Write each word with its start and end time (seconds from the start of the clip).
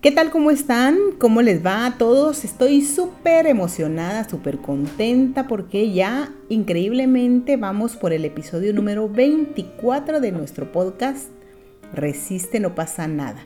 ¿Qué 0.00 0.10
tal? 0.10 0.30
¿Cómo 0.30 0.50
están? 0.50 0.96
¿Cómo 1.18 1.42
les 1.42 1.62
va 1.64 1.84
a 1.84 1.98
todos? 1.98 2.42
Estoy 2.46 2.80
súper 2.80 3.46
emocionada, 3.46 4.26
súper 4.26 4.56
contenta 4.56 5.46
porque 5.46 5.92
ya 5.92 6.32
increíblemente 6.48 7.58
vamos 7.58 7.96
por 7.96 8.14
el 8.14 8.24
episodio 8.24 8.72
número 8.72 9.10
24 9.10 10.20
de 10.20 10.32
nuestro 10.32 10.72
podcast 10.72 11.28
Resiste, 11.92 12.60
no 12.60 12.74
pasa 12.74 13.08
nada. 13.08 13.44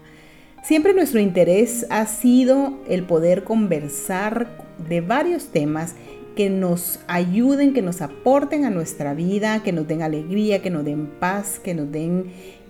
Siempre 0.62 0.95
nuestro 0.95 1.19
interés 1.19 1.89
ha 1.91 2.07
sido 2.07 2.79
el 2.86 3.02
poder 3.02 3.43
conversar 3.43 4.57
de 4.89 5.00
varios 5.00 5.46
temas 5.46 5.96
que 6.36 6.50
nos 6.50 7.00
ayuden, 7.09 7.75
que 7.75 7.82
nos 7.82 8.00
aporten 8.00 8.64
a 8.64 8.71
nuestra 8.71 9.12
vida, 9.12 9.64
que 9.64 9.73
nos 9.73 9.89
den 9.89 10.02
alegría, 10.02 10.62
que 10.62 10.71
nos 10.71 10.84
den 10.84 11.09
paz, 11.18 11.59
que 11.59 11.75
nos 11.75 11.91
den 11.91 12.27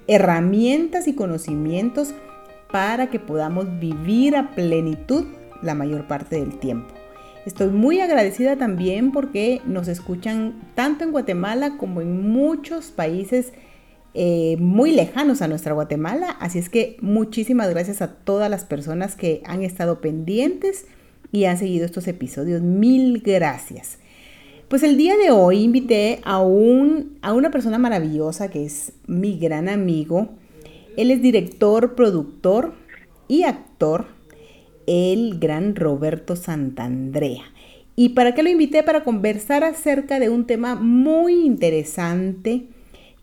herramientas 0.07 1.07
y 1.07 1.15
conocimientos 1.15 2.15
para 2.75 3.09
que 3.09 3.21
podamos 3.21 3.79
vivir 3.79 4.35
a 4.35 4.51
plenitud 4.51 5.27
la 5.63 5.77
mayor 5.77 6.09
parte 6.09 6.41
del 6.41 6.59
tiempo. 6.59 6.93
Estoy 7.47 7.69
muy 7.69 8.01
agradecida 8.01 8.57
también 8.57 9.13
porque 9.13 9.61
nos 9.65 9.87
escuchan 9.87 10.55
tanto 10.75 11.05
en 11.05 11.13
Guatemala 11.13 11.77
como 11.77 12.01
en 12.01 12.29
muchos 12.29 12.87
países 12.87 13.53
eh, 14.13 14.57
muy 14.59 14.91
lejanos 14.91 15.41
a 15.41 15.47
nuestra 15.47 15.73
Guatemala. 15.73 16.31
Así 16.41 16.59
es 16.59 16.69
que 16.69 16.97
muchísimas 17.01 17.71
gracias 17.71 18.03
a 18.03 18.09
todas 18.09 18.51
las 18.51 18.65
personas 18.65 19.15
que 19.15 19.41
han 19.45 19.63
estado 19.63 20.01
pendientes 20.01 20.87
y 21.31 21.45
han 21.45 21.59
seguido 21.59 21.87
estos 21.87 22.09
episodios. 22.09 22.61
Mil 22.61 23.23
gracias. 23.25 23.99
Pues 24.67 24.83
el 24.83 24.97
día 24.97 25.17
de 25.17 25.31
hoy 25.31 25.63
invité 25.63 26.19
a, 26.25 26.41
un, 26.41 27.19
a 27.23 27.35
una 27.35 27.53
persona 27.53 27.79
maravillosa 27.79 28.51
que 28.51 28.65
es 28.65 28.95
mi 29.07 29.39
gran 29.39 29.69
amigo, 29.69 30.31
él 30.97 31.11
es 31.11 31.23
director, 31.23 31.95
productor 31.95 32.75
y 33.29 33.45
actor, 33.45 34.07
el 34.87 35.39
gran 35.39 35.75
Roberto 35.77 36.37
Santandrea. 36.37 37.43
¿Y 37.97 38.11
para 38.11 38.35
qué 38.35 38.43
lo 38.43 38.51
invité? 38.51 38.83
Para 38.83 39.05
conversar 39.05 39.65
acerca 39.65 40.19
de 40.19 40.29
un 40.29 40.47
tema 40.47 40.75
muy 40.75 41.45
interesante 41.45 42.65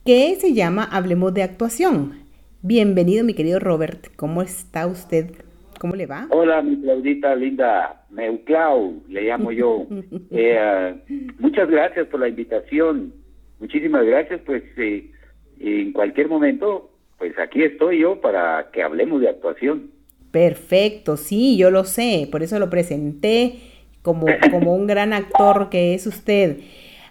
que 0.05 0.35
se 0.35 0.53
llama 0.53 0.83
Hablemos 0.83 1.33
de 1.33 1.43
actuación. 1.43 2.13
Bienvenido, 2.61 3.23
mi 3.23 3.33
querido 3.33 3.59
Robert. 3.59 4.07
¿Cómo 4.15 4.41
está 4.41 4.87
usted? 4.87 5.31
¿Cómo 5.79 5.95
le 5.95 6.05
va? 6.05 6.27
Hola, 6.29 6.61
mi 6.61 6.79
Claudita 6.81 7.35
linda. 7.35 8.05
Meuclau, 8.09 9.01
le 9.07 9.23
llamo 9.23 9.51
yo. 9.51 9.87
Eh, 10.31 10.95
muchas 11.39 11.69
gracias 11.69 12.07
por 12.07 12.21
la 12.21 12.29
invitación. 12.29 13.13
Muchísimas 13.59 14.05
gracias. 14.05 14.41
Pues 14.45 14.63
eh, 14.77 15.11
en 15.59 15.91
cualquier 15.91 16.29
momento 16.29 16.90
pues 17.21 17.37
aquí 17.37 17.61
estoy 17.61 17.99
yo 17.99 18.19
para 18.19 18.71
que 18.73 18.81
hablemos 18.81 19.21
de 19.21 19.29
actuación. 19.29 19.91
Perfecto, 20.31 21.17
sí, 21.17 21.55
yo 21.55 21.69
lo 21.69 21.83
sé, 21.83 22.27
por 22.31 22.41
eso 22.41 22.57
lo 22.57 22.71
presenté 22.71 23.57
como, 24.01 24.25
como 24.49 24.73
un 24.73 24.87
gran 24.87 25.13
actor 25.13 25.69
que 25.69 25.93
es 25.93 26.07
usted. 26.07 26.57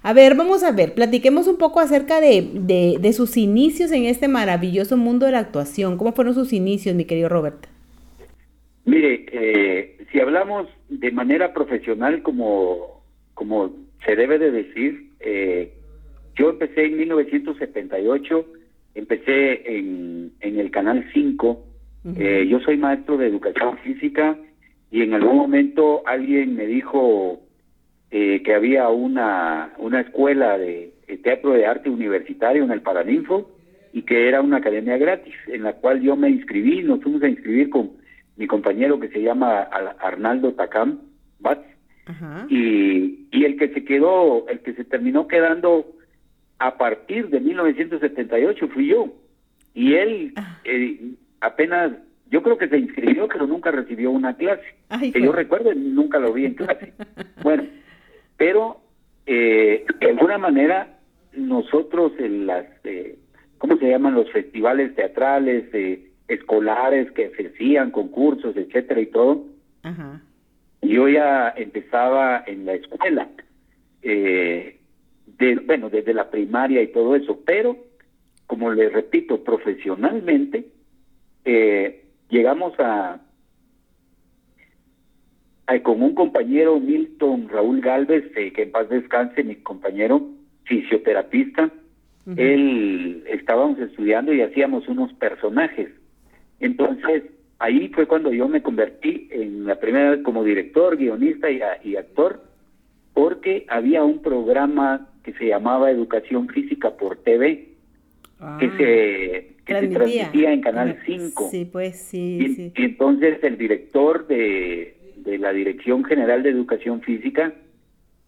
A 0.02 0.12
ver, 0.12 0.34
vamos 0.34 0.64
a 0.64 0.72
ver, 0.72 0.94
platiquemos 0.94 1.46
un 1.46 1.58
poco 1.58 1.78
acerca 1.78 2.20
de, 2.20 2.98
de, 3.00 3.12
sus 3.12 3.36
inicios 3.36 3.92
en 3.92 4.06
este 4.06 4.26
maravilloso 4.26 4.96
mundo 4.96 5.26
de 5.26 5.32
la 5.32 5.38
actuación. 5.38 5.96
¿Cómo 5.96 6.12
fueron 6.12 6.34
sus 6.34 6.52
inicios, 6.52 6.96
mi 6.96 7.04
querido 7.04 7.28
Robert? 7.28 7.68
Mire, 8.86 9.26
eh, 9.30 9.96
si 10.10 10.18
hablamos 10.18 10.66
de 10.88 11.12
manera 11.12 11.52
profesional, 11.52 12.22
como, 12.22 13.04
como 13.34 13.70
se 14.04 14.16
debe 14.16 14.40
de 14.40 14.50
decir, 14.50 15.12
eh, 15.20 15.72
yo 16.34 16.50
empecé 16.50 16.86
en 16.86 16.96
1978 16.96 18.46
empecé 18.94 19.78
en, 19.78 20.32
en 20.40 20.58
el 20.58 20.70
Canal 20.70 21.04
5. 21.12 21.66
Eh, 22.16 22.46
yo 22.48 22.60
soy 22.60 22.78
maestro 22.78 23.18
de 23.18 23.26
educación 23.26 23.76
física 23.78 24.36
y 24.90 25.02
en 25.02 25.14
algún 25.14 25.36
momento 25.36 26.02
alguien 26.06 26.56
me 26.56 26.66
dijo 26.66 27.40
eh, 28.10 28.42
que 28.42 28.54
había 28.54 28.88
una, 28.88 29.72
una 29.78 30.00
escuela 30.00 30.56
de, 30.56 30.94
teatro 31.22 31.52
de 31.52 31.66
arte 31.66 31.90
universitario 31.90 32.64
en 32.64 32.70
el 32.70 32.80
Paraninfo 32.80 33.50
y 33.92 34.02
que 34.02 34.28
era 34.28 34.40
una 34.40 34.58
academia 34.58 34.96
gratis 34.96 35.34
en 35.48 35.64
la 35.64 35.74
cual 35.74 36.00
yo 36.00 36.16
me 36.16 36.30
inscribí, 36.30 36.82
nos 36.82 37.02
fuimos 37.02 37.22
a 37.22 37.28
inscribir 37.28 37.68
con 37.68 37.90
mi 38.36 38.46
compañero 38.46 38.98
que 38.98 39.08
se 39.08 39.20
llama 39.20 39.68
Arnaldo 40.00 40.54
Tacam 40.54 41.00
Batz 41.40 41.66
y, 42.48 43.26
y 43.30 43.44
el 43.44 43.56
que 43.56 43.68
se 43.68 43.84
quedó, 43.84 44.48
el 44.48 44.60
que 44.60 44.72
se 44.72 44.84
terminó 44.84 45.28
quedando 45.28 45.86
a 46.60 46.76
partir 46.76 47.28
de 47.30 47.40
1978 47.40 48.68
fui 48.68 48.88
yo. 48.88 49.08
Y 49.74 49.94
él 49.94 50.32
ah. 50.36 50.60
eh, 50.64 51.14
apenas, 51.40 51.92
yo 52.30 52.42
creo 52.42 52.58
que 52.58 52.68
se 52.68 52.78
inscribió, 52.78 53.26
pero 53.28 53.46
nunca 53.46 53.70
recibió 53.70 54.10
una 54.10 54.36
clase. 54.36 54.62
que 55.12 55.20
yo 55.20 55.32
recuerdo, 55.32 55.74
nunca 55.74 56.18
lo 56.18 56.32
vi 56.32 56.44
en 56.44 56.54
clase. 56.54 56.92
bueno, 57.42 57.64
pero 58.36 58.80
eh, 59.26 59.84
de 60.00 60.10
alguna 60.10 60.38
manera 60.38 60.98
nosotros 61.34 62.12
en 62.18 62.46
las, 62.46 62.66
eh, 62.84 63.18
¿cómo 63.58 63.76
se 63.78 63.88
llaman? 63.88 64.14
Los 64.14 64.30
festivales 64.30 64.94
teatrales, 64.94 65.64
eh, 65.72 66.10
escolares 66.28 67.10
que 67.12 67.30
se 67.36 67.48
hacían, 67.48 67.90
concursos, 67.90 68.54
etcétera 68.56 69.00
y 69.00 69.06
todo. 69.06 69.46
Yo 70.82 71.08
ya 71.08 71.54
empezaba 71.56 72.44
en 72.46 72.66
la 72.66 72.74
escuela. 72.74 73.28
Eh, 74.02 74.79
bueno, 75.66 75.90
desde 75.90 76.14
la 76.14 76.30
primaria 76.30 76.82
y 76.82 76.88
todo 76.88 77.16
eso, 77.16 77.40
pero 77.44 77.76
como 78.46 78.72
les 78.72 78.92
repito, 78.92 79.44
profesionalmente 79.44 80.66
eh, 81.44 82.04
llegamos 82.28 82.74
a, 82.80 83.20
con 85.84 86.02
un 86.02 86.14
compañero 86.14 86.80
Milton 86.80 87.48
Raúl 87.48 87.80
Galvez, 87.80 88.24
eh, 88.34 88.52
que 88.52 88.62
en 88.62 88.72
paz 88.72 88.88
descanse, 88.88 89.44
mi 89.44 89.54
compañero 89.56 90.26
fisioterapista, 90.64 91.70
él 92.36 93.24
estábamos 93.28 93.78
estudiando 93.78 94.32
y 94.32 94.42
hacíamos 94.42 94.88
unos 94.88 95.12
personajes. 95.12 95.88
Entonces, 96.58 97.24
ahí 97.60 97.88
fue 97.88 98.06
cuando 98.06 98.32
yo 98.32 98.48
me 98.48 98.62
convertí 98.62 99.28
en 99.30 99.64
la 99.64 99.78
primera 99.78 100.10
vez 100.10 100.22
como 100.22 100.42
director, 100.42 100.96
guionista 100.96 101.48
y 101.50 101.96
actor, 101.96 102.42
porque 103.14 103.64
había 103.68 104.02
un 104.02 104.22
programa 104.22 105.09
que 105.22 105.32
se 105.34 105.46
llamaba 105.46 105.90
Educación 105.90 106.48
Física 106.48 106.96
por 106.96 107.16
TV, 107.18 107.68
que, 108.58 108.66
ah. 108.66 108.70
se, 108.76 109.56
transmitía 109.66 110.52
en 110.52 110.60
Canal 110.62 110.98
5. 111.04 111.48
Sí, 111.50 111.64
pues 111.70 111.96
sí 112.00 112.72
y, 112.74 112.82
entonces 112.82 113.38
el 113.42 113.58
director 113.58 114.26
de, 114.26 114.96
de, 115.16 115.38
la 115.38 115.52
Dirección 115.52 116.04
General 116.04 116.42
de 116.42 116.50
Educación 116.50 117.02
Física 117.02 117.52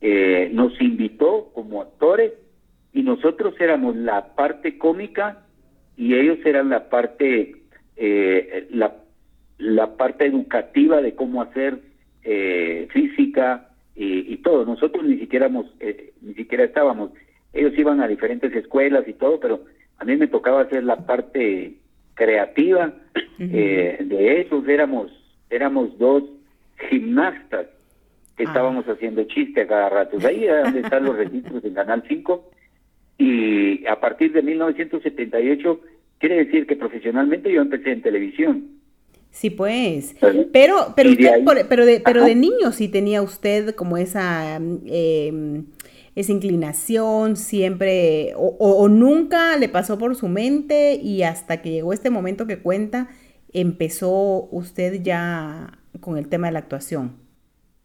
eh, 0.00 0.50
nos 0.52 0.78
invitó 0.80 1.50
como 1.54 1.80
actores 1.80 2.32
y 2.92 3.02
nosotros 3.02 3.54
éramos 3.58 3.96
la 3.96 4.34
parte 4.34 4.76
cómica 4.76 5.46
y 5.96 6.14
ellos 6.14 6.38
eran 6.44 6.68
la 6.68 6.90
parte 6.90 7.56
eh, 7.96 8.66
la, 8.70 8.96
la 9.58 9.96
parte 9.96 10.26
educativa 10.26 11.00
de 11.00 11.14
cómo 11.14 11.40
hacer 11.40 11.80
eh, 12.24 12.88
física 12.92 13.71
y, 13.94 14.36
todo. 14.38 14.64
Nosotros 14.64 15.04
ni 15.04 15.18
siquiera, 15.18 15.50
eh, 15.80 16.12
ni 16.20 16.34
siquiera 16.34 16.64
estábamos. 16.64 17.10
Ellos 17.52 17.72
iban 17.76 18.00
a 18.00 18.08
diferentes 18.08 18.54
escuelas 18.54 19.06
y 19.06 19.12
todo, 19.12 19.38
pero 19.38 19.64
a 19.98 20.04
mí 20.04 20.16
me 20.16 20.26
tocaba 20.26 20.62
hacer 20.62 20.84
la 20.84 21.06
parte 21.06 21.74
creativa 22.14 22.92
eh, 23.38 23.98
de 24.00 24.40
esos. 24.40 24.66
Éramos, 24.66 25.12
éramos 25.50 25.96
dos 25.98 26.24
gimnastas 26.88 27.66
que 28.36 28.44
ah. 28.44 28.46
estábamos 28.46 28.86
haciendo 28.86 29.24
chiste 29.24 29.62
a 29.62 29.66
cada 29.66 29.88
rato. 29.88 30.16
Ahí 30.26 30.44
es 30.44 30.64
donde 30.64 30.80
están 30.84 31.04
los 31.04 31.16
registros 31.16 31.64
en 31.64 31.74
Canal 31.74 32.02
5. 32.08 32.50
Y 33.18 33.86
a 33.86 34.00
partir 34.00 34.32
de 34.32 34.42
1978, 34.42 35.80
quiere 36.18 36.44
decir 36.44 36.66
que 36.66 36.76
profesionalmente 36.76 37.52
yo 37.52 37.62
empecé 37.62 37.92
en 37.92 38.02
televisión. 38.02 38.81
Sí, 39.32 39.48
pues. 39.48 40.14
Pero, 40.52 40.92
pero, 40.94 41.10
usted, 41.10 41.44
pero, 41.68 41.86
de, 41.86 42.00
pero 42.00 42.24
de 42.24 42.34
niño 42.34 42.70
sí 42.70 42.88
tenía 42.88 43.22
usted 43.22 43.74
como 43.74 43.96
esa, 43.96 44.56
em, 44.56 45.64
esa 46.14 46.32
inclinación, 46.32 47.36
siempre, 47.36 48.34
o, 48.36 48.88
nunca 48.88 49.56
le 49.56 49.70
pasó 49.70 49.98
por 49.98 50.14
su 50.16 50.28
mente 50.28 50.94
y 51.02 51.22
hasta 51.22 51.62
que 51.62 51.70
llegó 51.70 51.94
este 51.94 52.10
momento 52.10 52.46
que 52.46 52.58
cuenta, 52.58 53.08
empezó 53.54 54.48
usted 54.50 55.02
ya 55.02 55.78
con 56.00 56.18
el 56.18 56.28
tema 56.28 56.48
de 56.48 56.52
la 56.52 56.58
actuación. 56.58 57.12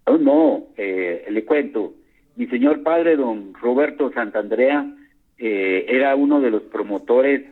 Oh, 0.06 0.18
no, 0.18 0.68
eh, 0.76 1.26
le 1.30 1.46
cuento. 1.46 1.94
Mi 2.36 2.48
señor 2.48 2.84
padre, 2.84 3.16
don 3.16 3.54
Roberto 3.54 4.12
Santandrea, 4.12 4.94
eh, 5.38 5.86
era 5.88 6.14
uno 6.18 6.42
de 6.42 6.52
los 6.52 6.64
promotores 6.64 7.44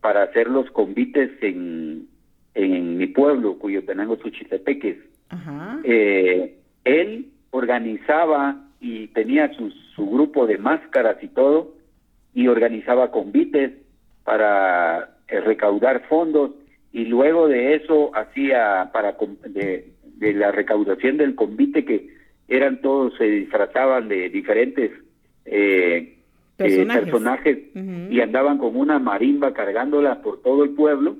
para 0.00 0.24
hacer 0.24 0.48
los 0.48 0.68
convites 0.72 1.30
en 1.40 2.08
en 2.54 2.96
mi 2.96 3.06
pueblo, 3.08 3.58
cuyo 3.58 3.84
tenemos 3.84 4.18
Suchitepeques. 4.20 4.96
Eh, 5.84 6.56
él 6.84 7.26
organizaba 7.50 8.64
y 8.80 9.08
tenía 9.08 9.52
su, 9.54 9.70
su 9.94 10.08
grupo 10.08 10.46
de 10.46 10.58
máscaras 10.58 11.16
y 11.22 11.28
todo, 11.28 11.74
y 12.34 12.48
organizaba 12.48 13.10
convites 13.10 13.72
para 14.24 15.16
eh, 15.28 15.40
recaudar 15.40 16.06
fondos, 16.08 16.52
y 16.92 17.04
luego 17.06 17.48
de 17.48 17.74
eso 17.76 18.10
hacía 18.14 18.90
para 18.92 19.16
de, 19.48 19.92
la 20.20 20.52
recaudación 20.52 21.16
del 21.16 21.34
convite 21.34 21.84
que 21.84 22.08
eran 22.48 22.80
todos 22.80 23.14
se 23.16 23.24
disfrazaban 23.24 24.08
de 24.08 24.28
diferentes 24.28 24.92
eh, 25.44 26.18
eh, 26.58 26.86
personajes, 26.86 27.58
y 27.74 28.20
andaban 28.20 28.58
con 28.58 28.76
una 28.76 28.98
marimba 28.98 29.52
cargándola 29.52 30.22
por 30.22 30.42
todo 30.42 30.64
el 30.64 30.70
pueblo. 30.70 31.16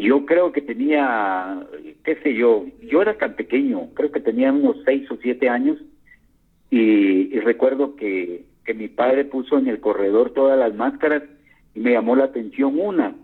Yo 0.00 0.24
creo 0.24 0.50
que 0.50 0.62
tenía, 0.62 1.60
qué 2.04 2.16
sé 2.22 2.34
yo, 2.34 2.64
yo 2.80 3.02
era 3.02 3.18
tan 3.18 3.34
pequeño, 3.34 3.90
creo 3.92 4.10
que 4.10 4.20
tenía 4.20 4.50
unos 4.50 4.78
seis 4.86 5.10
o 5.10 5.18
siete 5.20 5.50
años 5.50 5.76
y, 6.70 7.38
recuerdo 7.40 7.96
que, 7.96 8.46
que 8.64 8.72
mi 8.72 8.88
padre 8.88 9.26
puso 9.26 9.58
en 9.58 9.68
el 9.68 9.78
corredor 9.80 10.30
todas 10.30 10.58
las 10.58 10.74
máscaras 10.74 11.24
y 11.74 11.80
me 11.80 11.92
llamó 11.92 12.16
la 12.16 12.24
atención 12.24 12.80
una 12.80 13.14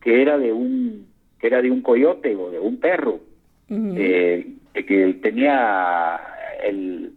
que 0.00 0.22
era 0.22 0.36
de 0.36 0.52
un 0.52 1.06
que 1.38 1.46
era 1.46 1.62
de 1.62 1.70
un 1.70 1.82
coyote 1.82 2.34
o 2.34 2.50
de 2.50 2.58
un 2.58 2.78
perro 2.78 3.20
eh, 3.68 4.54
que 4.72 5.14
tenía 5.22 6.20
el 6.64 7.12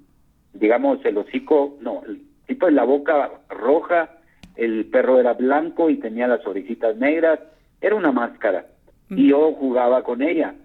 digamos 0.54 1.04
el 1.06 1.18
hocico 1.18 1.78
no 1.82 2.04
el 2.08 2.22
tipo 2.46 2.68
de 2.68 2.74
la 2.74 2.84
boca 2.84 3.32
roja 3.50 4.20
el 4.56 4.86
perro 4.86 5.20
era 5.20 5.34
blanco 5.34 5.90
y 5.90 5.98
tenía 5.98 6.28
las 6.28 6.46
orejitas 6.46 6.96
negras 6.98 7.40
era 7.82 7.96
una 7.96 8.12
máscara 8.12 8.68
y 9.10 9.30
yo 9.30 9.54
jugaba 9.54 10.04
con 10.04 10.22
ella. 10.22 10.56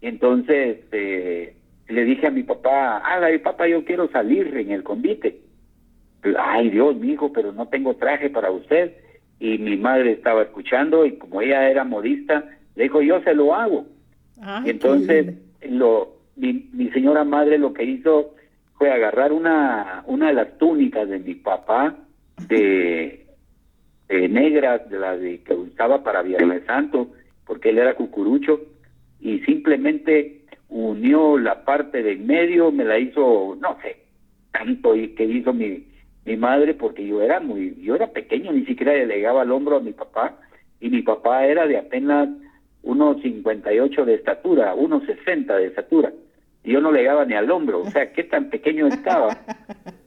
Entonces 0.00 0.78
eh, 0.92 1.54
le 1.88 2.04
dije 2.04 2.26
a 2.26 2.30
mi 2.30 2.42
papá 2.42 3.02
ay 3.04 3.38
papá 3.38 3.66
yo 3.66 3.84
quiero 3.84 4.08
salir 4.10 4.56
en 4.56 4.70
el 4.70 4.82
convite 4.82 5.40
ay 6.38 6.70
Dios 6.70 6.96
mi 6.96 7.12
hijo 7.12 7.32
pero 7.32 7.52
no 7.52 7.66
tengo 7.66 7.94
traje 7.96 8.30
para 8.30 8.50
usted 8.50 8.92
y 9.40 9.58
mi 9.58 9.76
madre 9.76 10.12
estaba 10.12 10.42
escuchando 10.42 11.06
y 11.06 11.16
como 11.16 11.40
ella 11.40 11.70
era 11.70 11.84
modista, 11.84 12.44
le 12.74 12.84
dijo, 12.84 13.00
yo 13.02 13.20
se 13.22 13.34
lo 13.34 13.54
hago. 13.54 13.86
entonces 14.64 15.34
lo, 15.68 16.16
mi, 16.36 16.68
mi, 16.72 16.90
señora 16.90 17.24
madre 17.24 17.58
lo 17.58 17.72
que 17.72 17.84
hizo 17.84 18.34
fue 18.76 18.90
agarrar 18.90 19.32
una, 19.32 20.04
una 20.06 20.28
de 20.28 20.34
las 20.34 20.58
túnicas 20.58 21.08
de 21.08 21.18
mi 21.18 21.34
papá 21.34 21.96
de, 22.48 23.26
negras, 24.08 24.88
de 24.88 24.98
las 24.98 25.20
de, 25.20 25.40
que 25.42 25.54
usaba 25.54 26.02
para 26.02 26.22
Viernes 26.22 26.64
Santo, 26.66 27.08
porque 27.48 27.70
él 27.70 27.78
era 27.78 27.96
cucurucho, 27.96 28.60
y 29.18 29.40
simplemente 29.40 30.42
unió 30.68 31.36
la 31.38 31.64
parte 31.64 32.04
de 32.04 32.14
medio, 32.14 32.70
me 32.70 32.84
la 32.84 32.98
hizo, 32.98 33.56
no 33.60 33.76
sé, 33.82 33.96
tanto 34.52 34.92
que 34.92 35.24
hizo 35.24 35.52
mi, 35.52 35.88
mi 36.24 36.36
madre 36.36 36.74
porque 36.74 37.04
yo 37.04 37.22
era 37.22 37.40
muy, 37.40 37.74
yo 37.82 37.96
era 37.96 38.12
pequeño, 38.12 38.52
ni 38.52 38.64
siquiera 38.66 38.92
le 38.92 39.06
llegaba 39.06 39.42
al 39.42 39.50
hombro 39.50 39.78
a 39.78 39.80
mi 39.80 39.92
papá 39.92 40.38
y 40.78 40.90
mi 40.90 41.02
papá 41.02 41.46
era 41.46 41.66
de 41.66 41.78
apenas 41.78 42.28
unos 42.82 43.20
58 43.22 44.04
de 44.04 44.14
estatura, 44.14 44.74
unos 44.74 45.04
60 45.06 45.56
de 45.56 45.66
estatura 45.66 46.12
y 46.62 46.72
yo 46.72 46.80
no 46.80 46.92
le 46.92 47.00
llegaba 47.00 47.24
ni 47.24 47.34
al 47.34 47.50
hombro, 47.50 47.80
o 47.80 47.90
sea, 47.90 48.12
qué 48.12 48.24
tan 48.24 48.50
pequeño 48.50 48.86
estaba. 48.86 49.38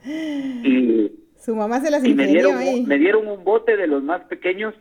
Y 0.03 1.11
su 1.37 1.55
mamá 1.55 1.79
se 1.79 1.91
las 1.91 2.03
y 2.03 2.15
me 2.15 2.25
dieron, 2.25 2.55
me 2.87 2.97
dieron 2.97 3.27
un 3.27 3.43
bote 3.43 3.77
de 3.77 3.85
los 3.85 4.01
más 4.01 4.21
pequeños 4.23 4.73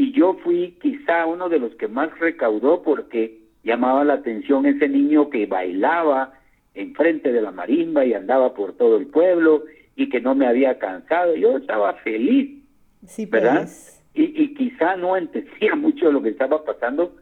y 0.00 0.12
yo 0.12 0.32
fui 0.42 0.78
quizá 0.80 1.26
uno 1.26 1.50
de 1.50 1.58
los 1.58 1.74
que 1.74 1.86
más 1.86 2.18
recaudó 2.18 2.82
porque 2.82 3.38
llamaba 3.62 4.02
la 4.02 4.14
atención 4.14 4.64
ese 4.64 4.88
niño 4.88 5.28
que 5.28 5.44
bailaba 5.44 6.32
enfrente 6.72 7.30
de 7.30 7.42
la 7.42 7.50
marimba 7.50 8.06
y 8.06 8.14
andaba 8.14 8.54
por 8.54 8.78
todo 8.78 8.96
el 8.96 9.08
pueblo 9.08 9.64
y 9.96 10.08
que 10.08 10.22
no 10.22 10.34
me 10.34 10.46
había 10.46 10.78
cansado. 10.78 11.36
Yo 11.36 11.58
estaba 11.58 11.92
feliz, 11.96 12.64
sí, 13.04 13.26
¿verdad? 13.26 13.64
Pues. 13.64 14.02
Y, 14.14 14.42
y 14.42 14.54
quizá 14.54 14.96
no 14.96 15.18
entendía 15.18 15.74
mucho 15.76 16.06
de 16.06 16.12
lo 16.14 16.22
que 16.22 16.30
estaba 16.30 16.64
pasando, 16.64 17.14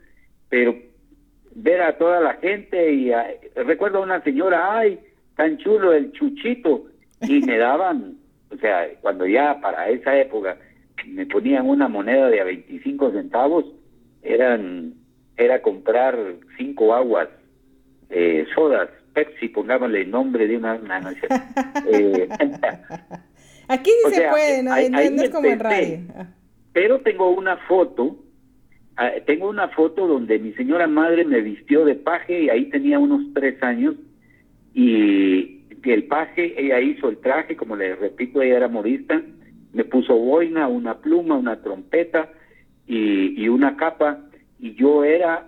pero 0.49 0.77
ver 1.57 1.83
a 1.83 1.99
toda 1.99 2.21
la 2.21 2.35
gente 2.35 2.93
y 2.93 3.11
recuerdo 3.57 3.99
a 3.99 4.03
una 4.03 4.23
señora, 4.23 4.79
ay, 4.79 5.01
tan 5.35 5.59
chulo 5.59 5.93
el 5.93 6.13
chuchito, 6.13 6.85
y 7.23 7.41
me 7.41 7.59
daban, 7.59 8.19
o 8.53 8.57
sea, 8.59 8.89
cuando 9.01 9.27
ya 9.27 9.61
para 9.61 9.89
esa 9.89 10.17
época 10.17 10.57
me 11.07 11.27
ponían 11.27 11.69
una 11.69 11.89
moneda 11.89 12.29
de 12.29 12.41
a 12.41 12.45
25 12.45 13.13
centavos, 13.13 13.65
eran 14.23 14.95
era 15.37 15.63
comprar 15.63 16.19
cinco 16.57 16.95
aguas 16.95 17.29
eh, 18.11 18.45
sodas 18.55 18.89
Pepsi, 19.15 19.49
pongámosle 19.49 20.03
el 20.03 20.11
nombre 20.11 20.47
de 20.47 20.57
una... 20.57 20.79
Eh, 21.91 22.29
Aquí 23.69 23.91
sí 24.05 24.15
se 24.15 24.29
puede, 24.29 24.63
¿no? 24.63 24.75
es 24.75 25.31
como 25.31 25.47
en 25.47 25.59
radio. 25.59 25.99
Pero 26.73 27.01
tengo 27.01 27.31
una 27.31 27.57
foto, 27.69 28.17
ah, 28.97 29.11
tengo 29.27 29.49
una 29.49 29.69
foto 29.69 30.07
donde 30.07 30.39
mi 30.39 30.53
señora 30.55 30.87
madre 30.87 31.25
me 31.25 31.41
vistió 31.41 31.85
de 31.85 31.95
paje 31.95 32.45
y 32.45 32.51
ahí 32.51 32.71
tenía 32.71 32.99
unos 32.99 33.23
tres 33.35 33.63
años 33.63 33.95
y 34.73 35.59
el 35.83 36.05
paje, 36.05 36.55
ella 36.57 36.81
hizo 36.81 37.09
el 37.09 37.19
traje, 37.19 37.57
como 37.57 37.77
le 37.77 37.97
repito, 37.97 38.43
ella 38.43 38.57
era 38.57 38.69
modista, 38.69 39.21
me 39.73 39.85
puso 39.85 40.17
boina, 40.17 40.69
una 40.69 40.99
pluma, 40.99 41.37
una 41.37 41.63
trompeta 41.63 42.31
y, 42.87 43.43
y 43.43 43.49
una 43.49 43.77
capa 43.77 44.21
y 44.59 44.75
yo 44.75 45.05
era 45.05 45.47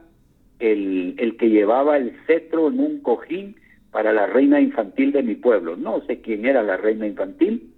el, 0.58 1.14
el 1.19 1.37
que 1.37 1.50
llevaba 1.50 1.96
el 1.96 2.12
cetro 2.26 2.69
en 2.69 2.81
un 2.81 3.00
cojín 3.00 3.56
para 3.90 4.12
la 4.12 4.26
reina 4.26 4.61
infantil 4.61 5.12
de 5.12 5.22
mi 5.22 5.34
pueblo. 5.34 5.76
No 5.76 6.00
sé 6.06 6.20
quién 6.20 6.46
era 6.46 6.62
la 6.62 6.76
reina 6.76 7.06
infantil, 7.06 7.72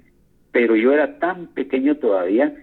pero 0.50 0.76
yo 0.76 0.92
era 0.92 1.18
tan 1.18 1.46
pequeño 1.48 1.96
todavía, 1.96 2.54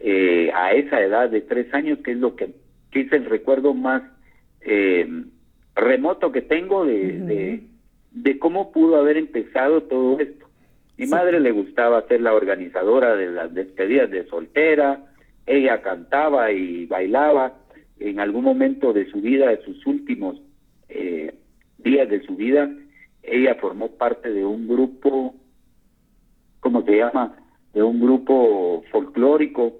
eh, 0.00 0.50
a 0.54 0.72
esa 0.72 1.00
edad 1.00 1.30
de 1.30 1.40
tres 1.40 1.72
años, 1.74 1.98
que 2.04 2.12
es 2.12 2.18
lo 2.18 2.36
que, 2.36 2.50
que 2.90 3.02
es 3.02 3.12
el 3.12 3.24
recuerdo 3.26 3.74
más 3.74 4.02
eh, 4.60 5.08
remoto 5.74 6.32
que 6.32 6.42
tengo 6.42 6.84
de, 6.84 7.62
de, 8.10 8.38
cómo 8.38 8.72
pudo 8.72 8.96
haber 8.96 9.16
empezado 9.16 9.82
todo 9.82 10.20
esto. 10.20 10.39
Mi 11.00 11.06
madre 11.06 11.40
le 11.40 11.50
gustaba 11.50 12.06
ser 12.08 12.20
la 12.20 12.34
organizadora 12.34 13.16
de 13.16 13.30
las 13.30 13.54
despedidas 13.54 14.10
de 14.10 14.26
soltera, 14.26 15.02
ella 15.46 15.80
cantaba 15.80 16.52
y 16.52 16.84
bailaba 16.84 17.54
en 17.98 18.20
algún 18.20 18.44
momento 18.44 18.92
de 18.92 19.10
su 19.10 19.22
vida, 19.22 19.48
de 19.48 19.62
sus 19.62 19.86
últimos 19.86 20.42
eh, 20.90 21.32
días 21.78 22.06
de 22.06 22.20
su 22.26 22.36
vida, 22.36 22.70
ella 23.22 23.54
formó 23.54 23.92
parte 23.92 24.30
de 24.30 24.44
un 24.44 24.68
grupo, 24.68 25.34
¿cómo 26.60 26.82
se 26.82 26.98
llama? 26.98 27.34
De 27.72 27.82
un 27.82 27.98
grupo 27.98 28.84
folclórico 28.90 29.78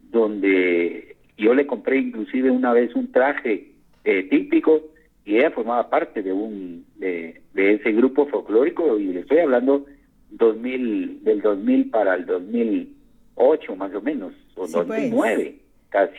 donde 0.00 1.16
yo 1.36 1.52
le 1.52 1.66
compré 1.66 1.98
inclusive 1.98 2.50
una 2.50 2.72
vez 2.72 2.94
un 2.94 3.12
traje 3.12 3.72
eh, 4.04 4.22
típico 4.22 4.80
y 5.26 5.36
ella 5.36 5.50
formaba 5.50 5.90
parte 5.90 6.22
de 6.22 6.32
un 6.32 6.86
de, 6.96 7.42
ese 7.54 7.92
grupo 7.92 8.26
folclórico 8.28 8.98
y 8.98 9.08
le 9.08 9.20
estoy 9.20 9.40
hablando 9.40 9.84
2000 10.32 11.24
del 11.24 11.40
2000 11.40 11.90
para 11.90 12.14
el 12.14 12.26
2008 12.26 13.76
más 13.76 13.94
o 13.94 14.00
menos 14.00 14.32
o 14.56 14.66
2009 14.66 15.12
pues. 15.12 15.54
casi 15.88 16.18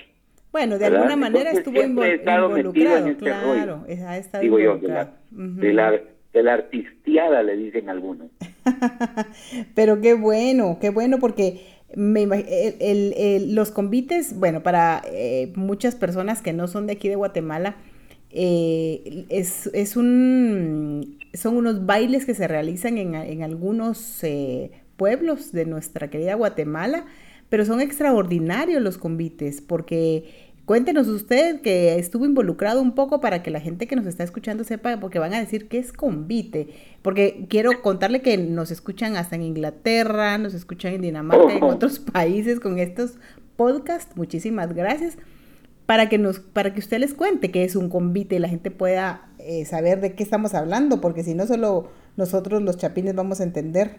bueno 0.51 0.77
de 0.77 0.85
alguna 0.85 1.15
manera 1.15 1.51
estuvo 1.51 1.81
involucrado 1.81 2.57
en 2.57 3.07
este 3.07 3.25
claro 3.25 3.85
ha 3.87 4.17
estado 4.17 4.43
digo 4.43 4.59
yo 4.59 4.77
de 4.77 5.73
la, 5.73 6.01
de 6.33 6.43
la 6.43 6.53
artistiada, 6.53 7.43
le 7.43 7.55
dicen 7.55 7.89
algunos. 7.89 8.27
Pero 9.75 10.01
qué 10.01 10.15
bueno, 10.15 10.79
qué 10.81 10.89
bueno, 10.89 11.19
porque 11.19 11.61
me, 11.95 12.23
el, 12.23 13.53
los 13.53 13.71
convites, 13.71 14.37
bueno, 14.37 14.63
para 14.63 15.03
eh, 15.05 15.53
muchas 15.55 15.95
personas 15.95 16.41
que 16.41 16.51
no 16.51 16.67
son 16.67 16.87
de 16.87 16.93
aquí 16.93 17.07
de 17.07 17.15
Guatemala, 17.15 17.75
eh, 18.33 19.25
es, 19.29 19.67
es, 19.73 19.95
un, 19.95 21.19
son 21.33 21.57
unos 21.57 21.85
bailes 21.85 22.25
que 22.25 22.33
se 22.33 22.47
realizan 22.47 22.97
en, 22.97 23.15
en 23.15 23.43
algunos 23.43 24.23
eh, 24.23 24.71
pueblos 24.97 25.51
de 25.51 25.65
nuestra 25.65 26.09
querida 26.09 26.35
Guatemala, 26.35 27.05
pero 27.49 27.65
son 27.65 27.81
extraordinarios 27.81 28.81
los 28.81 28.97
convites 28.97 29.61
porque 29.61 30.51
Cuéntenos 30.65 31.09
usted 31.09 31.59
que 31.59 31.99
estuvo 31.99 32.25
involucrado 32.25 32.81
un 32.81 32.95
poco 32.95 33.19
para 33.19 33.43
que 33.43 33.51
la 33.51 33.59
gente 33.59 33.85
que 33.85 33.97
nos 33.97 34.05
está 34.05 34.23
escuchando 34.23 34.63
sepa, 34.63 34.97
porque 34.97 35.19
van 35.19 35.33
a 35.33 35.39
decir 35.39 35.67
que 35.67 35.77
es 35.77 35.91
convite. 35.91 36.69
Porque 37.01 37.47
quiero 37.49 37.81
contarle 37.81 38.21
que 38.21 38.37
nos 38.37 38.71
escuchan 38.71 39.17
hasta 39.17 39.35
en 39.35 39.41
Inglaterra, 39.41 40.37
nos 40.37 40.53
escuchan 40.53 40.93
en 40.93 41.01
Dinamarca, 41.01 41.53
en 41.53 41.63
otros 41.63 41.99
países 41.99 42.61
con 42.61 42.79
estos 42.79 43.15
podcasts. 43.57 44.15
Muchísimas 44.15 44.73
gracias. 44.73 45.17
Para 45.85 46.07
que, 46.07 46.17
nos, 46.17 46.39
para 46.39 46.73
que 46.73 46.79
usted 46.79 46.99
les 46.99 47.13
cuente 47.13 47.51
qué 47.51 47.63
es 47.63 47.75
un 47.75 47.89
convite 47.89 48.35
y 48.35 48.39
la 48.39 48.47
gente 48.47 48.71
pueda 48.71 49.27
eh, 49.39 49.65
saber 49.65 49.99
de 49.99 50.13
qué 50.13 50.23
estamos 50.23 50.53
hablando, 50.53 51.01
porque 51.01 51.23
si 51.23 51.33
no, 51.33 51.45
solo 51.45 51.89
nosotros 52.15 52.61
los 52.61 52.77
chapines 52.77 53.15
vamos 53.15 53.41
a 53.41 53.43
entender. 53.43 53.97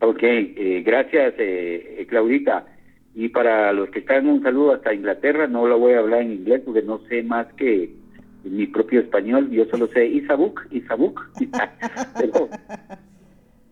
Ok, 0.00 0.22
eh, 0.22 0.82
gracias, 0.84 1.34
eh, 1.38 2.04
Claudita. 2.08 2.66
Y 3.14 3.28
para 3.30 3.72
los 3.72 3.90
que 3.90 4.00
están, 4.00 4.28
un 4.28 4.42
saludo 4.42 4.74
hasta 4.74 4.94
Inglaterra, 4.94 5.46
no 5.46 5.66
lo 5.66 5.78
voy 5.78 5.94
a 5.94 5.98
hablar 5.98 6.22
en 6.22 6.32
inglés 6.32 6.62
porque 6.64 6.82
no 6.82 7.00
sé 7.08 7.22
más 7.22 7.46
que 7.54 7.90
mi 8.44 8.66
propio 8.66 9.00
español, 9.00 9.50
yo 9.50 9.64
solo 9.66 9.88
sé 9.88 10.06
Isabuk, 10.06 10.66
Isabuk. 10.70 11.20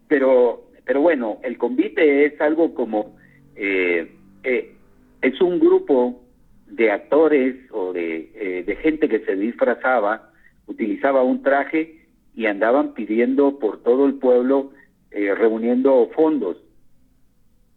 pero, 0.09 0.67
pero, 0.85 1.01
bueno, 1.01 1.39
el 1.43 1.59
convite 1.59 2.27
es 2.27 2.41
algo 2.41 2.75
como, 2.75 3.17
eh, 3.55 4.11
eh, 4.45 4.75
es 5.23 5.41
un 5.41 5.61
grupo 5.61 6.23
de 6.67 6.91
actores 6.91 7.57
o 7.71 7.93
de, 7.93 8.31
eh, 8.35 8.65
de 8.65 8.77
gente 8.77 9.09
que 9.09 9.21
se 9.21 9.37
disfrazaba, 9.37 10.31
utilizaba 10.67 11.23
un 11.23 11.43
traje 11.43 12.07
y 12.35 12.47
andaban 12.47 12.95
pidiendo 12.95 13.59
por 13.59 13.83
todo 13.83 14.07
el 14.07 14.15
pueblo, 14.15 14.73
eh, 15.11 15.35
reuniendo 15.35 16.11
fondos. 16.15 16.59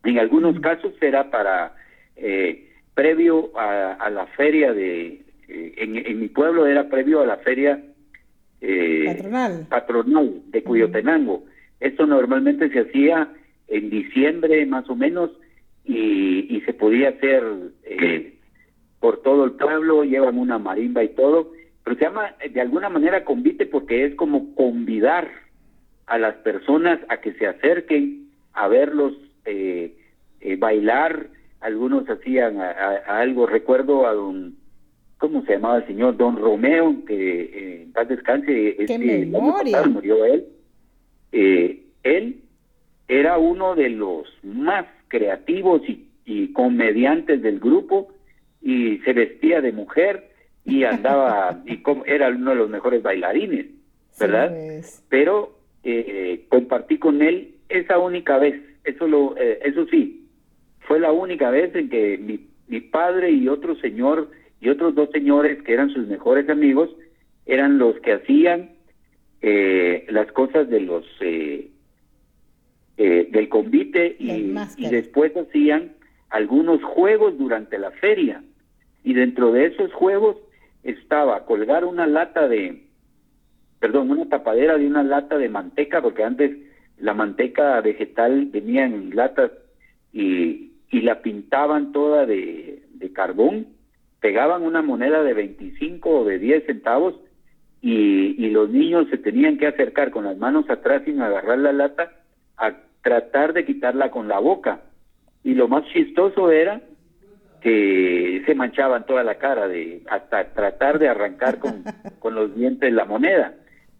En 0.03 0.19
algunos 0.19 0.59
casos 0.59 0.93
era 1.01 1.29
para, 1.29 1.75
eh, 2.15 2.69
previo 2.93 3.51
a, 3.57 4.09
la 4.09 4.25
feria 4.27 4.73
de, 4.73 5.21
en, 5.47 6.19
mi 6.19 6.27
pueblo 6.27 6.67
era 6.67 6.89
previo 6.89 7.21
a 7.21 7.25
la 7.25 7.37
feria 7.37 7.81
patronal. 8.59 9.67
patronal 9.69 10.41
de 10.47 10.63
Cuyotenango. 10.63 11.45
Esto 11.79 12.05
normalmente 12.05 12.69
se 12.69 12.79
hacía 12.79 13.29
en 13.69 13.89
diciembre 13.89 14.65
más 14.65 14.89
o 14.89 14.95
menos 14.95 15.31
y, 15.85 16.55
y 16.55 16.61
se 16.61 16.73
podía 16.73 17.09
hacer 17.09 17.43
eh, 17.83 18.33
por 18.99 19.21
todo 19.21 19.45
el 19.45 19.51
pueblo, 19.51 20.03
llevan 20.03 20.37
una 20.37 20.59
marimba 20.59 21.03
y 21.03 21.09
todo, 21.09 21.51
pero 21.83 21.95
se 21.95 22.03
llama 22.03 22.35
de 22.51 22.61
alguna 22.61 22.89
manera 22.89 23.23
convite 23.23 23.65
porque 23.65 24.05
es 24.05 24.15
como 24.15 24.53
convidar 24.55 25.29
a 26.05 26.17
las 26.17 26.35
personas 26.35 26.99
a 27.09 27.17
que 27.17 27.33
se 27.33 27.47
acerquen 27.47 28.29
a 28.53 28.67
verlos 28.67 29.13
eh, 29.45 29.95
eh, 30.41 30.55
bailar, 30.55 31.27
algunos 31.61 32.09
hacían 32.09 32.57
algo, 32.59 33.45
recuerdo 33.45 34.07
a 34.07 34.13
don, 34.13 34.55
¿cómo 35.17 35.43
se 35.43 35.53
llamaba 35.53 35.79
el 35.79 35.87
señor? 35.87 36.15
Don 36.17 36.37
Romeo, 36.37 37.03
que 37.05 37.81
en 37.83 37.91
paz 37.91 38.07
descanse, 38.07 38.77
¡Qué 38.87 38.97
memoria! 38.97 39.83
murió 39.83 40.23
él, 40.25 40.45
él 41.31 42.41
era 43.09 43.39
uno 43.39 43.75
de 43.75 43.89
los 43.89 44.27
más 44.43 44.85
creativos 45.09 45.81
y, 45.87 46.05
comediantes 46.53 47.41
del 47.41 47.59
grupo 47.59 48.09
y 48.61 48.97
se 48.99 49.13
vestía 49.13 49.61
de 49.61 49.71
mujer 49.71 50.29
y 50.65 50.83
andaba 50.85 51.61
y 51.65 51.77
como, 51.77 52.05
era 52.05 52.29
uno 52.29 52.51
de 52.51 52.57
los 52.57 52.69
mejores 52.69 53.01
bailarines, 53.01 53.67
¿verdad? 54.19 54.49
Pues. 54.49 55.03
Pero 55.09 55.57
eh, 55.83 56.45
compartí 56.49 56.97
con 56.97 57.21
él 57.21 57.55
esa 57.69 57.99
única 57.99 58.37
vez, 58.37 58.61
eso 58.83 59.07
lo, 59.07 59.37
eh, 59.37 59.59
eso 59.63 59.85
sí, 59.87 60.27
fue 60.81 60.99
la 60.99 61.11
única 61.11 61.49
vez 61.49 61.75
en 61.75 61.89
que 61.89 62.17
mi, 62.17 62.47
mi 62.67 62.81
padre 62.81 63.31
y 63.31 63.47
otro 63.47 63.75
señor 63.75 64.29
y 64.61 64.69
otros 64.69 64.95
dos 64.95 65.09
señores 65.11 65.61
que 65.63 65.73
eran 65.73 65.89
sus 65.89 66.07
mejores 66.07 66.49
amigos 66.49 66.89
eran 67.45 67.77
los 67.77 67.99
que 68.01 68.13
hacían 68.13 68.71
eh, 69.41 70.05
las 70.09 70.31
cosas 70.33 70.69
de 70.69 70.81
los 70.81 71.05
eh, 71.21 71.69
eh, 72.97 73.27
del 73.31 73.47
convite 73.49 74.17
y, 74.19 74.53
después 74.89 75.35
hacían 75.37 75.93
algunos 76.29 76.83
juegos 76.83 77.37
durante 77.37 77.79
la 77.79 77.91
feria. 77.91 78.43
Y 79.09 79.15
dentro 79.15 79.51
de 79.51 79.65
esos 79.65 79.91
juegos 79.91 80.37
estaba 80.83 81.43
colgar 81.45 81.83
una 81.83 82.05
lata 82.05 82.47
de, 82.47 82.83
perdón, 83.79 84.11
una 84.11 84.29
tapadera 84.29 84.77
de 84.77 84.85
una 84.85 85.01
lata 85.01 85.39
de 85.39 85.49
manteca, 85.49 85.99
porque 85.99 86.23
antes 86.23 86.55
la 86.99 87.15
manteca 87.15 87.81
vegetal 87.81 88.45
venía 88.51 88.85
en 88.85 89.15
latas 89.15 89.49
y, 90.13 90.73
y 90.91 91.01
la 91.01 91.23
pintaban 91.23 91.91
toda 91.91 92.27
de, 92.27 92.83
de 92.93 93.11
carbón, 93.11 93.69
pegaban 94.19 94.61
una 94.61 94.83
moneda 94.83 95.23
de 95.23 95.33
25 95.33 96.07
o 96.07 96.25
de 96.25 96.37
10 96.37 96.67
centavos 96.67 97.15
y, 97.81 98.35
y 98.37 98.51
los 98.51 98.69
niños 98.69 99.07
se 99.09 99.17
tenían 99.17 99.57
que 99.57 99.65
acercar 99.65 100.11
con 100.11 100.25
las 100.25 100.37
manos 100.37 100.69
atrás 100.69 101.01
sin 101.05 101.19
agarrar 101.19 101.57
la 101.57 101.73
lata 101.73 102.11
a 102.57 102.75
tratar 103.01 103.53
de 103.53 103.65
quitarla 103.65 104.11
con 104.11 104.27
la 104.27 104.37
boca. 104.37 104.81
Y 105.43 105.55
lo 105.55 105.67
más 105.67 105.83
chistoso 105.85 106.51
era 106.51 106.79
que 107.61 108.43
se 108.45 108.55
manchaban 108.55 109.05
toda 109.05 109.23
la 109.23 109.35
cara 109.35 109.67
de 109.67 110.01
hasta 110.09 110.53
tratar 110.53 110.99
de 110.99 111.09
arrancar 111.09 111.59
con, 111.59 111.83
con 112.19 112.35
los 112.35 112.55
dientes 112.55 112.91
la 112.93 113.05
moneda. 113.05 113.53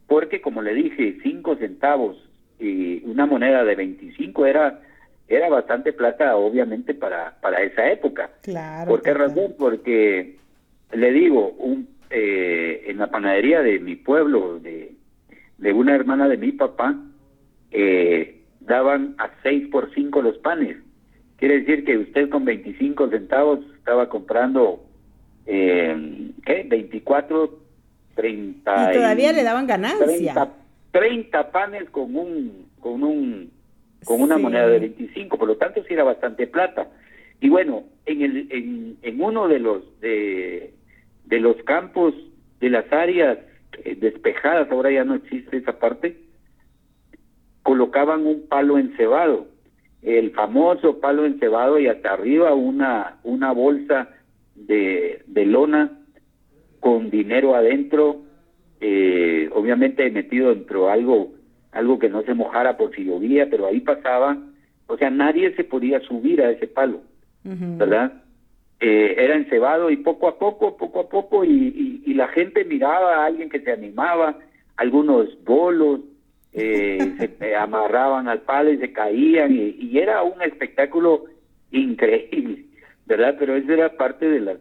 Porque 0.08 0.42
como 0.42 0.62
le 0.62 0.74
dije, 0.74 1.18
cinco 1.24 1.56
centavos 1.56 2.18
y 2.60 3.04
una 3.06 3.26
moneda 3.26 3.64
de 3.64 3.76
25 3.76 4.46
era 4.46 4.82
era 5.28 5.48
bastante 5.48 5.94
plata 5.94 6.36
obviamente 6.36 6.94
para 6.94 7.40
para 7.40 7.62
esa 7.62 7.92
época. 7.92 8.32
Claro. 8.42 8.90
¿Por 8.90 9.02
qué 9.02 9.14
razón? 9.14 9.54
Porque 9.58 10.38
le 10.92 11.12
digo, 11.12 11.52
un 11.60 11.88
eh, 12.10 12.86
en 12.88 12.98
la 12.98 13.08
panadería 13.08 13.62
de 13.62 13.80
mi 13.80 13.96
pueblo, 13.96 14.60
de, 14.60 14.94
de 15.60 15.74
una 15.74 15.94
hermana 15.94 16.28
de 16.28 16.38
mi 16.38 16.52
papá, 16.52 16.96
eh, 17.70 18.42
daban 18.62 19.14
a 19.20 19.30
6 19.44 19.68
por 19.72 19.94
5 19.94 20.22
los 20.24 20.38
panes. 20.40 20.78
Quiere 21.40 21.62
decir 21.62 21.86
que 21.86 21.98
usted 21.98 22.30
con 22.30 22.44
25 22.44 23.10
centavos 23.10 23.60
estaba 23.78 24.10
comprando, 24.10 24.84
eh, 25.46 26.32
¿qué? 26.46 26.66
24, 26.68 27.60
30. 28.16 28.92
Y 28.92 28.96
todavía 28.98 29.32
le 29.32 29.44
daban 29.44 29.66
ganancia. 29.66 30.52
30, 30.92 31.52
panes 31.52 31.90
con 31.92 32.16
un, 32.16 32.66
con 32.80 33.04
un, 33.04 33.52
con 34.04 34.22
una 34.22 34.38
moneda 34.38 34.68
de 34.68 34.80
25, 34.80 35.38
por 35.38 35.48
lo 35.48 35.56
tanto 35.56 35.82
sí 35.84 35.94
era 35.94 36.04
bastante 36.04 36.46
plata. 36.46 36.88
Y 37.40 37.48
bueno, 37.48 37.84
en 38.06 38.22
el, 38.22 38.48
en, 38.52 38.98
en 39.02 39.22
uno 39.22 39.48
de 39.48 39.60
los, 39.60 40.00
de, 40.02 40.74
de 41.26 41.40
los 41.40 41.56
campos, 41.64 42.14
de 42.60 42.70
las 42.70 42.92
áreas 42.92 43.38
eh, 43.86 43.96
despejadas, 43.96 44.70
ahora 44.72 44.92
ya 44.92 45.06
no 45.06 45.16
existe 45.16 45.56
esa 45.56 45.80
parte, 45.80 46.18
colocaban 47.64 48.26
un 48.26 48.48
palo 48.48 48.78
encebado, 48.78 49.48
el 50.02 50.32
famoso 50.32 51.00
palo 51.00 51.26
encebado 51.26 51.80
y 51.80 51.88
hasta 51.88 52.14
arriba 52.14 52.54
una, 52.54 53.18
una 53.24 53.52
bolsa 53.52 54.10
de, 54.56 55.22
de 55.28 55.46
lona 55.46 55.92
con 56.80 57.10
dinero 57.10 57.56
adentro, 57.56 58.22
eh, 58.80 59.50
obviamente 59.54 60.10
metido 60.10 60.54
dentro 60.54 60.90
algo, 60.90 61.34
algo 61.72 62.00
que 62.00 62.10
no 62.10 62.24
se 62.24 62.34
mojara 62.34 62.78
por 62.78 62.96
si 62.96 63.04
llovía, 63.04 63.50
pero 63.50 63.68
ahí 63.68 63.82
pasaba, 63.82 64.38
o 64.88 64.98
sea, 64.98 65.10
nadie 65.10 65.54
se 65.56 65.64
podía 65.64 66.00
subir 66.02 66.42
a 66.42 66.52
ese 66.52 66.68
palo, 66.68 67.02
¿verdad? 67.44 68.24
Eh, 68.80 69.16
era 69.18 69.36
encebado 69.36 69.90
y 69.90 69.98
poco 69.98 70.30
a 70.30 70.40
poco, 70.40 70.78
poco 70.78 71.02
a 71.02 71.10
poco, 71.10 71.44
y, 71.44 72.02
y, 72.06 72.14
la 72.14 72.30
gente 72.30 72.64
miraba 72.64 73.18
a 73.18 73.26
alguien 73.26 73.50
que 73.50 73.60
se 73.60 73.72
animaba, 73.72 74.38
algunos 74.78 75.28
bolos, 75.44 76.00
eh, 76.54 77.36
se 77.38 77.56
amarraban 77.56 78.28
al 78.28 78.42
palo 78.42 78.72
y 78.72 78.78
se 78.78 78.92
caían 78.92 79.56
y, 79.56 79.98
era 79.98 80.24
un 80.24 80.42
espectáculo 80.42 81.26
increíble, 81.72 82.66
¿verdad? 83.06 83.36
Pero 83.38 83.56
eso 83.56 83.72
era 83.72 83.98
parte 83.98 84.30
de 84.30 84.40
la 84.40 84.58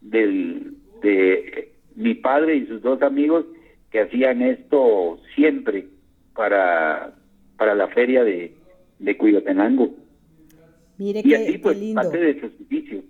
del 0.00 0.74
de 1.02 1.72
mi 1.94 2.14
padre 2.14 2.56
y 2.56 2.66
sus 2.66 2.82
dos 2.82 3.02
amigos 3.02 3.46
que 3.90 4.00
hacían 4.00 4.42
esto 4.42 5.20
siempre 5.34 5.86
para 6.34 7.14
para 7.56 7.74
la 7.74 7.88
feria 7.88 8.24
de 8.24 8.54
de 8.98 9.16
Cuyotenango. 9.16 9.99
Mire 11.00 11.22
y 11.24 11.34
así, 11.34 11.56
pues, 11.56 11.78
parte 11.94 12.18
de 12.18 12.40
servicio. 12.40 13.02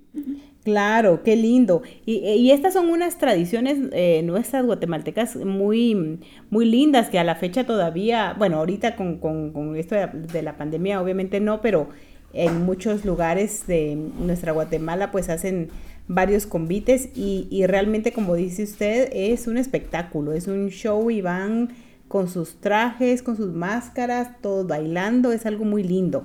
Claro, 0.63 1.25
qué 1.25 1.35
lindo. 1.35 1.83
Y, 2.07 2.19
y 2.19 2.53
estas 2.53 2.75
son 2.75 2.89
unas 2.89 3.19
tradiciones 3.19 3.79
eh, 3.91 4.23
nuestras 4.23 4.65
guatemaltecas 4.65 5.35
muy, 5.35 6.21
muy 6.51 6.67
lindas 6.67 7.09
que 7.09 7.19
a 7.19 7.25
la 7.25 7.35
fecha 7.35 7.67
todavía, 7.67 8.37
bueno, 8.39 8.59
ahorita 8.59 8.95
con, 8.95 9.19
con, 9.19 9.75
esto 9.75 9.97
de, 9.97 10.43
la 10.43 10.57
pandemia 10.57 11.03
obviamente 11.03 11.41
no, 11.41 11.61
pero 11.61 11.89
en 12.33 12.65
muchos 12.65 13.05
lugares 13.05 13.67
de 13.67 13.97
nuestra 14.21 14.53
Guatemala 14.53 15.11
pues 15.11 15.29
hacen 15.29 15.71
varios 16.07 16.47
convites 16.47 17.09
y, 17.17 17.49
y 17.51 17.67
realmente 17.67 18.13
como 18.13 18.37
dice 18.37 18.63
usted 18.63 19.09
es 19.13 19.49
un 19.49 19.57
espectáculo, 19.57 20.33
es 20.33 20.47
un 20.47 20.69
show 20.69 21.11
y 21.11 21.23
van 21.23 21.71
con 22.07 22.29
sus 22.29 22.61
trajes, 22.61 23.25
con 23.25 23.37
sus 23.37 23.53
máscaras, 23.53 24.41
todos 24.41 24.69
bailando, 24.69 25.33
es 25.33 25.45
algo 25.45 25.65
muy 25.65 25.83
lindo. 25.83 26.23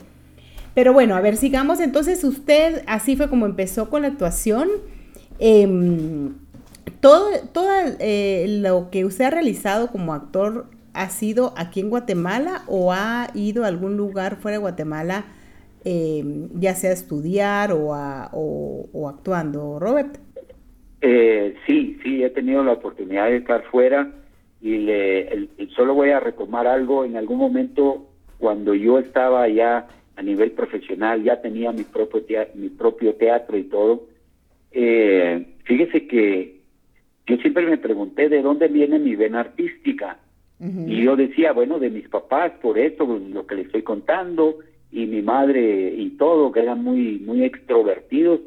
Pero 0.75 0.93
bueno, 0.93 1.15
a 1.15 1.21
ver, 1.21 1.37
sigamos. 1.37 1.79
Entonces, 1.79 2.23
usted 2.23 2.83
así 2.85 3.15
fue 3.15 3.29
como 3.29 3.45
empezó 3.45 3.89
con 3.89 4.03
la 4.03 4.09
actuación. 4.09 4.69
Em, 5.39 6.35
todo 6.99 7.29
todo 7.51 7.69
eh, 7.99 8.45
lo 8.61 8.89
que 8.91 9.05
usted 9.05 9.25
ha 9.25 9.29
realizado 9.31 9.91
como 9.91 10.13
actor 10.13 10.67
ha 10.93 11.09
sido 11.09 11.53
aquí 11.57 11.79
en 11.79 11.89
Guatemala 11.89 12.63
o 12.67 12.93
ha 12.93 13.27
ido 13.33 13.63
a 13.63 13.67
algún 13.67 13.97
lugar 13.97 14.37
fuera 14.37 14.57
de 14.57 14.61
Guatemala, 14.61 15.25
em, 15.83 16.49
ya 16.59 16.73
sea 16.73 16.91
a 16.91 16.93
estudiar 16.93 17.71
o, 17.73 17.91
o, 18.31 19.09
actuando, 19.09 19.77
Robert? 19.79 20.17
Eh, 21.01 21.55
sí, 21.67 21.99
sí, 22.01 22.23
he 22.23 22.29
tenido 22.29 22.63
la 22.63 22.73
oportunidad 22.73 23.25
de 23.27 23.37
estar 23.37 23.63
fuera 23.65 24.09
y 24.61 24.77
le, 24.77 25.49
solo 25.75 25.93
voy 25.93 26.09
a 26.09 26.19
retomar 26.19 26.65
algo 26.65 27.05
en 27.05 27.17
algún 27.17 27.37
momento 27.37 28.07
cuando 28.39 28.73
yo 28.73 28.99
estaba 28.99 29.47
ya 29.47 29.87
a 30.15 30.21
nivel 30.21 30.51
profesional, 30.51 31.23
ya 31.23 31.41
tenía 31.41 31.71
mi 31.71 31.83
propio 31.83 32.23
teatro, 32.23 32.53
mi 32.55 32.69
propio 32.69 33.15
teatro 33.15 33.57
y 33.57 33.63
todo. 33.63 34.07
Eh, 34.71 35.45
fíjese 35.63 36.07
que 36.07 36.59
yo 37.27 37.37
siempre 37.37 37.65
me 37.65 37.77
pregunté 37.77 38.29
de 38.29 38.41
dónde 38.41 38.67
viene 38.67 38.99
mi 38.99 39.15
vena 39.15 39.41
artística. 39.41 40.19
Y 40.57 41.03
yo 41.03 41.17
decía, 41.17 41.51
bueno, 41.51 41.79
de 41.79 41.89
mis 41.89 42.07
papás, 42.07 42.53
por 42.61 42.79
eso, 42.79 43.05
lo 43.05 43.45
que 43.45 43.55
le 43.55 43.61
estoy 43.63 43.83
contando, 43.83 44.59
y 44.89 45.05
mi 45.05 45.21
madre 45.21 45.93
y 45.93 46.11
todo, 46.11 46.51
que 46.53 46.61
eran 46.61 46.81
muy, 46.81 47.19
muy 47.19 47.43
extrovertidos. 47.43 48.39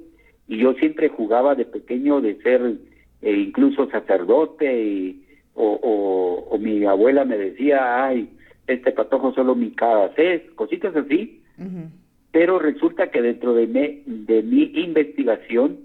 y 0.48 0.56
yo 0.56 0.72
siempre 0.75 1.10
jugaba 1.10 1.54
de 1.54 1.66
pequeño 1.66 2.22
de 2.22 2.37
ser 2.37 2.78
eh, 3.20 3.32
incluso 3.32 3.90
sacerdote 3.90 4.82
y, 4.82 5.22
o, 5.54 6.56
mi 6.58 6.84
abuela 6.84 7.25
me 7.25 7.37
decía, 7.37 8.04
ay, 8.04 8.28
este 8.66 8.92
patojo 8.92 9.32
solo 9.32 9.54
mi 9.54 9.70
cada 9.72 10.12
cositas 10.54 10.94
así. 10.96 11.38
Pero 12.30 12.58
resulta 12.58 13.10
que 13.10 13.22
dentro 13.22 13.54
de, 13.54 13.66
de 13.66 14.42
mi 14.42 14.62
investigación, 14.74 15.78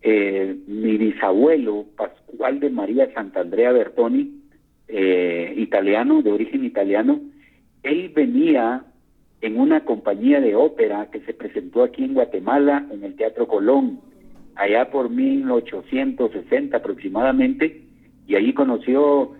eh, 0.00 0.56
mi 0.66 0.96
bisabuelo, 0.96 1.86
Pascual 1.96 2.60
de 2.60 2.70
María 2.70 3.12
Santandrea 3.12 3.72
Bertoni, 3.72 4.40
eh, 4.88 5.54
italiano, 5.56 6.22
de 6.22 6.32
origen 6.32 6.64
italiano, 6.64 7.20
él 7.82 8.12
venía 8.14 8.84
en 9.40 9.58
una 9.58 9.84
compañía 9.84 10.40
de 10.40 10.54
ópera 10.54 11.08
que 11.10 11.20
se 11.20 11.34
presentó 11.34 11.82
aquí 11.82 12.04
en 12.04 12.14
Guatemala, 12.14 12.86
en 12.90 13.02
el 13.04 13.16
Teatro 13.16 13.48
Colón, 13.48 14.00
allá 14.54 14.90
por 14.90 15.10
1860 15.10 16.76
aproximadamente, 16.76 17.82
y 18.26 18.36
allí 18.36 18.54
conoció 18.54 19.32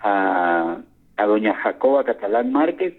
a 0.00 0.82
doña 1.16 1.54
Jacoba 1.54 2.04
Catalán 2.04 2.52
Márquez, 2.52 2.94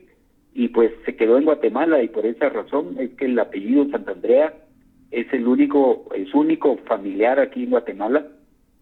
y 0.58 0.70
pues 0.70 0.92
se 1.06 1.16
quedó 1.16 1.38
en 1.38 1.46
Guatemala, 1.46 2.02
y 2.02 2.08
por 2.08 2.26
esa 2.26 2.50
razón 2.50 2.96
es 3.00 3.12
que 3.12 3.26
el 3.26 3.38
apellido 3.38 3.88
Santandrea 3.92 4.56
es 5.12 5.32
el 5.32 5.48
único, 5.48 6.10
es 6.16 6.34
único 6.34 6.78
familiar 6.88 7.40
aquí 7.40 7.66
en 7.66 7.70
Guatemala. 7.70 8.26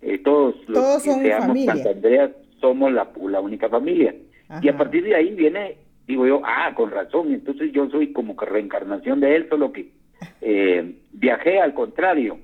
Eh, 0.02 0.20
todos 0.20 0.56
los 0.70 1.04
que 1.04 1.12
seamos 1.12 1.66
Santandrea 1.66 2.32
somos 2.62 2.94
la, 2.94 3.10
la 3.30 3.42
única 3.42 3.68
familia. 3.68 4.16
Y 4.62 4.70
a 4.70 4.78
partir 4.78 5.04
de 5.04 5.16
ahí 5.16 5.36
viene 5.36 5.76
digo 6.08 6.26
yo, 6.26 6.42
ah, 6.46 6.72
con 6.76 6.92
razón, 6.92 7.34
entonces 7.34 7.74
yo 7.74 7.90
soy 7.90 8.14
como 8.14 8.38
que 8.38 8.46
reencarnación 8.46 9.20
de 9.20 9.36
él, 9.36 9.50
solo 9.50 9.74
que 9.74 9.92
eh, 10.40 10.96
viajé 11.12 11.60
al 11.60 11.74
contrario. 11.74 12.38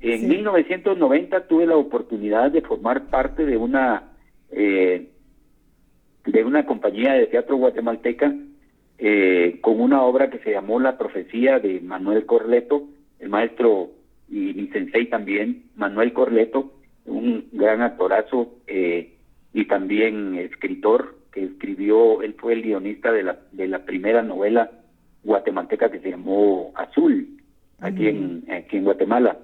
En 0.00 0.28
1990 0.28 1.46
tuve 1.46 1.64
la 1.64 1.76
oportunidad 1.76 2.50
de 2.50 2.60
formar 2.60 3.06
parte 3.06 3.46
de 3.46 3.56
una 3.56 4.10
eh, 4.50 5.08
de 6.26 6.44
una 6.44 6.66
compañía 6.66 7.14
de 7.14 7.28
teatro 7.28 7.56
guatemalteca 7.56 8.34
eh, 8.98 9.58
con 9.60 9.80
una 9.80 10.02
obra 10.02 10.30
que 10.30 10.38
se 10.38 10.52
llamó 10.52 10.80
La 10.80 10.98
Profecía 10.98 11.58
de 11.58 11.80
Manuel 11.80 12.26
Corleto, 12.26 12.88
el 13.20 13.28
maestro 13.28 13.90
y 14.28 14.52
mi 14.54 14.68
sensei 14.68 15.06
también, 15.06 15.64
Manuel 15.76 16.12
Corleto, 16.12 16.72
un 17.06 17.48
gran 17.52 17.80
actorazo 17.80 18.54
y 19.54 19.64
también 19.64 20.34
escritor 20.34 21.16
que 21.32 21.44
escribió, 21.44 22.22
él 22.22 22.34
fue 22.38 22.52
el 22.52 22.62
guionista 22.62 23.10
de 23.12 23.22
la, 23.22 23.38
de 23.52 23.66
la 23.68 23.84
primera 23.84 24.22
novela 24.22 24.70
guatemalteca 25.24 25.90
que 25.90 26.00
se 26.00 26.10
llamó 26.10 26.72
Azul, 26.74 27.28
aquí, 27.80 28.08
en, 28.08 28.44
aquí 28.50 28.76
en 28.76 28.84
Guatemala. 28.84 29.38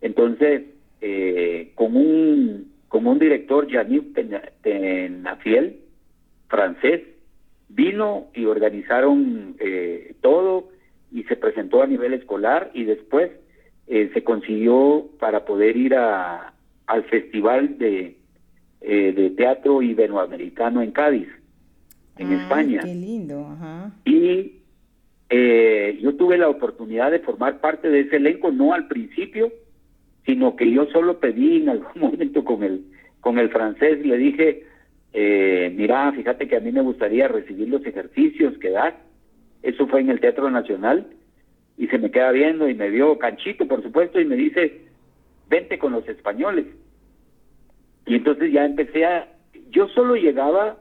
Entonces, 0.00 0.62
eh, 1.00 1.72
con, 1.74 1.96
un, 1.96 2.72
con 2.88 3.06
un 3.06 3.18
director, 3.18 3.66
Yannick 3.66 4.14
Tenafiel, 4.62 5.80
francés, 6.48 7.02
vino 7.68 8.26
y 8.34 8.44
organizaron 8.44 9.56
eh, 9.58 10.14
todo 10.20 10.68
y 11.12 11.24
se 11.24 11.36
presentó 11.36 11.82
a 11.82 11.86
nivel 11.86 12.12
escolar 12.14 12.70
y 12.74 12.84
después 12.84 13.30
eh, 13.86 14.10
se 14.12 14.24
consiguió 14.24 15.08
para 15.18 15.44
poder 15.44 15.76
ir 15.76 15.94
a, 15.94 16.52
al 16.86 17.04
festival 17.04 17.78
de, 17.78 18.16
eh, 18.80 19.12
de 19.12 19.30
teatro 19.30 19.82
iberoamericano 19.82 20.82
en 20.82 20.92
Cádiz, 20.92 21.28
en 22.18 22.32
España. 22.32 22.82
Qué 22.82 22.94
lindo, 22.94 23.46
Y 24.04 24.60
eh, 25.28 25.98
yo 26.02 26.14
tuve 26.16 26.38
la 26.38 26.48
oportunidad 26.48 27.10
de 27.10 27.20
formar 27.20 27.60
parte 27.60 27.88
de 27.88 28.00
ese 28.00 28.16
elenco, 28.16 28.50
no 28.52 28.74
al 28.74 28.86
principio, 28.86 29.52
sino 30.24 30.56
que 30.56 30.70
yo 30.70 30.86
solo 30.86 31.18
pedí 31.18 31.62
en 31.62 31.70
algún 31.70 31.92
momento 32.00 32.44
con 32.44 32.62
el, 32.62 32.84
con 33.20 33.38
el 33.38 33.50
francés, 33.50 34.04
le 34.04 34.16
dije, 34.16 34.65
eh, 35.18 35.72
mira, 35.74 36.12
fíjate 36.12 36.46
que 36.46 36.56
a 36.56 36.60
mí 36.60 36.70
me 36.70 36.82
gustaría 36.82 37.26
recibir 37.26 37.70
los 37.70 37.84
ejercicios 37.86 38.58
que 38.58 38.68
das. 38.68 38.92
Eso 39.62 39.86
fue 39.86 40.02
en 40.02 40.10
el 40.10 40.20
Teatro 40.20 40.50
Nacional 40.50 41.06
y 41.78 41.86
se 41.86 41.96
me 41.96 42.10
queda 42.10 42.32
viendo 42.32 42.68
y 42.68 42.74
me 42.74 42.90
vio 42.90 43.16
canchito, 43.16 43.66
por 43.66 43.82
supuesto, 43.82 44.20
y 44.20 44.26
me 44.26 44.36
dice, 44.36 44.82
vente 45.48 45.78
con 45.78 45.92
los 45.92 46.06
españoles. 46.06 46.66
Y 48.04 48.16
entonces 48.16 48.52
ya 48.52 48.66
empecé 48.66 49.06
a, 49.06 49.26
yo 49.70 49.88
solo 49.88 50.16
llegaba 50.16 50.76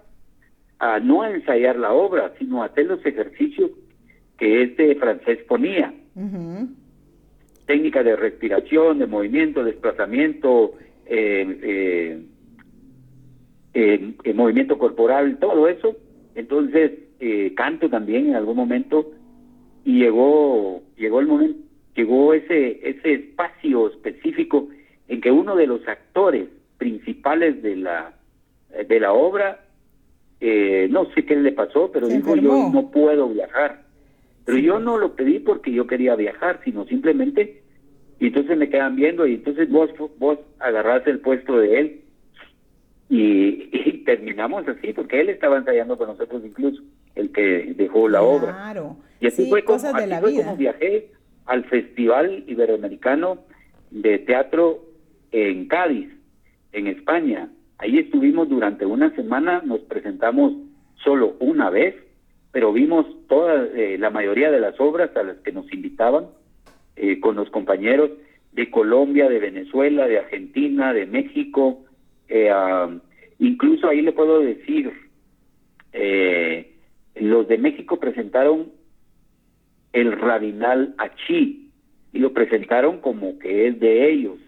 a 0.80 1.00
no 1.00 1.22
a 1.22 1.32
ensayar 1.32 1.78
la 1.78 1.94
obra, 1.94 2.34
sino 2.38 2.62
a 2.62 2.66
hacer 2.66 2.88
los 2.88 3.06
ejercicios 3.06 3.72
que 4.38 4.64
este 4.64 4.96
francés 4.96 5.40
ponía. 5.48 5.94
Técnica 7.68 8.04
de 8.04 8.18
respiración, 8.18 9.00
de 9.00 9.08
movimiento, 9.08 9.64
desplazamiento, 9.64 10.74
eh, 11.06 11.58
eh, 11.64 12.26
movimiento 14.34 14.78
corporal, 14.78 15.38
todo 15.40 15.68
eso. 15.68 15.96
Entonces, 16.36 16.92
eh, 17.20 17.54
canto 17.56 17.90
también 17.90 18.28
en 18.28 18.36
algún 18.36 18.56
momento 18.56 19.12
y 19.84 20.00
llegó, 20.00 20.82
llegó 20.98 21.20
el 21.20 21.28
momento, 21.28 21.60
llegó 21.96 22.34
ese, 22.34 22.88
ese 22.88 23.14
espacio 23.14 23.90
específico 23.90 24.70
en 25.08 25.22
que 25.22 25.32
uno 25.32 25.56
de 25.56 25.68
los 25.68 25.88
actores 25.88 26.48
principales 26.78 27.62
de 27.62 27.76
la, 27.78 28.14
de 28.88 29.00
la 29.00 29.14
obra, 29.14 29.66
eh, 30.40 30.88
no 30.90 31.06
sé 31.14 31.26
qué 31.26 31.36
le 31.36 31.52
pasó, 31.52 31.92
pero 31.92 32.08
dijo 32.08 32.36
yo 32.36 32.70
no 32.72 32.92
puedo 32.92 33.30
viajar. 33.30 33.84
Pero 34.46 34.58
yo 34.58 34.80
no 34.80 34.98
lo 34.98 35.16
pedí 35.16 35.40
porque 35.40 35.72
yo 35.72 35.88
quería 35.88 36.16
viajar, 36.16 36.62
sino 36.64 36.86
simplemente, 36.86 37.64
y 38.20 38.28
entonces 38.28 38.58
me 38.58 38.70
quedan 38.70 38.96
viendo 38.96 39.26
y 39.26 39.36
entonces 39.36 39.70
vos, 39.70 39.90
vos 40.18 40.40
agarraste 40.60 41.12
el 41.12 41.20
puesto 41.20 41.58
de 41.58 41.80
él 41.80 42.05
y, 43.10 44.04
terminamos 44.06 44.68
así, 44.68 44.94
porque 44.94 45.22
él 45.22 45.30
estaba 45.30 45.58
ensayando 45.58 45.98
con 45.98 46.08
nosotros 46.08 46.44
incluso, 46.46 46.82
el 47.16 47.32
que 47.32 47.74
dejó 47.76 48.08
la 48.08 48.22
obra. 48.22 48.74
Y 49.20 49.28
así 49.28 49.50
fue, 49.50 49.64
como, 49.64 49.78
así 49.78 50.16
fue 50.20 50.36
como 50.36 50.58
viajé 50.58 51.12
al 51.46 51.64
Festival 51.66 52.44
Iberoamericano 52.48 53.40
de 53.92 54.20
Teatro 54.20 54.84
en 55.32 55.68
Cádiz 55.68 56.10
en 56.72 56.88
España. 56.88 57.50
Ahí 57.78 57.98
estuvimos 58.00 58.50
durante 58.50 58.86
una 58.86 59.14
semana, 59.16 59.62
nos 59.66 59.82
presentamos 59.82 60.54
solo 61.04 61.36
una 61.40 61.70
vez, 61.70 61.96
pero 62.52 62.72
vimos 62.72 63.06
toda 63.28 63.66
eh, 63.76 63.98
la 63.98 64.10
mayoría 64.10 64.52
de 64.52 64.60
las 64.60 64.80
obras 64.80 65.16
a 65.16 65.24
las 65.24 65.38
que 65.38 65.52
nos 65.52 65.72
invitaban 65.74 66.28
eh, 66.96 67.20
con 67.20 67.36
los 67.36 67.50
compañeros 67.50 68.12
de 68.54 68.70
Colombia, 68.70 69.28
de 69.28 69.40
Venezuela, 69.40 70.08
de 70.08 70.20
Argentina, 70.20 70.94
de 70.94 71.06
México. 71.06 71.85
Eh, 72.28 72.52
incluso 73.40 73.88
ahí 73.88 74.02
le 74.02 74.12
puedo 74.12 74.40
decir, 74.40 74.92
los 77.16 77.48
de 77.48 77.58
México 77.58 78.00
presentaron 78.00 78.72
el 79.94 80.12
Rabinal 80.12 80.94
Achí 80.98 81.72
y 82.12 82.20
lo 82.20 82.34
presentaron 82.34 83.00
como 83.00 83.40
que 83.40 83.68
es 83.68 83.80
de 83.80 84.12
ellos. 84.12 84.40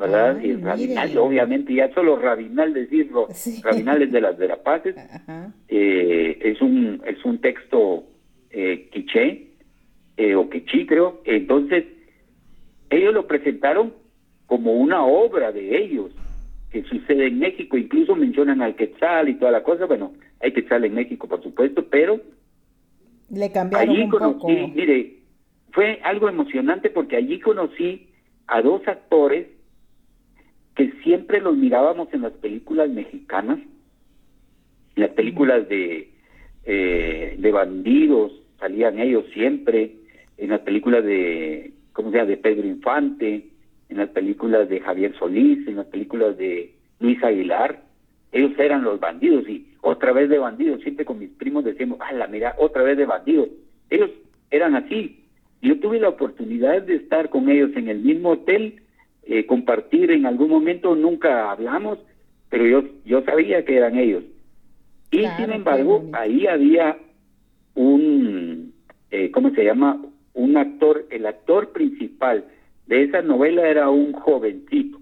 ¿verdad? 0.00 0.40
y 0.42 0.54
Rabinal, 0.54 1.18
obviamente, 1.18 1.74
ya 1.74 1.92
solo 1.92 2.16
Rabinal 2.16 2.72
decirlo, 2.72 3.28
Rabinales 3.62 4.10
de 4.10 4.20
las 4.22 4.38
Verapaces, 4.38 4.96
eh, 5.68 6.38
es 6.40 6.60
un 6.62 7.02
es 7.06 7.22
un 7.24 7.38
texto 7.38 8.04
eh, 8.50 8.88
quiché, 8.90 9.48
eh, 10.16 10.34
o 10.34 10.48
quichí 10.48 10.86
creo, 10.86 11.20
entonces 11.24 11.84
ellos 12.88 13.12
lo 13.12 13.26
presentaron 13.26 13.92
como 14.46 14.72
una 14.72 15.04
obra 15.04 15.52
de 15.52 15.76
ellos, 15.76 16.12
que 16.70 16.84
sucede 16.84 17.26
en 17.26 17.38
México, 17.38 17.76
incluso 17.76 18.14
mencionan 18.14 18.62
al 18.62 18.76
Quetzal 18.76 19.28
y 19.28 19.34
toda 19.34 19.50
la 19.50 19.62
cosa, 19.62 19.86
bueno, 19.86 20.12
hay 20.40 20.52
Quetzal 20.52 20.84
en 20.84 20.94
México, 20.94 21.28
por 21.28 21.42
supuesto, 21.42 21.84
pero... 21.90 22.20
Le 23.30 23.50
cambiaron 23.50 23.88
allí 23.88 24.08
conocí, 24.08 24.72
mire, 24.74 25.16
fue 25.72 26.00
algo 26.02 26.28
emocionante 26.28 26.90
porque 26.90 27.16
allí 27.16 27.40
conocí 27.40 28.08
a 28.46 28.62
dos 28.62 28.86
actores 28.86 29.48
que 30.74 30.92
siempre 31.02 31.40
los 31.40 31.56
mirábamos 31.56 32.08
en 32.12 32.22
las 32.22 32.32
películas 32.32 32.88
mexicanas, 32.88 33.58
en 34.96 35.02
las 35.02 35.10
películas 35.10 35.68
de, 35.68 36.10
eh, 36.64 37.36
de 37.38 37.52
bandidos, 37.52 38.32
salían 38.58 38.98
ellos 38.98 39.24
siempre, 39.32 39.96
en 40.38 40.50
las 40.50 40.60
películas 40.60 41.04
de, 41.04 41.72
¿cómo 41.92 42.10
se 42.10 42.16
llama?, 42.16 42.30
de 42.30 42.36
Pedro 42.36 42.66
Infante, 42.66 43.49
en 43.90 43.98
las 43.98 44.08
películas 44.10 44.68
de 44.68 44.80
Javier 44.80 45.14
Solís, 45.18 45.66
en 45.66 45.76
las 45.76 45.86
películas 45.86 46.36
de 46.38 46.72
Luis 47.00 47.22
Aguilar, 47.22 47.82
ellos 48.32 48.52
eran 48.58 48.82
los 48.82 49.00
bandidos 49.00 49.48
y 49.48 49.66
otra 49.82 50.12
vez 50.12 50.28
de 50.28 50.38
bandidos, 50.38 50.80
siempre 50.82 51.04
con 51.04 51.18
mis 51.18 51.30
primos 51.30 51.64
decíamos, 51.64 51.98
ah, 52.00 52.12
la 52.12 52.28
mira, 52.28 52.54
otra 52.58 52.82
vez 52.82 52.96
de 52.96 53.06
bandidos. 53.06 53.48
Ellos 53.88 54.10
eran 54.50 54.76
así. 54.76 55.24
Yo 55.62 55.78
tuve 55.80 55.98
la 55.98 56.08
oportunidad 56.08 56.82
de 56.82 56.96
estar 56.96 57.28
con 57.28 57.48
ellos 57.48 57.70
en 57.74 57.88
el 57.88 57.98
mismo 57.98 58.30
hotel 58.30 58.80
eh, 59.24 59.46
compartir 59.46 60.10
en 60.10 60.26
algún 60.26 60.50
momento, 60.50 60.96
nunca 60.96 61.50
hablamos, 61.50 61.98
pero 62.48 62.66
yo, 62.66 62.84
yo 63.04 63.22
sabía 63.22 63.64
que 63.64 63.76
eran 63.76 63.96
ellos. 63.96 64.24
Y 65.10 65.24
sin 65.36 65.52
embargo, 65.52 66.04
ahí 66.12 66.46
había 66.46 66.96
un, 67.74 68.72
eh, 69.10 69.30
¿cómo 69.30 69.50
se 69.50 69.64
llama? 69.64 70.00
Un 70.34 70.56
actor, 70.56 71.06
el 71.10 71.26
actor 71.26 71.70
principal 71.72 72.44
de 72.90 73.04
esa 73.04 73.22
novela 73.22 73.68
era 73.68 73.88
un 73.88 74.12
jovencito, 74.12 74.98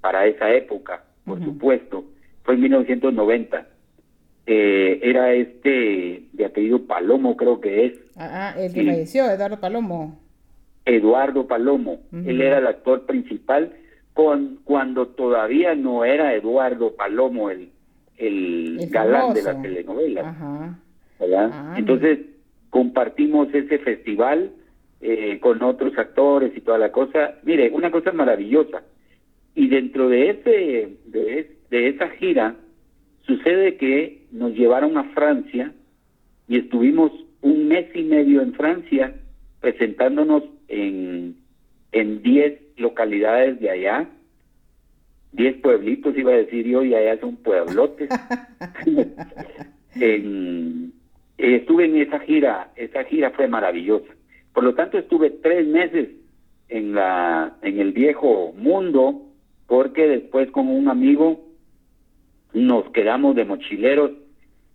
para 0.00 0.26
esa 0.26 0.50
época, 0.50 1.04
por 1.26 1.38
supuesto, 1.44 2.06
fue 2.42 2.54
en 2.54 2.62
1990. 2.62 3.66
Eh, 4.46 5.00
era 5.02 5.32
este 5.34 6.24
de 6.32 6.44
apellido 6.46 6.86
Palomo, 6.86 7.36
creo 7.36 7.60
que 7.60 7.86
es. 7.86 7.92
Ah, 8.16 8.54
ah 8.54 8.60
el 8.60 8.72
que 8.72 8.84
falleció, 8.84 9.30
Eduardo 9.30 9.60
Palomo. 9.60 10.18
Eduardo 10.86 11.46
Palomo, 11.46 12.00
él 12.12 12.40
era 12.40 12.58
el 12.58 12.66
actor 12.66 13.04
principal 13.04 13.72
con, 14.14 14.60
cuando 14.64 15.08
todavía 15.08 15.74
no 15.74 16.06
era 16.06 16.34
Eduardo 16.34 16.94
Palomo 16.94 17.50
el, 17.50 17.70
el, 18.16 18.88
galán 18.90 19.34
de 19.34 19.42
la 19.42 19.60
telenovela. 19.60 20.28
Ajá. 20.28 20.78
Ah, 21.20 21.74
Entonces 21.76 22.18
compartimos 22.70 23.48
ese 23.54 23.78
festival 23.78 24.52
eh, 25.06 25.38
con 25.38 25.62
otros 25.62 25.96
actores 25.98 26.56
y 26.56 26.60
toda 26.62 26.78
la 26.78 26.90
cosa. 26.90 27.34
Mire, 27.42 27.70
una 27.70 27.90
cosa 27.90 28.10
maravillosa. 28.12 28.82
Y 29.54 29.68
dentro 29.68 30.08
de 30.08 30.30
ese 30.30 30.96
de, 31.06 31.56
de 31.70 31.88
esa 31.88 32.08
gira 32.08 32.56
sucede 33.26 33.76
que 33.76 34.26
nos 34.32 34.54
llevaron 34.54 34.96
a 34.96 35.04
Francia 35.12 35.72
y 36.48 36.58
estuvimos 36.58 37.12
un 37.42 37.68
mes 37.68 37.86
y 37.94 38.02
medio 38.02 38.40
en 38.40 38.54
Francia 38.54 39.14
presentándonos 39.60 40.42
en 40.68 41.36
en 41.94 42.22
10 42.22 42.60
localidades 42.76 43.60
de 43.60 43.70
allá, 43.70 44.08
10 45.32 45.56
pueblitos 45.62 46.16
iba 46.16 46.32
a 46.32 46.36
decir 46.36 46.66
yo, 46.66 46.82
y 46.82 46.94
allá 46.94 47.18
son 47.20 47.36
pueblotes. 47.36 48.08
en, 49.94 50.92
estuve 51.38 51.84
en 51.84 51.96
esa 51.96 52.18
gira, 52.20 52.72
esa 52.76 53.04
gira 53.04 53.30
fue 53.30 53.46
maravillosa. 53.48 54.12
Por 54.54 54.64
lo 54.64 54.74
tanto, 54.74 54.96
estuve 54.96 55.30
tres 55.30 55.66
meses 55.66 56.10
en 56.68 56.94
la 56.94 57.56
en 57.60 57.80
el 57.80 57.92
viejo 57.92 58.54
mundo, 58.56 59.26
porque 59.66 60.06
después 60.08 60.50
con 60.52 60.68
un 60.68 60.88
amigo 60.88 61.44
nos 62.52 62.88
quedamos 62.90 63.34
de 63.34 63.44
mochileros 63.44 64.12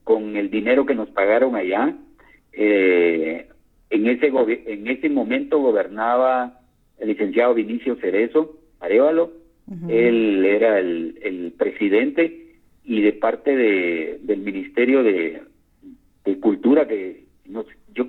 con 0.03 0.35
el 0.35 0.51
dinero 0.51 0.85
que 0.85 0.95
nos 0.95 1.09
pagaron 1.09 1.55
allá. 1.55 1.95
Eh, 2.51 3.47
en 3.89 4.07
ese 4.07 4.27
en 4.27 4.87
ese 4.87 5.09
momento 5.09 5.59
gobernaba 5.59 6.59
el 6.99 7.07
licenciado 7.07 7.53
Vinicio 7.53 7.95
Cerezo 7.95 8.57
Arevalo, 8.79 9.31
él 9.87 10.45
era 10.45 10.79
el, 10.79 11.19
el, 11.21 11.51
presidente 11.51 12.55
y 12.83 13.01
de 13.01 13.13
parte 13.13 13.55
de, 13.55 14.19
del 14.23 14.39
Ministerio 14.39 15.03
de, 15.03 15.43
de 16.25 16.39
Cultura, 16.39 16.87
que 16.87 17.25
no 17.45 17.63
yo, 17.93 18.07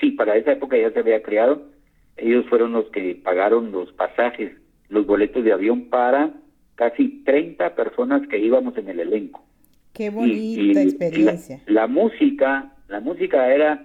sí, 0.00 0.12
para 0.12 0.36
esa 0.36 0.52
época 0.52 0.76
ya 0.76 0.90
se 0.90 1.00
había 1.00 1.22
creado, 1.22 1.62
ellos 2.16 2.46
fueron 2.48 2.72
los 2.72 2.86
que 2.90 3.14
pagaron 3.22 3.72
los 3.72 3.92
pasajes, 3.92 4.52
los 4.88 5.06
boletos 5.06 5.44
de 5.44 5.52
avión 5.52 5.88
para 5.88 6.32
casi 6.74 7.22
30 7.24 7.74
personas 7.74 8.26
que 8.28 8.38
íbamos 8.38 8.76
en 8.78 8.88
el 8.88 9.00
elenco. 9.00 9.44
Qué 9.92 10.10
bonita 10.10 10.82
experiencia. 10.82 11.62
la, 11.66 11.86
música, 11.86 12.72
la 12.88 13.00
música 13.00 13.52
era 13.52 13.82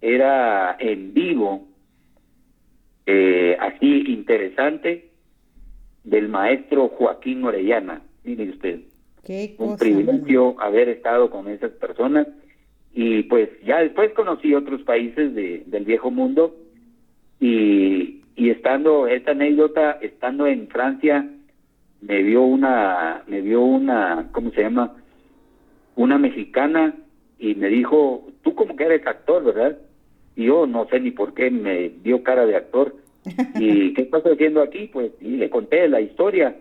era 0.00 0.76
en 0.78 1.12
vivo 1.12 1.66
eh, 3.06 3.56
así 3.58 4.04
interesante 4.08 5.10
del 6.04 6.28
maestro 6.28 6.88
Joaquín 6.88 7.44
Orellana. 7.44 8.02
Mire 8.24 8.50
usted, 8.50 8.80
Qué 9.24 9.54
un 9.58 9.76
privilegio 9.76 10.60
haber 10.60 10.88
estado 10.88 11.30
con 11.30 11.48
esas 11.48 11.72
personas 11.72 12.26
y 12.92 13.22
pues 13.24 13.48
ya 13.64 13.78
después 13.78 14.12
conocí 14.12 14.54
otros 14.54 14.82
países 14.82 15.34
de, 15.34 15.62
del 15.66 15.84
viejo 15.84 16.10
mundo 16.10 16.56
y, 17.40 18.22
y 18.36 18.50
estando 18.50 19.06
esta 19.06 19.32
anécdota 19.32 19.92
estando 20.00 20.46
en 20.46 20.68
Francia 20.68 21.28
me 22.00 22.22
vio 22.22 22.42
una 22.42 23.22
me 23.26 23.40
vio 23.40 23.60
una 23.60 24.28
cómo 24.32 24.50
se 24.50 24.62
llama 24.62 24.94
una 25.96 26.18
mexicana 26.18 26.94
y 27.38 27.54
me 27.54 27.68
dijo 27.68 28.26
tú 28.42 28.54
como 28.54 28.76
que 28.76 28.84
eres 28.84 29.06
actor 29.06 29.44
verdad 29.44 29.78
y 30.38 30.44
yo 30.44 30.68
no 30.68 30.86
sé 30.86 31.00
ni 31.00 31.10
por 31.10 31.34
qué 31.34 31.50
me 31.50 31.88
dio 31.88 32.22
cara 32.22 32.46
de 32.46 32.54
actor. 32.54 32.94
¿Y 33.58 33.92
qué 33.92 34.02
estás 34.02 34.22
haciendo 34.22 34.62
aquí? 34.62 34.88
Pues, 34.90 35.10
y 35.20 35.36
le 35.36 35.50
conté 35.50 35.88
la 35.88 36.00
historia. 36.00 36.54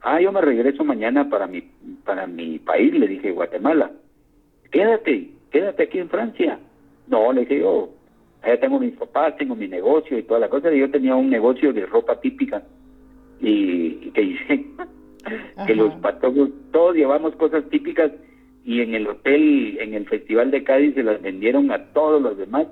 Ah, 0.00 0.20
yo 0.20 0.30
me 0.30 0.40
regreso 0.40 0.84
mañana 0.84 1.28
para 1.28 1.48
mi, 1.48 1.60
para 2.04 2.28
mi 2.28 2.60
país, 2.60 2.94
le 2.94 3.08
dije, 3.08 3.32
Guatemala. 3.32 3.90
Quédate, 4.70 5.30
quédate 5.54 5.84
aquí 5.84 5.98
en 6.00 6.08
Francia. 6.08 6.58
No, 7.06 7.32
le 7.32 7.42
dije 7.42 7.60
yo, 7.60 7.90
allá 8.42 8.58
tengo 8.58 8.80
mis 8.80 8.96
papás, 8.96 9.36
tengo 9.36 9.54
mi 9.54 9.68
negocio 9.68 10.18
y 10.18 10.24
toda 10.24 10.40
la 10.40 10.48
cosa. 10.48 10.74
Y 10.74 10.80
yo 10.80 10.90
tenía 10.90 11.14
un 11.14 11.30
negocio 11.30 11.72
de 11.72 11.86
ropa 11.86 12.20
típica. 12.20 12.64
Y, 13.40 14.10
que 14.10 14.22
hice 14.22 14.66
que 15.66 15.74
los 15.76 15.94
patojos, 15.94 16.50
todos 16.72 16.96
llevamos 16.96 17.36
cosas 17.36 17.64
típicas 17.70 18.10
y 18.64 18.80
en 18.80 18.94
el 18.94 19.06
hotel, 19.06 19.78
en 19.80 19.94
el 19.94 20.06
Festival 20.06 20.50
de 20.50 20.64
Cádiz 20.64 20.94
se 20.94 21.02
las 21.02 21.22
vendieron 21.22 21.70
a 21.70 21.92
todos 21.92 22.20
los 22.20 22.36
demás 22.36 22.66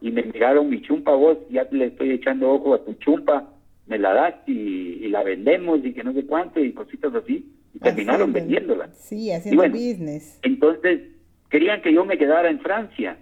y 0.00 0.10
me 0.10 0.22
miraron 0.22 0.70
mi 0.70 0.80
chumpa 0.82 1.12
vos, 1.12 1.38
ya 1.50 1.66
le 1.70 1.86
estoy 1.86 2.12
echando 2.12 2.50
ojo 2.50 2.74
a 2.74 2.84
tu 2.84 2.94
chumpa, 2.94 3.52
me 3.86 3.98
la 3.98 4.14
das 4.14 4.34
y, 4.46 5.08
la 5.08 5.22
vendemos 5.22 5.84
y 5.84 5.92
que 5.92 6.04
no 6.04 6.12
sé 6.12 6.24
cuánto 6.26 6.60
y 6.60 6.72
cositas 6.72 7.14
así, 7.14 7.52
y 7.74 7.78
terminaron 7.78 8.32
vendiéndola. 8.32 8.88
Sí, 8.94 9.30
haciendo 9.30 9.68
business. 9.68 10.38
Entonces, 10.42 11.00
querían 11.50 11.82
que 11.82 11.92
yo 11.92 12.04
me 12.04 12.16
quedara 12.16 12.48
en 12.48 12.60
Francia, 12.60 13.18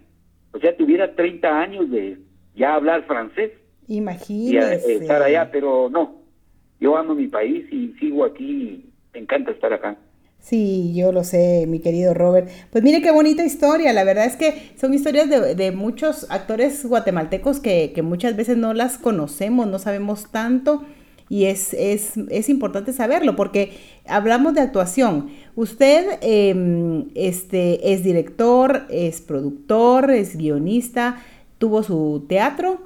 o 0.52 0.58
sea, 0.58 0.76
tuviera 0.76 1.14
30 1.14 1.60
años 1.60 1.90
de 1.90 2.18
ya 2.54 2.74
hablar 2.74 3.04
francés. 3.06 3.52
Imagínese. 3.88 4.92
Y 4.92 4.96
estar 4.96 5.22
allá, 5.22 5.50
pero 5.50 5.88
no, 5.90 6.22
yo 6.80 6.96
amo 6.96 7.14
mi 7.14 7.28
país 7.28 7.66
y 7.72 7.94
sigo 7.98 8.24
aquí, 8.24 8.90
me 9.12 9.20
encanta 9.20 9.50
estar 9.50 9.72
acá. 9.72 9.96
Sí, 10.40 10.94
yo 10.94 11.10
lo 11.10 11.24
sé, 11.24 11.66
mi 11.66 11.80
querido 11.80 12.14
Robert. 12.14 12.48
Pues 12.70 12.84
mire 12.84 13.02
qué 13.02 13.10
bonita 13.10 13.44
historia. 13.44 13.92
La 13.92 14.04
verdad 14.04 14.24
es 14.24 14.36
que 14.36 14.70
son 14.76 14.94
historias 14.94 15.28
de, 15.28 15.72
muchos 15.72 16.30
actores 16.30 16.86
guatemaltecos 16.86 17.60
que, 17.60 17.92
muchas 18.02 18.36
veces 18.36 18.56
no 18.56 18.72
las 18.72 18.98
conocemos, 18.98 19.66
no 19.66 19.78
sabemos 19.78 20.30
tanto. 20.30 20.84
Y 21.28 21.44
es, 21.46 21.74
es, 21.74 22.16
es 22.30 22.48
importante 22.48 22.92
saberlo 22.92 23.36
porque 23.36 23.72
hablamos 24.08 24.54
de 24.54 24.60
actuación. 24.60 25.30
Usted 25.54 26.18
em, 26.22 27.08
este, 27.14 27.92
es 27.92 28.04
director, 28.04 28.82
es 28.90 29.20
productor, 29.20 30.10
es 30.10 30.36
guionista, 30.36 31.22
tuvo 31.58 31.82
su 31.82 32.24
teatro 32.28 32.84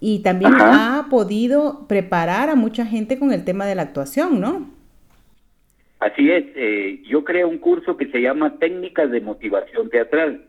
y 0.00 0.20
también 0.20 0.54
ha 0.54 1.06
podido 1.10 1.86
preparar 1.86 2.48
a 2.48 2.56
mucha 2.56 2.86
gente 2.86 3.18
con 3.18 3.32
el 3.32 3.44
tema 3.44 3.66
de 3.66 3.74
la 3.74 3.82
actuación, 3.82 4.40
¿no? 4.40 4.70
Así 6.00 6.28
es, 6.28 6.44
eh, 6.56 7.00
yo 7.08 7.22
creo 7.22 7.48
un 7.48 7.58
curso 7.58 7.96
que 7.96 8.06
se 8.06 8.20
llama 8.20 8.58
Técnicas 8.58 9.10
de 9.12 9.20
Motivación 9.20 9.88
Teatral. 9.88 10.46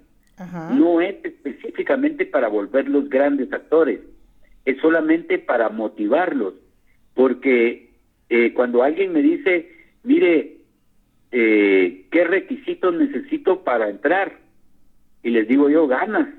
No 0.72 1.00
es 1.00 1.16
específicamente 1.24 2.26
para 2.26 2.48
volverlos 2.48 3.08
grandes 3.08 3.54
actores, 3.54 4.00
es 4.66 4.82
solamente 4.82 5.38
para 5.38 5.70
motivarlos, 5.70 6.56
porque 7.14 7.92
eh, 8.30 8.52
cuando 8.56 8.82
alguien 8.82 9.14
me 9.14 9.22
dice, 9.22 9.73
mire, 10.04 10.58
eh, 11.32 12.06
¿qué 12.12 12.24
requisitos 12.24 12.94
necesito 12.94 13.64
para 13.64 13.90
entrar? 13.90 14.40
Y 15.24 15.30
les 15.30 15.48
digo 15.48 15.70
yo, 15.70 15.88
ganas, 15.88 16.30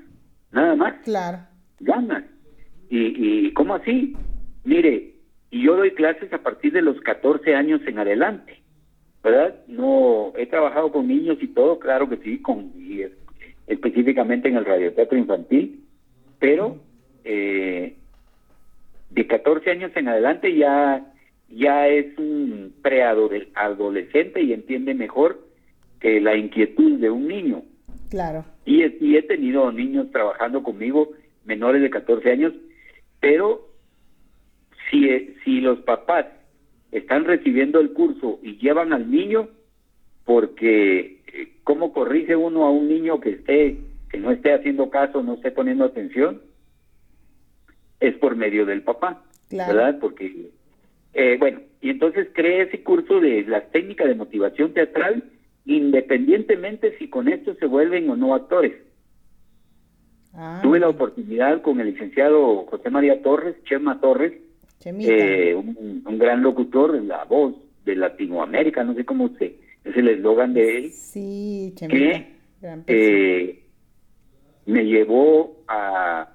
nada 0.51 0.75
más. 0.75 0.95
Claro. 1.03 1.39
Ganas. 1.79 2.23
¿Y, 2.89 3.47
y 3.47 3.53
cómo 3.53 3.75
así? 3.75 4.15
Mire, 4.63 5.15
y 5.51 5.63
yo 5.63 5.75
doy 5.75 5.91
clases 5.91 6.31
a 6.33 6.39
partir 6.39 6.73
de 6.73 6.81
los 6.81 6.99
14 7.01 7.55
años 7.55 7.81
en 7.87 7.99
adelante. 7.99 8.65
¿verdad? 9.25 9.55
No, 9.67 10.33
he 10.37 10.45
trabajado 10.45 10.91
con 10.91 11.07
niños 11.07 11.39
y 11.41 11.47
todo, 11.47 11.79
claro 11.79 12.07
que 12.07 12.17
sí, 12.17 12.39
con 12.43 12.71
específicamente 13.65 14.49
en 14.49 14.55
el 14.57 14.65
radioteatro 14.65 15.17
infantil, 15.17 15.83
pero 16.37 16.77
eh, 17.23 17.95
de 19.09 19.27
14 19.27 19.71
años 19.71 19.91
en 19.95 20.09
adelante 20.09 20.55
ya, 20.55 21.11
ya 21.49 21.87
es 21.87 22.17
un 22.17 22.73
preadolescente 22.81 24.41
y 24.41 24.53
entiende 24.53 24.93
mejor 24.93 25.45
que 25.99 26.19
la 26.19 26.35
inquietud 26.35 26.99
de 26.99 27.09
un 27.09 27.27
niño. 27.27 27.63
Claro. 28.09 28.45
Y, 28.65 28.83
y 29.05 29.17
he 29.17 29.23
tenido 29.23 29.71
niños 29.71 30.11
trabajando 30.11 30.63
conmigo, 30.63 31.11
menores 31.45 31.81
de 31.81 31.89
14 31.89 32.31
años, 32.31 32.53
pero 33.19 33.67
si, 34.89 35.07
si 35.43 35.61
los 35.61 35.79
papás 35.79 36.25
están 36.91 37.25
recibiendo 37.25 37.79
el 37.79 37.93
curso 37.93 38.39
y 38.41 38.57
llevan 38.57 38.93
al 38.93 39.09
niño 39.09 39.49
porque 40.23 41.21
eh, 41.27 41.53
cómo 41.63 41.93
corrige 41.93 42.35
uno 42.35 42.65
a 42.65 42.71
un 42.71 42.87
niño 42.87 43.19
que 43.19 43.31
esté 43.31 43.79
que 44.09 44.17
no 44.17 44.31
esté 44.31 44.53
haciendo 44.53 44.89
caso, 44.89 45.23
no 45.23 45.33
esté 45.33 45.51
poniendo 45.51 45.83
atención, 45.83 46.41
es 47.99 48.15
por 48.17 48.35
medio 48.35 48.65
del 48.65 48.81
papá, 48.83 49.23
¿verdad? 49.49 49.97
Porque 49.99 50.51
eh, 51.15 51.37
bueno, 51.39 51.61
y 51.79 51.91
entonces 51.91 52.27
creé 52.33 52.63
ese 52.63 52.83
curso 52.83 53.21
de 53.21 53.43
las 53.43 53.71
técnicas 53.71 54.07
de 54.07 54.15
motivación 54.15 54.73
teatral, 54.73 55.23
independientemente 55.65 56.97
si 56.97 57.09
con 57.09 57.29
esto 57.29 57.55
se 57.55 57.65
vuelven 57.65 58.09
o 58.09 58.17
no 58.17 58.35
actores. 58.35 58.73
Ah. 60.33 60.59
Tuve 60.61 60.81
la 60.81 60.89
oportunidad 60.89 61.61
con 61.61 61.79
el 61.79 61.93
licenciado 61.93 62.65
José 62.65 62.89
María 62.89 63.21
Torres, 63.21 63.55
Chema 63.63 64.01
Torres, 64.01 64.33
eh, 64.83 65.55
un, 65.55 66.17
gran 66.19 66.43
locutor, 66.43 67.01
la 67.01 67.23
voz 67.23 67.55
de 67.85 67.95
Latinoamérica, 67.95 68.83
no 68.83 68.93
sé 68.93 69.05
cómo 69.05 69.29
se, 69.37 69.55
es 69.85 69.95
el 69.95 70.09
eslogan 70.09 70.53
de 70.53 70.77
él. 70.77 70.91
Sí, 70.91 71.71
Chemita. 71.75 72.25
Que 72.85 73.63
me 74.65 74.83
llevó 74.85 75.63
a, 75.69 76.29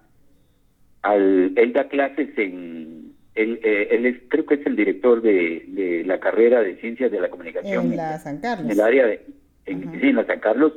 al, 1.02 1.52
él 1.54 1.72
da 1.74 1.86
clases 1.88 2.30
en, 2.38 3.09
él, 3.42 3.60
eh, 3.62 3.88
él 3.90 4.06
es, 4.06 4.16
creo 4.28 4.46
que 4.46 4.54
es 4.54 4.66
el 4.66 4.76
director 4.76 5.22
de, 5.22 5.64
de, 5.68 6.04
la 6.04 6.20
carrera 6.20 6.60
de 6.60 6.76
Ciencias 6.76 7.10
de 7.10 7.20
la 7.20 7.30
Comunicación. 7.30 7.90
En 7.92 7.96
la 7.96 8.18
San 8.18 8.40
Carlos. 8.40 8.66
En 8.66 8.72
el 8.72 8.80
área 8.80 9.06
de, 9.06 9.26
en, 9.66 9.94
en 10.02 10.16
la 10.16 10.26
San 10.26 10.40
Carlos, 10.40 10.72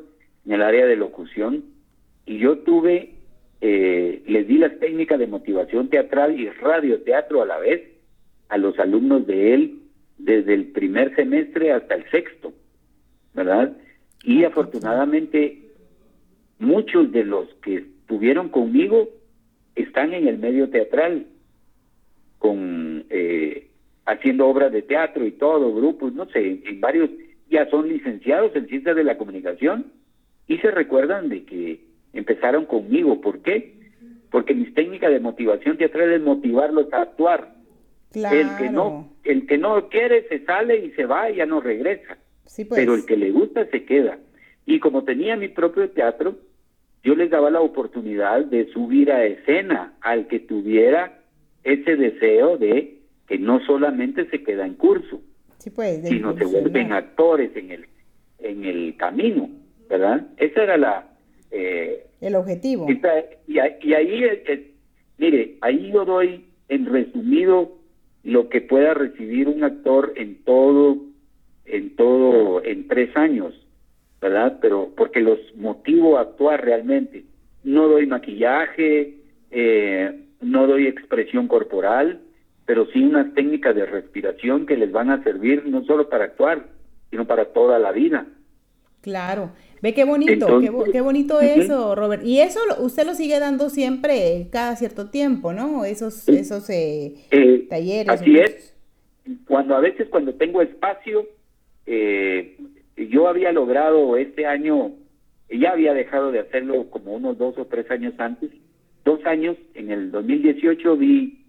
en 0.45 0.53
el 0.53 0.61
área 0.61 0.85
de 0.85 0.95
locución. 0.95 1.63
Y 2.25 2.37
yo 2.37 2.59
tuve 2.59 3.13
eh, 3.65 4.21
les 4.27 4.45
di 4.45 4.57
las 4.57 4.77
técnicas 4.77 5.17
de 5.17 5.25
motivación 5.25 5.87
teatral 5.87 6.37
y 6.37 6.49
radioteatro 6.49 7.41
a 7.41 7.45
la 7.45 7.59
vez 7.59 7.81
a 8.49 8.57
los 8.57 8.77
alumnos 8.77 9.25
de 9.25 9.53
él 9.53 9.79
desde 10.17 10.53
el 10.53 10.65
primer 10.73 11.15
semestre 11.15 11.71
hasta 11.71 11.95
el 11.95 12.03
sexto, 12.11 12.51
¿verdad? 13.33 13.71
Y 14.25 14.43
afortunadamente 14.43 15.59
muchos 16.59 17.09
de 17.13 17.23
los 17.23 17.47
que 17.63 17.77
estuvieron 17.77 18.49
conmigo 18.49 19.07
están 19.75 20.13
en 20.13 20.27
el 20.27 20.39
medio 20.39 20.69
teatral, 20.69 21.25
con 22.43 23.05
eh, 23.09 23.69
haciendo 24.05 24.47
obras 24.47 24.73
de 24.73 24.81
teatro 24.81 25.25
y 25.25 25.31
todo, 25.31 25.73
grupos, 25.73 26.13
no 26.13 26.25
sé, 26.25 26.59
en 26.65 26.81
varios, 26.81 27.09
ya 27.49 27.69
son 27.69 27.87
licenciados 27.87 28.53
en 28.57 28.67
ciencias 28.67 28.97
de 28.97 29.05
la 29.05 29.17
comunicación 29.17 29.93
y 30.45 30.57
se 30.57 30.69
recuerdan 30.69 31.29
de 31.29 31.45
que 31.45 31.79
empezaron 32.11 32.65
conmigo. 32.65 33.21
¿Por 33.21 33.41
qué? 33.43 33.75
Porque 34.29 34.53
mis 34.53 34.73
técnicas 34.73 35.11
de 35.11 35.21
motivación 35.21 35.77
teatral 35.77 36.11
es 36.11 36.21
motivarlos 36.21 36.91
a 36.91 37.03
actuar. 37.03 37.55
El 38.13 38.49
que 38.57 38.69
no, 38.69 39.13
el 39.23 39.47
que 39.47 39.57
no 39.57 39.87
quiere 39.87 40.27
se 40.27 40.43
sale 40.43 40.85
y 40.85 40.91
se 40.91 41.05
va 41.05 41.31
y 41.31 41.37
ya 41.37 41.45
no 41.45 41.61
regresa. 41.61 42.17
Sí, 42.45 42.65
pues. 42.65 42.77
Pero 42.77 42.93
el 42.93 43.05
que 43.05 43.15
le 43.15 43.31
gusta 43.31 43.65
se 43.67 43.85
queda. 43.85 44.19
Y 44.65 44.79
como 44.79 45.05
tenía 45.05 45.37
mi 45.37 45.47
propio 45.47 45.89
teatro, 45.91 46.35
yo 47.05 47.15
les 47.15 47.29
daba 47.29 47.49
la 47.49 47.61
oportunidad 47.61 48.43
de 48.43 48.65
subir 48.73 49.13
a 49.13 49.23
escena 49.23 49.93
al 50.01 50.27
que 50.27 50.39
tuviera 50.41 51.22
ese 51.63 51.95
deseo 51.95 52.57
de 52.57 52.99
que 53.27 53.37
no 53.37 53.59
solamente 53.65 54.29
se 54.29 54.43
queda 54.43 54.65
en 54.65 54.75
curso, 54.75 55.21
sí, 55.57 55.69
pues, 55.69 56.07
sino 56.07 56.37
se 56.37 56.45
vuelven 56.45 56.91
actores 56.91 57.55
en 57.55 57.71
el 57.71 57.85
en 58.39 58.65
el 58.65 58.95
camino, 58.97 59.49
¿verdad? 59.89 60.27
Esa 60.37 60.63
era 60.63 60.77
la 60.77 61.13
eh, 61.51 62.07
el 62.19 62.35
objetivo. 62.35 62.87
Y, 63.47 63.59
ahí, 63.59 64.23
mire, 65.17 65.57
ahí 65.61 65.91
yo 65.91 66.05
doy 66.05 66.45
en 66.69 66.85
resumido 66.85 67.73
lo 68.23 68.49
que 68.49 68.61
pueda 68.61 68.93
recibir 68.93 69.47
un 69.49 69.63
actor 69.63 70.13
en 70.15 70.43
todo, 70.43 70.97
en 71.65 71.95
todo, 71.95 72.63
en 72.63 72.87
tres 72.87 73.15
años, 73.15 73.53
¿verdad? 74.21 74.57
Pero 74.61 74.93
porque 74.95 75.19
los 75.19 75.37
motivo 75.55 76.17
a 76.17 76.21
actuar 76.21 76.63
realmente. 76.63 77.25
No 77.63 77.87
doy 77.87 78.07
maquillaje, 78.07 79.17
eh, 79.51 80.22
no 80.43 80.67
doy 80.67 80.87
expresión 80.87 81.47
corporal, 81.47 82.21
pero 82.65 82.85
sí 82.91 83.03
unas 83.03 83.33
técnicas 83.33 83.75
de 83.75 83.85
respiración 83.85 84.65
que 84.65 84.77
les 84.77 84.91
van 84.91 85.09
a 85.09 85.23
servir 85.23 85.65
no 85.65 85.83
solo 85.85 86.09
para 86.09 86.25
actuar, 86.25 86.67
sino 87.09 87.25
para 87.25 87.45
toda 87.45 87.79
la 87.79 87.91
vida. 87.91 88.25
Claro. 89.01 89.51
Ve 89.81 89.93
qué 89.93 90.05
bonito, 90.05 90.61
qué, 90.93 91.01
bonito 91.01 91.41
eso, 91.41 91.93
Robert. 91.93 92.23
Y 92.23 92.39
eso 92.39 92.61
usted 92.79 93.05
lo 93.05 93.15
sigue 93.15 93.37
dando 93.37 93.69
siempre, 93.69 94.47
cada 94.49 94.77
cierto 94.77 95.09
tiempo, 95.09 95.51
¿no? 95.51 95.83
Esos, 95.83 96.29
esos 96.29 96.69
eh, 96.69 97.15
eh, 97.31 97.67
talleres. 97.69 98.07
Así 98.07 98.39
es. 98.39 98.73
Cuando 99.45 99.75
a 99.75 99.81
veces 99.81 100.07
cuando 100.07 100.35
tengo 100.35 100.61
espacio, 100.61 101.27
eh, 101.85 102.57
yo 102.95 103.27
había 103.27 103.51
logrado 103.51 104.15
este 104.15 104.45
año, 104.45 104.93
ya 105.49 105.71
había 105.71 105.93
dejado 105.93 106.31
de 106.31 106.39
hacerlo 106.39 106.89
como 106.89 107.15
unos 107.15 107.37
dos 107.37 107.57
o 107.57 107.65
tres 107.65 107.91
años 107.91 108.13
antes. 108.19 108.51
Dos 109.03 109.25
años, 109.25 109.57
en 109.73 109.91
el 109.91 110.11
2018 110.11 110.97
vi 110.97 111.45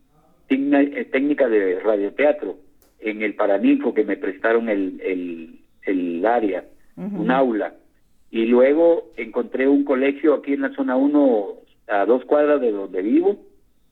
técnica 0.48 1.48
de 1.48 1.80
radioteatro 1.80 2.56
en 3.00 3.22
el 3.22 3.34
Paraninfo 3.34 3.94
que 3.94 4.04
me 4.04 4.16
prestaron 4.16 4.68
el, 4.68 5.00
el, 5.00 5.60
el 5.82 6.26
área, 6.26 6.64
un 6.96 7.30
aula 7.30 7.74
y 8.30 8.46
luego 8.46 9.12
encontré 9.16 9.68
un 9.68 9.84
colegio 9.84 10.34
aquí 10.34 10.54
en 10.54 10.62
la 10.62 10.74
zona 10.74 10.96
1 10.96 11.54
a 11.88 12.04
dos 12.04 12.24
cuadras 12.24 12.60
de 12.60 12.72
donde 12.72 13.02
vivo. 13.02 13.38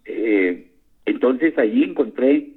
Eh, 0.04 0.68
entonces 1.04 1.56
allí 1.58 1.84
encontré 1.84 2.48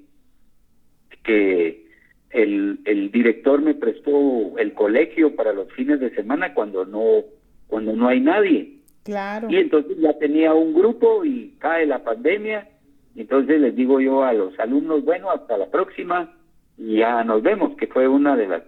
que 1.24 1.86
el, 2.32 2.80
el 2.86 3.12
director 3.12 3.62
me 3.62 3.76
prestó 3.76 4.58
el 4.58 4.74
colegio 4.74 5.36
para 5.36 5.54
los 5.54 5.72
fines 5.74 6.00
de 6.00 6.14
semana 6.16 6.54
cuando 6.54 6.86
no 6.86 7.24
cuando 7.68 7.96
no 7.96 8.08
hay 8.08 8.20
nadie. 8.20 8.75
Claro. 9.06 9.48
Y 9.50 9.58
entonces 9.58 9.98
ya 10.00 10.18
tenía 10.18 10.54
un 10.54 10.74
grupo 10.74 11.24
y 11.24 11.56
cae 11.60 11.86
la 11.86 12.04
pandemia. 12.04 12.68
Entonces 13.16 13.62
les 13.62 13.76
digo 13.76 14.02
yo 14.02 14.24
a 14.24 14.34
los 14.34 14.60
alumnos, 14.60 15.06
bueno, 15.06 15.32
hasta 15.32 15.58
la 15.58 15.68
próxima 15.68 16.34
y 16.78 16.98
ya 16.98 17.24
nos 17.24 17.42
vemos, 17.42 17.78
que 17.78 17.88
fue 17.88 18.08
una 18.08 18.36
de 18.36 18.48
las 18.48 18.64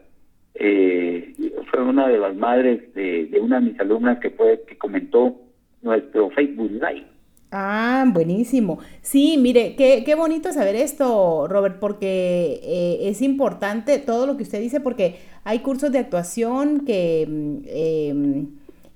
eh, 0.54 1.34
fue 1.69 1.84
una 1.84 2.08
de 2.08 2.17
las 2.17 2.36
madres 2.36 2.93
de, 2.93 3.30
una 3.41 3.60
de 3.60 3.71
mis 3.71 3.80
alumnas 3.80 4.19
que 4.19 4.30
fue 4.30 4.63
que 4.67 4.78
comentó 4.78 5.36
nuestro 5.82 6.30
Facebook 6.30 6.71
Live. 6.71 7.06
Ah, 7.52 8.06
buenísimo. 8.08 8.80
Sí, 9.02 9.38
mire, 9.38 9.76
qué, 9.76 10.04
qué 10.06 10.15
bonito 10.15 10.52
saber 10.52 10.76
esto, 10.76 11.47
Robert, 11.47 11.80
porque 11.80 12.60
eh, 12.63 13.10
es 13.10 13.21
importante 13.21 14.00
todo 14.00 14.28
lo 14.28 14.36
que 14.36 14.43
usted 14.43 14.60
dice, 14.60 14.82
porque 14.82 15.17
hay 15.43 15.60
cursos 15.60 15.91
de 15.91 16.00
actuación 16.00 16.86
que, 16.86 17.21
em, 17.21 18.47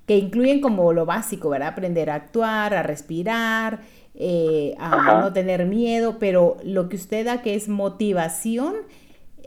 que 0.06 0.16
incluyen 0.16 0.60
como 0.60 0.92
lo 0.92 1.06
básico, 1.06 1.50
¿verdad? 1.50 1.68
Aprender 1.68 2.10
a 2.10 2.16
actuar, 2.16 2.74
a 2.74 2.82
respirar, 2.82 3.80
eh, 4.14 4.74
a 4.78 5.20
no 5.20 5.32
tener 5.32 5.64
miedo, 5.66 6.18
pero 6.18 6.56
lo 6.64 6.88
que 6.88 6.96
usted 6.96 7.24
da 7.24 7.42
que 7.42 7.54
es 7.54 7.68
motivación 7.68 8.74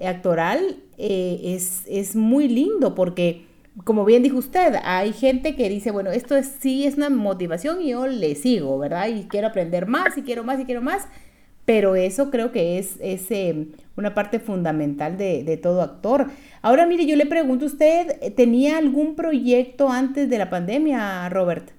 actoral 0.04 0.78
eh, 0.98 1.40
es, 1.44 1.84
es 1.88 2.16
muy 2.16 2.48
lindo 2.48 2.96
porque, 2.96 3.46
como 3.84 4.06
bien 4.06 4.24
dijo 4.24 4.38
usted, 4.38 4.76
hay 4.84 5.14
gente 5.14 5.56
que 5.56 5.70
dice, 5.70 5.92
bueno, 5.92 6.12
esto 6.12 6.36
es, 6.36 6.48
sí 6.60 6.86
es 6.86 6.96
una 6.96 7.10
motivación 7.10 7.82
y 7.82 7.90
yo 7.90 8.08
le 8.08 8.36
sigo, 8.36 8.78
¿verdad? 8.80 9.08
Y 9.10 9.26
quiero 9.28 9.48
aprender 9.48 9.88
más 9.88 10.18
y 10.18 10.24
quiero 10.24 10.44
más 10.44 10.60
y 10.60 10.66
quiero 10.66 10.82
más, 10.82 11.08
pero 11.66 11.96
eso 11.96 12.30
creo 12.32 12.52
que 12.52 12.78
es, 12.78 13.00
es 13.02 13.30
eh, 13.32 13.68
una 13.98 14.14
parte 14.14 14.40
fundamental 14.40 15.18
de, 15.18 15.44
de, 15.44 15.58
todo 15.58 15.82
actor. 15.82 16.28
Ahora, 16.62 16.86
mire, 16.86 17.06
yo 17.06 17.16
le 17.16 17.26
pregunto, 17.26 17.66
¿usted 17.66 18.34
tenía 18.36 18.78
algún 18.78 19.16
proyecto 19.16 19.90
antes 19.90 20.30
de 20.30 20.38
la 20.38 20.50
pandemia, 20.50 21.28
Robert? 21.30 21.72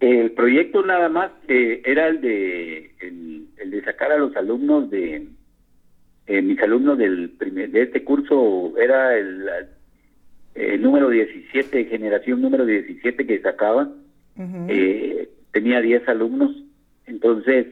El 0.00 0.32
proyecto 0.32 0.84
nada 0.84 1.08
más 1.08 1.30
eh, 1.48 1.80
era 1.84 2.08
el 2.08 2.20
de, 2.20 2.90
el 3.00 3.70
de 3.70 3.84
sacar 3.84 4.10
a 4.12 4.18
los 4.18 4.34
alumnos 4.36 4.90
de, 4.90 5.28
eh, 6.26 6.40
mis 6.40 6.60
alumnos 6.60 6.98
del 6.98 7.30
primer, 7.30 7.70
de 7.70 7.82
este 7.82 8.04
curso 8.04 8.72
era 8.78 9.18
el, 9.18 9.48
número 10.80 11.08
17, 11.08 11.86
generación 11.86 12.40
número 12.40 12.64
17 12.64 13.26
que 13.26 13.40
sacaba. 13.40 13.90
eh, 14.68 15.28
tenía 15.52 15.80
10 15.80 16.08
alumnos. 16.08 16.50
Entonces, 17.06 17.66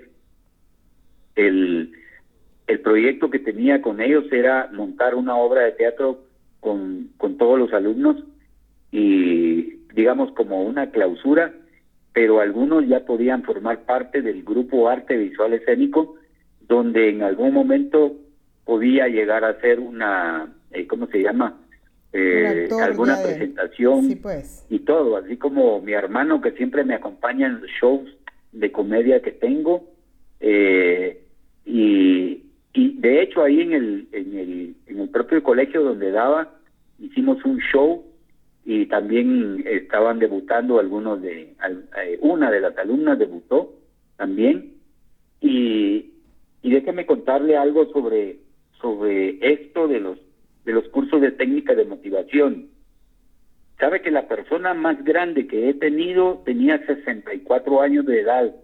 el, 1.46 1.92
el 2.66 2.80
proyecto 2.80 3.30
que 3.30 3.38
tenía 3.38 3.82
con 3.82 4.00
ellos 4.00 4.24
era 4.30 4.68
montar 4.72 5.14
una 5.14 5.36
obra 5.36 5.62
de 5.62 5.72
teatro 5.72 6.20
con, 6.60 7.10
con 7.16 7.36
todos 7.38 7.58
los 7.58 7.72
alumnos 7.72 8.16
y 8.92 9.76
digamos 9.94 10.32
como 10.32 10.62
una 10.62 10.90
clausura, 10.90 11.52
pero 12.12 12.40
algunos 12.40 12.86
ya 12.86 13.00
podían 13.00 13.42
formar 13.42 13.80
parte 13.84 14.22
del 14.22 14.42
grupo 14.42 14.88
Arte 14.88 15.16
Visual 15.16 15.52
Escénico, 15.52 16.16
donde 16.60 17.10
en 17.10 17.22
algún 17.22 17.52
momento 17.52 18.16
podía 18.64 19.08
llegar 19.08 19.44
a 19.44 19.60
ser 19.60 19.80
una, 19.80 20.52
eh, 20.70 20.86
¿cómo 20.86 21.06
se 21.06 21.22
llama? 21.22 21.58
Eh, 22.12 22.68
alguna 22.82 23.22
presentación 23.22 24.18
pues. 24.20 24.66
y 24.68 24.80
todo, 24.80 25.16
así 25.16 25.36
como 25.36 25.80
mi 25.80 25.92
hermano 25.92 26.40
que 26.40 26.50
siempre 26.52 26.84
me 26.84 26.94
acompaña 26.94 27.46
en 27.46 27.60
los 27.60 27.70
shows 27.80 28.08
de 28.50 28.72
comedia 28.72 29.22
que 29.22 29.30
tengo 29.30 29.84
eh, 30.40 31.22
y, 31.70 32.42
y 32.72 33.00
de 33.00 33.22
hecho 33.22 33.42
ahí 33.42 33.60
en 33.60 33.72
el, 33.72 34.08
en 34.12 34.38
el 34.38 34.74
en 34.86 35.00
el 35.00 35.08
propio 35.08 35.42
colegio 35.42 35.82
donde 35.82 36.10
daba 36.10 36.52
hicimos 36.98 37.44
un 37.44 37.58
show 37.60 38.04
y 38.64 38.86
también 38.86 39.62
estaban 39.66 40.18
debutando 40.18 40.80
algunos 40.80 41.22
de 41.22 41.54
una 42.20 42.50
de 42.50 42.60
las 42.60 42.76
alumnas 42.76 43.18
debutó 43.18 43.72
también 44.16 44.72
y 45.40 46.10
y 46.62 46.70
déjeme 46.70 47.06
contarle 47.06 47.56
algo 47.56 47.86
sobre 47.92 48.38
sobre 48.80 49.38
esto 49.40 49.86
de 49.86 50.00
los 50.00 50.18
de 50.64 50.72
los 50.72 50.88
cursos 50.88 51.20
de 51.20 51.30
técnica 51.30 51.74
de 51.74 51.84
motivación. 51.84 52.66
Sabe 53.78 54.02
que 54.02 54.10
la 54.10 54.28
persona 54.28 54.74
más 54.74 55.02
grande 55.04 55.46
que 55.46 55.70
he 55.70 55.74
tenido 55.74 56.42
tenía 56.44 56.84
64 56.84 57.80
años 57.80 58.04
de 58.04 58.20
edad. 58.20 58.54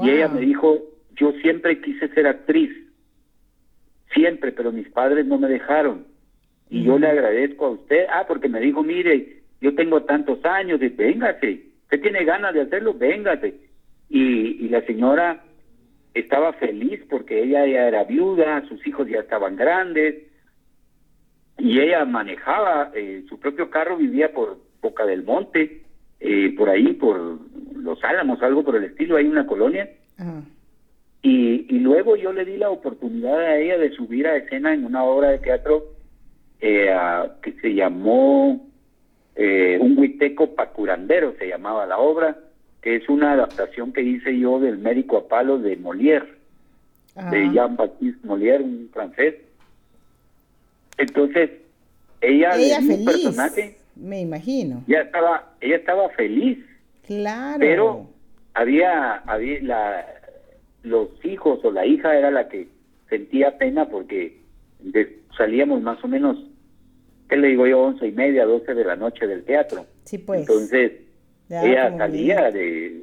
Y 0.00 0.10
ella 0.10 0.28
me 0.28 0.40
dijo, 0.40 0.78
yo 1.18 1.32
siempre 1.42 1.80
quise 1.80 2.08
ser 2.08 2.26
actriz, 2.26 2.70
siempre, 4.14 4.52
pero 4.52 4.72
mis 4.72 4.88
padres 4.88 5.26
no 5.26 5.38
me 5.38 5.48
dejaron. 5.48 6.06
Y 6.70 6.84
yo 6.84 6.98
le 6.98 7.08
agradezco 7.08 7.66
a 7.66 7.70
usted, 7.70 8.06
ah, 8.10 8.24
porque 8.28 8.48
me 8.48 8.60
dijo, 8.60 8.82
mire, 8.82 9.42
yo 9.60 9.74
tengo 9.74 10.02
tantos 10.04 10.44
años, 10.44 10.80
y 10.82 10.88
véngase, 10.88 11.62
usted 11.82 12.00
tiene 12.00 12.24
ganas 12.24 12.54
de 12.54 12.62
hacerlo, 12.62 12.94
véngase. 12.94 13.54
Y, 14.08 14.64
y 14.64 14.68
la 14.68 14.82
señora 14.82 15.42
estaba 16.14 16.52
feliz 16.54 17.02
porque 17.08 17.42
ella 17.42 17.66
ya 17.66 17.88
era 17.88 18.04
viuda, 18.04 18.66
sus 18.68 18.86
hijos 18.86 19.08
ya 19.08 19.20
estaban 19.20 19.56
grandes, 19.56 20.28
y 21.58 21.80
ella 21.80 22.04
manejaba 22.04 22.92
eh, 22.94 23.24
su 23.28 23.38
propio 23.40 23.68
carro, 23.70 23.96
vivía 23.96 24.32
por 24.32 24.58
Boca 24.80 25.04
del 25.04 25.24
Monte, 25.24 25.82
eh, 26.20 26.54
por 26.56 26.68
ahí, 26.68 26.92
por 26.94 27.40
Los 27.76 28.02
Álamos, 28.04 28.40
algo 28.42 28.64
por 28.64 28.76
el 28.76 28.84
estilo, 28.84 29.16
hay 29.16 29.26
una 29.26 29.46
colonia. 29.46 29.88
Y, 31.22 31.66
y 31.68 31.80
luego 31.80 32.16
yo 32.16 32.32
le 32.32 32.44
di 32.44 32.56
la 32.56 32.70
oportunidad 32.70 33.38
a 33.38 33.56
ella 33.56 33.76
de 33.76 33.90
subir 33.90 34.26
a 34.26 34.36
escena 34.36 34.72
en 34.72 34.84
una 34.84 35.02
obra 35.04 35.30
de 35.30 35.38
teatro 35.38 35.84
eh, 36.60 36.92
que 37.42 37.52
se 37.60 37.74
llamó 37.74 38.66
eh, 39.36 39.78
Un 39.80 39.96
Huiteco 39.96 40.54
Pacurandero, 40.54 41.34
se 41.38 41.48
llamaba 41.48 41.86
la 41.86 41.98
obra, 41.98 42.36
que 42.82 42.96
es 42.96 43.08
una 43.08 43.32
adaptación 43.32 43.92
que 43.92 44.02
hice 44.02 44.36
yo 44.38 44.58
del 44.58 44.78
médico 44.78 45.16
a 45.16 45.28
palos 45.28 45.62
de 45.62 45.76
Molière, 45.76 46.26
de 47.30 47.50
Jean-Baptiste 47.52 48.26
Molière, 48.26 48.62
un 48.62 48.88
francés. 48.92 49.36
Entonces, 50.96 51.50
ella, 52.20 52.56
ella 52.56 52.80
feliz, 52.80 53.04
personaje, 53.06 53.76
me 53.94 54.20
imagino. 54.20 54.82
Ya 54.86 55.00
estaba, 55.00 55.52
ella 55.60 55.76
estaba 55.76 56.08
feliz. 56.10 56.58
Claro. 57.06 57.58
Pero 57.60 58.06
había, 58.54 59.16
había 59.26 59.62
la, 59.62 60.06
los 60.82 61.08
hijos 61.24 61.64
o 61.64 61.70
la 61.70 61.86
hija 61.86 62.16
era 62.16 62.30
la 62.30 62.48
que 62.48 62.68
sentía 63.08 63.58
pena 63.58 63.88
porque 63.88 64.38
salíamos 65.36 65.82
más 65.82 66.02
o 66.04 66.08
menos, 66.08 66.36
¿qué 67.28 67.36
le 67.36 67.48
digo 67.48 67.66
yo? 67.66 67.80
Once 67.80 68.06
y 68.06 68.12
media, 68.12 68.44
doce 68.44 68.74
de 68.74 68.84
la 68.84 68.96
noche 68.96 69.26
del 69.26 69.44
teatro. 69.44 69.86
Sí, 70.04 70.18
pues. 70.18 70.40
Entonces, 70.40 70.92
ella 71.48 71.96
salía 71.96 72.50
de, 72.50 73.02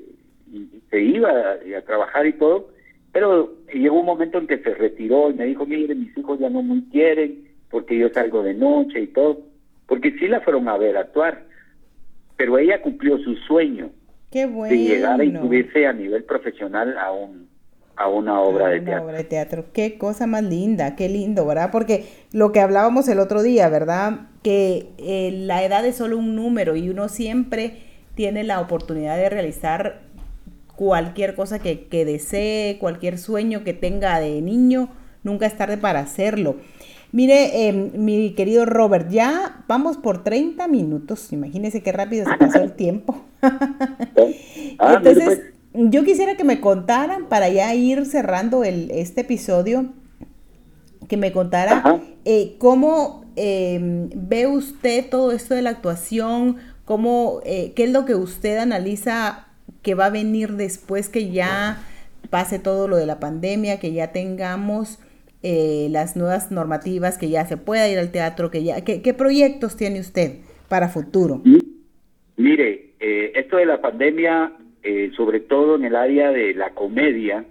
se 0.90 1.02
iba 1.02 1.30
a, 1.30 1.82
trabajar 1.82 2.26
y 2.28 2.34
todo, 2.34 2.70
pero 3.12 3.56
llegó 3.74 4.00
un 4.00 4.06
momento 4.06 4.38
en 4.38 4.48
que 4.48 4.60
se 4.60 4.74
retiró 4.74 5.30
y 5.32 5.34
me 5.34 5.46
dijo, 5.46 5.66
mire, 5.66 5.96
mis 5.96 6.16
hijos 6.18 6.40
ya 6.40 6.50
no 6.50 6.62
me 6.62 6.84
quieren 6.90 7.46
porque 7.70 7.98
yo 7.98 8.10
salgo 8.10 8.44
de 8.44 8.54
noche 8.54 9.02
y 9.02 9.08
todo, 9.08 9.42
porque 9.88 10.12
sí 10.12 10.28
la 10.28 10.42
fueron 10.42 10.68
a 10.70 10.78
ver 10.78 10.98
actuar, 10.98 11.44
pero 12.38 12.58
ella 12.58 12.82
cumplió 12.82 13.18
su 13.18 13.36
sueño 13.36 13.90
Qué 14.32 14.46
bueno. 14.46 14.74
de 14.74 14.82
llegar 14.82 15.20
a 15.20 15.24
incluirse 15.24 15.88
a 15.88 15.94
nivel 15.94 16.24
profesional 16.24 16.98
a 16.98 17.12
un 17.12 17.45
a 17.98 18.08
una 18.08 18.42
obra 18.42 18.68
de 18.68 18.82
teatro. 18.82 19.06
obra 19.06 19.18
de 19.18 19.24
teatro. 19.24 19.66
Qué 19.74 19.98
cosa 19.98 20.28
más 20.28 20.44
linda, 20.44 20.96
qué 20.96 21.10
lindo, 21.10 21.46
¿verdad? 21.46 21.70
Porque 21.72 22.06
lo 22.32 22.52
que 22.52 22.60
hablábamos 22.60 23.08
el 23.08 23.20
otro 23.20 23.42
día, 23.42 23.70
¿verdad? 23.70 24.28
Que 24.44 24.90
eh, 24.98 25.32
la 25.32 25.64
edad 25.64 25.86
es 25.86 25.96
solo 25.96 26.18
un 26.18 26.36
número 26.36 26.76
y 26.76 26.90
uno 26.90 27.10
siempre 27.10 27.78
tiene 28.16 28.44
la 28.44 28.60
oportunidad 28.60 29.18
de 29.18 29.30
realizar 29.30 30.02
cualquier 30.76 31.36
cosa 31.36 31.60
que, 31.60 31.88
que 31.88 32.06
desee, 32.06 32.78
cualquier 32.80 33.18
sueño 33.18 33.64
que 33.64 33.74
tenga 33.74 34.20
de 34.20 34.42
niño, 34.42 34.90
nunca 35.24 35.46
es 35.46 35.58
tarde 35.58 35.78
para 35.78 36.00
hacerlo. 36.02 36.58
Mire, 37.16 37.70
em, 37.70 37.92
mi 37.94 38.32
querido 38.32 38.66
Robert, 38.66 39.10
ya 39.10 39.64
vamos 39.70 39.96
por 39.96 40.24
30 40.24 40.68
minutos. 40.68 41.32
Imagínese 41.32 41.82
qué 41.82 41.94
rápido 41.94 42.26
se 42.30 42.38
pasó 42.38 42.62
el 42.62 42.74
tiempo. 42.76 43.22
Ah, 43.42 44.96
Entonces, 44.98 45.24
pues 45.24 45.42
yo 45.76 46.04
quisiera 46.04 46.36
que 46.36 46.44
me 46.44 46.60
contaran, 46.60 47.28
para 47.28 47.50
ya 47.50 47.74
ir 47.76 48.06
cerrando 48.06 48.64
el, 48.64 48.92
este 48.92 49.22
episodio, 49.22 49.92
que 51.08 51.18
me 51.18 51.32
contara 51.32 52.02
eh, 52.26 52.56
cómo 52.58 53.26
em, 53.36 54.10
ve 54.16 54.48
usted 54.48 55.10
todo 55.10 55.32
esto 55.32 55.54
de 55.54 55.62
la 55.62 55.70
actuación, 55.72 56.58
cómo, 56.86 57.42
eh, 57.46 57.74
qué 57.76 57.84
es 57.84 57.92
lo 57.92 58.06
que 58.06 58.16
usted 58.16 58.58
analiza 58.58 59.48
que 59.82 59.94
va 59.94 60.08
a 60.08 60.10
venir 60.10 60.54
después 60.54 61.10
que 61.10 61.32
ya 61.32 61.84
pase 62.30 62.58
todo 62.58 62.88
lo 62.88 62.98
de 62.98 63.06
la 63.06 63.20
pandemia, 63.20 63.80
que 63.80 63.94
ya 63.94 64.12
tengamos 64.12 65.00
eh, 65.44 65.90
las 65.92 66.16
nuevas 66.16 66.52
normativas, 66.52 67.20
que 67.20 67.30
ya 67.30 67.46
se 67.46 67.58
pueda 67.58 67.88
ir 67.88 68.00
al 68.00 68.12
teatro, 68.12 68.50
que 68.50 68.64
ya, 68.64 68.82
¿qué, 68.84 69.14
proyectos 69.14 69.78
tiene 69.78 70.00
usted 70.00 70.38
para 70.68 70.90
futuro? 70.90 71.44
Mire, 72.38 72.96
esto 73.00 73.58
de 73.58 73.66
la 73.68 73.80
pandemia 73.80 74.52
eh, 74.88 75.12
sobre 75.18 75.40
todo 75.40 75.78
en 75.78 75.84
el 75.84 75.96
área 75.96 76.32
de 76.32 76.54
la 76.54 76.70
comedia, 76.70 77.44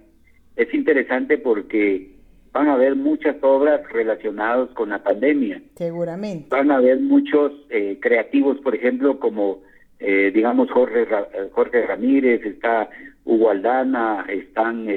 es 0.55 0.73
interesante 0.73 1.37
porque 1.37 2.11
van 2.53 2.69
a 2.69 2.75
haber 2.75 2.95
muchas 2.95 3.35
obras 3.41 3.81
relacionadas 3.91 4.69
con 4.69 4.87
la 4.87 5.03
pandemia. 5.03 5.61
Seguramente. 5.75 6.47
Van 6.49 6.71
a 6.71 6.77
haber 6.77 7.01
muchos 7.01 7.51
eh, 7.69 7.97
creativos, 7.99 8.57
por 8.59 8.73
ejemplo, 8.73 9.19
como, 9.19 9.63
eh, 9.99 10.31
digamos, 10.33 10.71
Jorge, 10.71 11.05
Jorge 11.51 11.85
Ramírez, 11.85 12.45
está 12.45 12.89
Hugo 13.25 13.49
Aldana, 13.49 14.25
están 14.29 14.87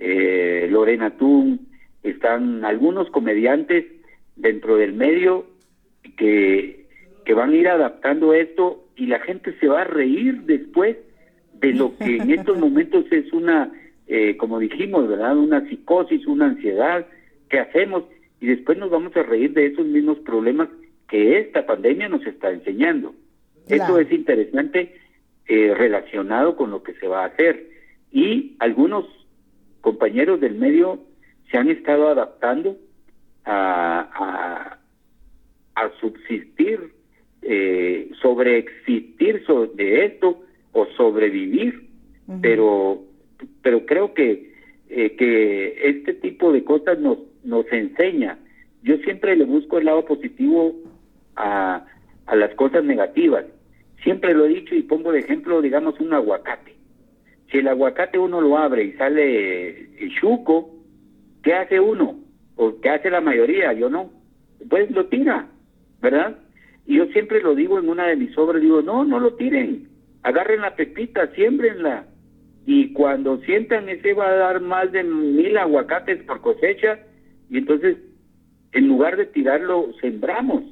Lorena 0.00 1.16
Tun, 1.16 1.60
están 2.02 2.64
algunos 2.64 3.08
comediantes 3.10 3.84
dentro 4.34 4.78
del 4.78 4.94
medio 4.94 5.46
que, 6.16 6.86
que 7.24 7.34
van 7.34 7.50
a 7.50 7.56
ir 7.56 7.68
adaptando 7.68 8.34
esto 8.34 8.82
y 8.96 9.06
la 9.06 9.20
gente 9.20 9.56
se 9.60 9.68
va 9.68 9.82
a 9.82 9.84
reír 9.84 10.42
después 10.42 10.96
de 11.62 11.72
lo 11.72 11.96
que 11.96 12.16
en 12.16 12.30
estos 12.32 12.58
momentos 12.58 13.06
es 13.10 13.32
una, 13.32 13.72
eh, 14.08 14.36
como 14.36 14.58
dijimos, 14.58 15.08
¿verdad? 15.08 15.36
Una 15.36 15.66
psicosis, 15.68 16.26
una 16.26 16.46
ansiedad, 16.46 17.06
¿qué 17.48 17.60
hacemos? 17.60 18.04
Y 18.40 18.46
después 18.48 18.76
nos 18.76 18.90
vamos 18.90 19.16
a 19.16 19.22
reír 19.22 19.52
de 19.54 19.66
esos 19.66 19.86
mismos 19.86 20.18
problemas 20.18 20.68
que 21.08 21.38
esta 21.38 21.64
pandemia 21.64 22.08
nos 22.08 22.26
está 22.26 22.50
enseñando. 22.50 23.14
Eso 23.68 23.98
es 24.00 24.10
interesante 24.10 24.96
eh, 25.46 25.72
relacionado 25.74 26.56
con 26.56 26.72
lo 26.72 26.82
que 26.82 26.94
se 26.94 27.06
va 27.06 27.22
a 27.22 27.26
hacer. 27.26 27.70
Y 28.10 28.56
algunos 28.58 29.06
compañeros 29.80 30.40
del 30.40 30.56
medio 30.56 30.98
se 31.50 31.58
han 31.58 31.70
estado 31.70 32.08
adaptando 32.08 32.76
a, 33.44 34.78
a, 35.74 35.90
subsistir, 36.00 36.92
eh, 37.42 38.10
sobre 38.20 38.58
existir 38.58 39.44
sobre 39.46 40.06
esto 40.06 40.42
o 40.72 40.86
sobrevivir, 40.96 41.88
pero, 42.40 43.02
pero 43.62 43.84
creo 43.84 44.14
que, 44.14 44.52
eh, 44.88 45.16
que 45.16 45.88
este 45.88 46.14
tipo 46.14 46.52
de 46.52 46.64
cosas 46.64 46.98
nos, 46.98 47.18
nos 47.44 47.70
enseña. 47.72 48.38
Yo 48.82 48.96
siempre 48.98 49.36
le 49.36 49.44
busco 49.44 49.78
el 49.78 49.84
lado 49.84 50.04
positivo 50.04 50.74
a, 51.36 51.84
a 52.26 52.36
las 52.36 52.54
cosas 52.54 52.84
negativas. 52.84 53.44
Siempre 54.02 54.34
lo 54.34 54.46
he 54.46 54.48
dicho 54.48 54.74
y 54.74 54.82
pongo 54.82 55.12
de 55.12 55.20
ejemplo, 55.20 55.60
digamos, 55.60 56.00
un 56.00 56.12
aguacate. 56.14 56.74
Si 57.50 57.58
el 57.58 57.68
aguacate 57.68 58.18
uno 58.18 58.40
lo 58.40 58.56
abre 58.56 58.84
y 58.84 58.92
sale 58.92 60.02
el 60.02 60.14
chuco, 60.18 60.74
¿qué 61.42 61.54
hace 61.54 61.78
uno? 61.78 62.18
¿O 62.56 62.80
qué 62.80 62.88
hace 62.88 63.10
la 63.10 63.20
mayoría? 63.20 63.72
Yo 63.74 63.90
no. 63.90 64.10
Pues 64.68 64.90
lo 64.90 65.06
tira, 65.06 65.48
¿verdad? 66.00 66.38
Y 66.86 66.96
yo 66.96 67.06
siempre 67.06 67.42
lo 67.42 67.54
digo 67.54 67.78
en 67.78 67.88
una 67.88 68.06
de 68.06 68.16
mis 68.16 68.36
obras, 68.38 68.62
digo, 68.62 68.80
no, 68.80 69.04
no 69.04 69.20
lo 69.20 69.34
tiren 69.34 69.91
agarren 70.22 70.60
la 70.60 70.74
pepita, 70.76 71.32
siembrenla, 71.34 72.06
y 72.64 72.92
cuando 72.92 73.38
sientan 73.40 73.88
ese 73.88 74.14
va 74.14 74.28
a 74.28 74.36
dar 74.36 74.60
más 74.60 74.92
de 74.92 75.02
mil 75.02 75.56
aguacates 75.58 76.22
por 76.24 76.40
cosecha, 76.40 76.98
y 77.50 77.58
entonces 77.58 77.96
en 78.72 78.88
lugar 78.88 79.16
de 79.16 79.26
tirarlo, 79.26 79.92
sembramos, 80.00 80.64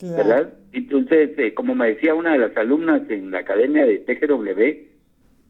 ¿verdad? 0.00 0.54
Entonces, 0.72 1.30
eh, 1.36 1.52
como 1.52 1.74
me 1.74 1.88
decía 1.88 2.14
una 2.14 2.32
de 2.32 2.38
las 2.38 2.56
alumnas 2.56 3.02
en 3.10 3.30
la 3.30 3.40
academia 3.40 3.84
de 3.84 3.98
TGW, 3.98 4.90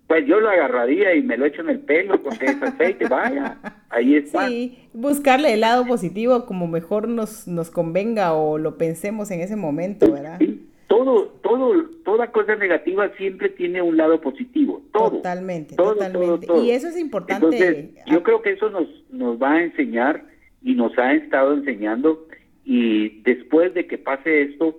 pues 0.09 0.27
yo 0.27 0.41
lo 0.41 0.51
agarraría 0.51 1.15
y 1.15 1.23
me 1.23 1.37
lo 1.37 1.47
echo 1.47 1.63
en 1.63 1.71
el 1.71 1.79
pelo 1.81 2.21
porque 2.23 2.47
es 2.47 2.61
aceite, 2.61 3.07
vaya, 3.07 3.57
ahí 3.89 4.17
está. 4.17 4.49
Sí, 4.49 4.89
buscarle 4.93 5.55
el 5.55 5.61
lado 5.61 5.87
positivo 5.87 6.45
como 6.45 6.67
mejor 6.67 7.07
nos, 7.07 7.47
nos 7.47 7.71
convenga 7.71 8.35
o 8.35 8.59
lo 8.59 8.77
pensemos 8.77 9.31
en 9.31 9.41
ese 9.41 9.55
momento, 9.55 10.11
¿verdad? 10.11 10.39
Sí 10.41 10.72
todo, 10.93 11.29
todo, 11.43 11.85
toda 12.05 12.31
cosa 12.33 12.55
negativa 12.55 13.09
siempre 13.17 13.49
tiene 13.49 13.81
un 13.81 13.97
lado 13.97 14.21
positivo, 14.21 14.83
todo. 14.93 15.13
Totalmente, 15.13 15.75
totalmente. 15.75 16.47
y 16.63 16.71
eso 16.71 16.89
es 16.89 16.99
importante. 16.99 17.47
Entonces, 17.47 18.05
yo 18.05 18.23
creo 18.23 18.43
que 18.43 18.51
eso 18.51 18.69
nos, 18.69 18.87
nos 19.11 19.41
va 19.41 19.53
a 19.53 19.63
enseñar 19.63 20.27
y 20.61 20.75
nos 20.75 20.97
ha 20.99 21.15
estado 21.15 21.55
enseñando 21.55 22.27
y 22.67 23.23
después 23.23 23.73
de 23.73 23.87
que 23.87 23.97
pase 23.97 24.43
esto, 24.43 24.77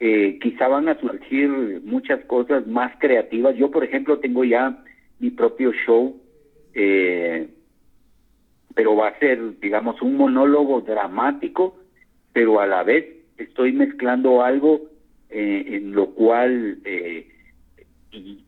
eh, 0.00 0.38
quizá 0.40 0.68
van 0.68 0.88
a 0.88 0.98
surgir 0.98 1.50
muchas 1.84 2.24
cosas 2.24 2.66
más 2.66 2.92
creativas. 2.98 3.54
Yo, 3.54 3.70
por 3.70 3.84
ejemplo, 3.84 4.20
tengo 4.20 4.44
ya 4.44 4.82
mi 5.18 5.28
propio 5.28 5.72
show, 5.84 6.22
eh, 6.72 7.48
pero 8.74 8.96
va 8.96 9.08
a 9.08 9.18
ser, 9.18 9.60
digamos, 9.60 10.00
un 10.00 10.16
monólogo 10.16 10.80
dramático, 10.80 11.76
pero 12.32 12.60
a 12.60 12.66
la 12.66 12.82
vez 12.82 13.04
estoy 13.36 13.74
mezclando 13.74 14.42
algo 14.42 14.93
eh, 15.34 15.76
en 15.76 15.92
lo 15.92 16.10
cual 16.10 16.78
eh, 16.84 17.28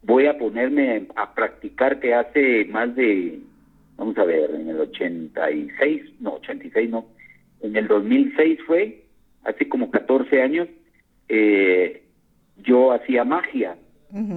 voy 0.02 0.26
a 0.26 0.38
ponerme 0.38 1.08
a 1.16 1.34
practicar 1.34 2.00
que 2.00 2.14
hace 2.14 2.64
más 2.66 2.94
de 2.94 3.40
vamos 3.96 4.16
a 4.18 4.24
ver, 4.24 4.54
en 4.54 4.68
el 4.68 4.80
86, 4.80 6.02
no, 6.20 6.34
86 6.34 6.90
no, 6.90 7.06
en 7.62 7.76
el 7.76 7.88
2006 7.88 8.60
fue, 8.66 9.04
hace 9.44 9.68
como 9.68 9.90
14 9.90 10.42
años, 10.42 10.68
eh, 11.28 12.02
yo 12.58 12.92
hacía 12.92 13.24
magia. 13.24 13.76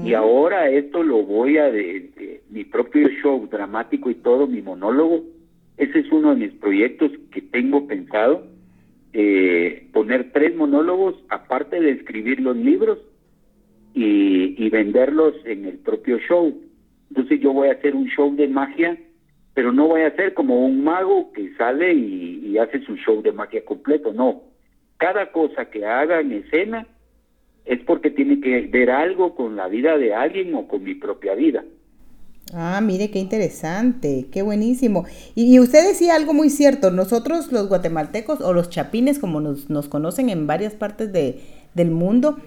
Y 0.04 0.14
ahora 0.14 0.70
esto 0.70 1.04
lo 1.04 1.24
voy 1.24 1.58
a, 1.58 1.72
de, 1.72 2.42
mi 2.50 2.66
propio 2.66 3.08
show 3.22 3.48
dramático 3.50 4.10
y 4.10 4.16
todo, 4.16 4.46
mi 4.46 4.62
monólogo, 4.62 5.24
ese 5.78 6.00
es 6.00 6.12
uno 6.12 6.32
de 6.32 6.48
mis 6.48 6.54
proyectos 6.56 7.12
que 7.32 7.42
tengo 7.42 7.88
pensado, 7.88 8.46
eh, 9.14 9.88
poner 9.94 10.32
tres 10.32 10.56
monólogos, 10.56 11.16
aparte 11.30 11.80
de 11.80 11.92
escribir 11.92 12.40
los 12.40 12.56
libros 12.56 13.00
y, 13.94 14.64
y 14.64 14.70
venderlos 14.70 15.36
en 15.46 15.66
el 15.66 15.78
propio 15.80 16.20
show. 16.20 16.62
Entonces 17.10 17.40
yo 17.40 17.54
voy 17.54 17.70
a 17.70 17.74
hacer 17.74 17.96
un 17.96 18.08
show 18.08 18.36
de 18.36 18.48
magia 18.48 18.98
pero 19.60 19.74
no 19.74 19.88
voy 19.88 20.04
a 20.04 20.16
ser 20.16 20.34
como 20.34 20.66
un 20.66 20.86
mago 20.86 21.34
que 21.34 21.54
sale 21.56 21.94
y, 21.94 22.58
hace 22.58 22.80
su 22.86 22.96
show 22.96 23.22
de 23.22 23.34
magia 23.34 23.66
completo, 23.66 24.14
no. 24.14 24.44
Cada 24.96 25.34
cosa 25.34 25.70
que 25.70 25.86
haga 25.86 26.22
en 26.22 26.32
escena 26.32 26.88
es 27.66 27.82
porque 27.84 28.10
tiene 28.10 28.40
que 28.40 28.62
ver 28.68 28.90
algo 28.90 29.36
con 29.36 29.58
la 29.58 29.68
vida 29.68 29.98
de 29.98 30.14
alguien 30.14 30.56
o 30.56 30.66
con 30.66 30.84
mi 30.84 30.96
propia 30.96 31.36
vida. 31.36 31.66
Ah, 32.54 32.82
mire, 32.82 33.12
qué 33.12 33.20
interesante, 33.20 34.28
qué 34.32 34.42
buenísimo. 34.42 35.06
Y, 35.36 35.60
usted 35.60 35.88
decía 35.88 36.16
algo 36.16 36.34
muy 36.34 36.50
cierto, 36.50 36.90
nosotros 36.90 37.52
los 37.52 37.70
guatemaltecos 37.70 38.42
o 38.42 38.54
los 38.54 38.70
chapines, 38.70 39.20
como 39.20 39.40
nos, 39.40 39.70
nos 39.70 39.88
conocen 39.88 40.30
en 40.30 40.48
varias 40.48 40.74
partes 40.74 41.14
de, 41.14 41.42
del 41.76 41.92
mundo, 41.92 42.38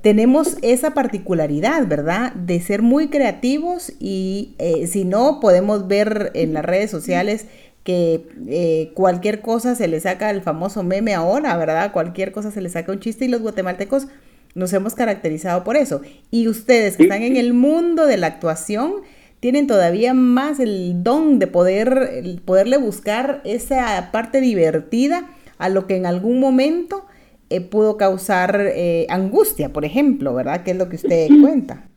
tenemos 0.00 0.56
esa 0.62 0.94
particularidad, 0.94 1.86
¿verdad? 1.86 2.32
De 2.32 2.60
ser 2.60 2.82
muy 2.82 3.08
creativos 3.08 3.92
y 4.00 4.54
eh, 4.58 4.86
si 4.86 5.04
no, 5.04 5.38
podemos 5.38 5.86
ver 5.86 6.32
en 6.34 6.54
las 6.54 6.64
redes 6.64 6.90
sociales 6.90 7.46
que 7.84 8.26
eh, 8.48 8.90
cualquier 8.94 9.40
cosa 9.40 9.74
se 9.74 9.86
le 9.86 10.00
saca 10.00 10.30
el 10.30 10.42
famoso 10.42 10.82
meme 10.82 11.14
ahora, 11.14 11.56
¿verdad? 11.56 11.92
Cualquier 11.92 12.32
cosa 12.32 12.50
se 12.50 12.60
le 12.60 12.68
saca 12.68 12.92
un 12.92 13.00
chiste 13.00 13.26
y 13.26 13.28
los 13.28 13.42
guatemaltecos 13.42 14.08
nos 14.54 14.72
hemos 14.72 14.94
caracterizado 14.94 15.62
por 15.62 15.76
eso. 15.76 16.02
Y 16.30 16.48
ustedes 16.48 16.96
que 16.96 17.04
están 17.04 17.22
en 17.22 17.36
el 17.36 17.54
mundo 17.54 18.06
de 18.06 18.16
la 18.16 18.26
actuación, 18.26 18.94
tienen 19.42 19.66
todavía 19.66 20.14
más 20.14 20.60
el 20.60 21.02
don 21.02 21.40
de 21.40 21.48
poder, 21.48 22.10
poderle 22.44 22.76
buscar 22.76 23.42
esa 23.44 24.12
parte 24.12 24.40
divertida 24.40 25.28
a 25.58 25.68
lo 25.68 25.88
que 25.88 25.96
en 25.96 26.06
algún 26.06 26.38
momento 26.38 27.04
eh, 27.50 27.60
pudo 27.60 27.96
causar 27.96 28.56
eh, 28.72 29.04
angustia, 29.10 29.72
por 29.72 29.84
ejemplo, 29.84 30.32
¿verdad? 30.32 30.62
Que 30.62 30.70
es 30.70 30.78
lo 30.78 30.88
que 30.88 30.94
usted 30.94 31.26
cuenta. 31.40 31.88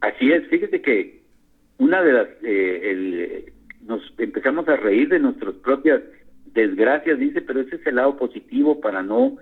Así 0.00 0.32
es, 0.32 0.48
fíjese 0.48 0.80
que 0.80 1.20
una 1.76 2.02
de 2.02 2.12
las, 2.14 2.28
eh, 2.42 3.52
nos 3.86 4.00
empezamos 4.16 4.66
a 4.66 4.76
reír 4.76 5.10
de 5.10 5.18
nuestras 5.18 5.54
propias 5.56 6.00
desgracias, 6.54 7.18
dice, 7.18 7.42
pero 7.42 7.60
ese 7.60 7.76
es 7.76 7.86
el 7.86 7.96
lado 7.96 8.16
positivo 8.16 8.80
para 8.80 9.02
no 9.02 9.36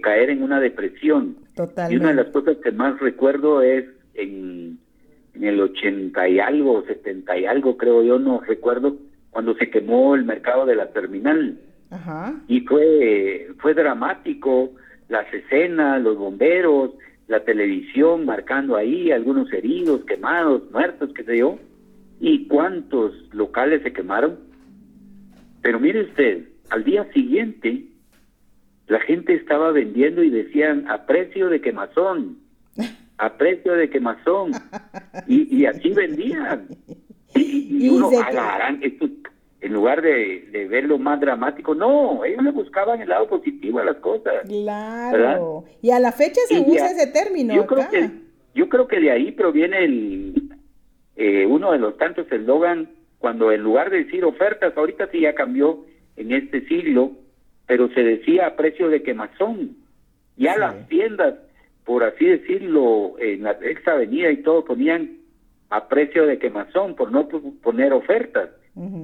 caer 0.00 0.30
en 0.30 0.44
una 0.44 0.60
depresión. 0.60 1.38
Totalmente. 1.56 1.94
Y 1.94 1.98
una 1.98 2.10
de 2.10 2.22
las 2.22 2.32
cosas 2.32 2.56
que 2.62 2.70
más 2.70 3.00
recuerdo 3.00 3.62
es 3.62 3.84
en, 4.14 4.78
en 5.34 5.44
el 5.44 5.60
80 5.60 6.28
y 6.28 6.40
algo, 6.40 6.84
70 6.84 7.38
y 7.38 7.46
algo, 7.46 7.76
creo 7.76 8.02
yo, 8.02 8.18
no 8.18 8.40
recuerdo, 8.40 8.96
cuando 9.30 9.54
se 9.54 9.70
quemó 9.70 10.14
el 10.14 10.24
mercado 10.24 10.66
de 10.66 10.76
la 10.76 10.90
terminal. 10.92 11.58
Y 12.48 12.60
fue, 12.62 13.48
fue 13.58 13.74
dramático, 13.74 14.72
las 15.08 15.32
escenas, 15.32 16.02
los 16.02 16.18
bomberos, 16.18 16.92
la 17.28 17.40
televisión 17.44 18.24
marcando 18.24 18.76
ahí, 18.76 19.10
algunos 19.10 19.52
heridos, 19.52 20.04
quemados, 20.04 20.70
muertos, 20.70 21.10
qué 21.14 21.24
sé 21.24 21.38
yo, 21.38 21.58
y 22.20 22.46
cuántos 22.46 23.12
locales 23.32 23.82
se 23.82 23.92
quemaron. 23.92 24.38
Pero 25.62 25.78
mire 25.78 26.02
usted, 26.02 26.48
al 26.70 26.84
día 26.84 27.04
siguiente 27.12 27.84
la 28.88 29.00
gente 29.00 29.34
estaba 29.34 29.70
vendiendo 29.70 30.22
y 30.22 30.30
decían 30.30 30.88
a 30.88 31.04
precio 31.04 31.48
de 31.50 31.60
quemazón, 31.60 32.38
a 33.18 33.36
precio 33.36 33.74
de 33.74 33.90
quemazón, 33.90 34.52
y, 35.26 35.56
y 35.56 35.66
así 35.66 35.90
vendían. 35.90 36.68
Y, 37.34 37.88
uno, 37.90 38.10
agarran, 38.20 38.80
esto 38.82 39.06
en 39.60 39.72
lugar 39.72 40.02
de, 40.02 40.66
ver 40.70 40.84
lo 40.84 40.98
más 40.98 41.20
dramático, 41.20 41.74
no, 41.74 42.24
ellos 42.24 42.42
le 42.42 42.52
buscaban 42.52 43.00
el 43.00 43.08
lado 43.08 43.28
positivo 43.28 43.80
a 43.80 43.84
las 43.84 43.96
cosas. 43.96 44.46
Claro. 44.46 45.64
Y 45.82 45.90
a 45.90 45.98
la 45.98 46.12
fecha 46.12 46.40
se 46.46 46.60
usa 46.60 46.90
ese 46.90 47.08
término. 47.08 47.54
Yo 47.54 47.66
creo, 47.66 47.88
que, 47.90 48.10
yo 48.54 48.68
creo 48.68 48.86
que 48.86 49.00
de 49.00 49.10
ahí 49.10 49.32
proviene 49.32 49.84
el 49.84 50.50
eh, 51.16 51.46
uno 51.46 51.72
de 51.72 51.78
los 51.78 51.96
tantos 51.96 52.30
eslogan, 52.30 52.90
cuando 53.18 53.50
en 53.50 53.62
lugar 53.62 53.90
de 53.90 54.04
decir 54.04 54.24
ofertas, 54.24 54.76
ahorita 54.76 55.08
sí 55.10 55.20
ya 55.20 55.34
cambió 55.34 55.84
en 56.16 56.32
este 56.32 56.64
siglo, 56.68 57.12
pero 57.66 57.88
se 57.88 58.02
decía 58.02 58.46
a 58.46 58.56
precio 58.56 58.88
de 58.88 59.02
quemazón. 59.02 59.76
Ya 60.36 60.56
las 60.56 60.86
tiendas, 60.88 61.34
por 61.88 62.04
así 62.04 62.26
decirlo, 62.26 63.18
en 63.18 63.44
la 63.44 63.52
ex 63.62 63.88
avenida 63.88 64.30
y 64.30 64.42
todo 64.42 64.62
ponían 64.62 65.20
a 65.70 65.88
precio 65.88 66.26
de 66.26 66.38
quemazón, 66.38 66.94
por 66.94 67.10
no 67.10 67.26
poner 67.62 67.94
ofertas. 67.94 68.50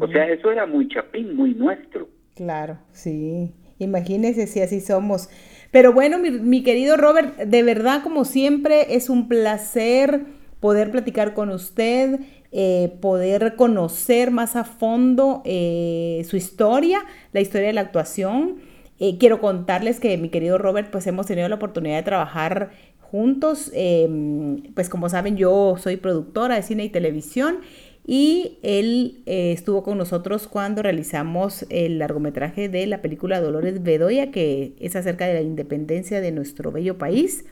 O 0.00 0.06
sea, 0.08 0.28
eso 0.28 0.52
era 0.52 0.66
muy 0.66 0.86
chapín, 0.88 1.34
muy 1.34 1.54
nuestro. 1.54 2.08
Claro, 2.34 2.76
sí. 2.92 3.54
Imagínese 3.78 4.46
si 4.46 4.60
así 4.60 4.82
somos. 4.82 5.30
Pero 5.70 5.94
bueno, 5.94 6.18
mi, 6.18 6.62
querido 6.62 6.98
Robert, 6.98 7.38
de 7.38 7.62
verdad, 7.62 8.02
como 8.02 8.26
siempre, 8.26 8.94
es 8.94 9.08
un 9.08 9.28
placer 9.28 10.20
poder 10.60 10.90
platicar 10.90 11.32
con 11.32 11.48
usted, 11.48 12.20
eh, 12.52 12.92
poder 13.00 13.56
conocer 13.56 14.30
más 14.30 14.56
a 14.56 14.64
fondo 14.64 15.40
eh, 15.46 16.22
su 16.28 16.36
historia, 16.36 17.00
la 17.32 17.40
historia 17.40 17.68
de 17.68 17.72
la 17.72 17.80
actuación. 17.80 18.73
Eh, 19.00 19.18
quiero 19.18 19.40
contarles 19.40 19.98
que 19.98 20.16
mi 20.18 20.28
querido 20.28 20.58
Robert, 20.58 20.90
pues 20.90 21.06
hemos 21.06 21.26
tenido 21.26 21.48
la 21.48 21.56
oportunidad 21.56 21.96
de 21.96 22.02
trabajar 22.04 22.70
juntos. 23.00 23.70
Em, 23.74 24.62
pues 24.74 24.88
como 24.88 25.08
saben, 25.08 25.36
yo 25.36 25.76
soy 25.78 25.96
productora 25.96 26.56
de 26.56 26.62
cine 26.62 26.84
y 26.84 26.88
televisión 26.90 27.58
y 28.06 28.58
él 28.62 29.22
eh, 29.26 29.52
estuvo 29.52 29.82
con 29.82 29.98
nosotros 29.98 30.46
cuando 30.46 30.82
realizamos 30.82 31.64
el 31.70 31.98
largometraje 31.98 32.68
de 32.68 32.86
la 32.86 33.02
película 33.02 33.40
Dolores 33.40 33.82
Bedoya, 33.82 34.30
que 34.30 34.74
es 34.78 34.94
acerca 34.94 35.26
de 35.26 35.34
la 35.34 35.40
independencia 35.40 36.20
de 36.20 36.32
nuestro 36.32 36.70
bello 36.70 36.98
país. 36.98 37.44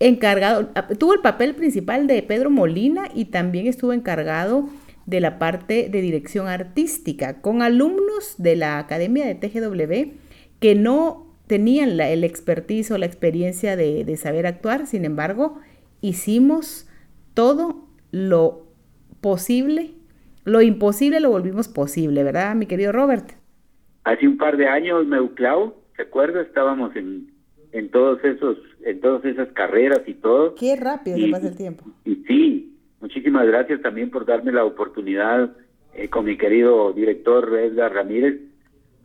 Encargado, 0.00 0.70
ah, 0.74 0.88
tuvo 0.88 1.14
el 1.14 1.20
papel 1.20 1.54
principal 1.54 2.06
de 2.06 2.22
Pedro 2.22 2.50
Molina 2.50 3.08
y 3.14 3.26
también 3.26 3.66
estuvo 3.66 3.92
encargado 3.92 4.68
de 5.06 5.20
la 5.20 5.38
parte 5.38 5.88
de 5.88 6.00
dirección 6.02 6.48
artística 6.48 7.40
con 7.40 7.62
alumnos 7.62 8.34
de 8.38 8.56
la 8.56 8.78
Academia 8.78 9.24
de 9.24 9.36
TGW 9.36 10.25
que 10.60 10.74
no 10.74 11.26
tenían 11.46 11.96
la, 11.96 12.10
el 12.10 12.24
expertise 12.24 12.90
o 12.90 12.98
la 12.98 13.06
experiencia 13.06 13.76
de, 13.76 14.04
de 14.04 14.16
saber 14.16 14.46
actuar, 14.46 14.86
sin 14.86 15.04
embargo, 15.04 15.60
hicimos 16.00 16.88
todo 17.34 17.86
lo 18.10 18.66
posible, 19.20 19.92
lo 20.44 20.62
imposible 20.62 21.20
lo 21.20 21.30
volvimos 21.30 21.68
posible, 21.68 22.22
¿verdad, 22.22 22.54
mi 22.54 22.66
querido 22.66 22.92
Robert? 22.92 23.32
Hace 24.04 24.26
un 24.28 24.38
par 24.38 24.56
de 24.56 24.66
años, 24.66 25.06
Meuclau, 25.06 25.74
¿te 25.96 26.02
acuerdas? 26.02 26.46
Estábamos 26.46 26.94
en, 26.96 27.32
en 27.72 27.90
todos 27.90 28.22
esos, 28.24 28.56
en 28.84 29.00
todas 29.00 29.24
esas 29.24 29.48
carreras 29.48 30.02
y 30.06 30.14
todo. 30.14 30.54
Qué 30.54 30.76
rápido 30.76 31.18
se 31.18 31.28
pasa 31.28 31.48
el 31.48 31.56
tiempo. 31.56 31.84
Y 32.04 32.16
sí, 32.26 32.78
muchísimas 33.00 33.46
gracias 33.46 33.82
también 33.82 34.10
por 34.10 34.24
darme 34.24 34.52
la 34.52 34.64
oportunidad 34.64 35.52
eh, 35.94 36.08
con 36.08 36.24
mi 36.24 36.36
querido 36.38 36.92
director 36.92 37.52
Edgar 37.58 37.92
Ramírez, 37.92 38.40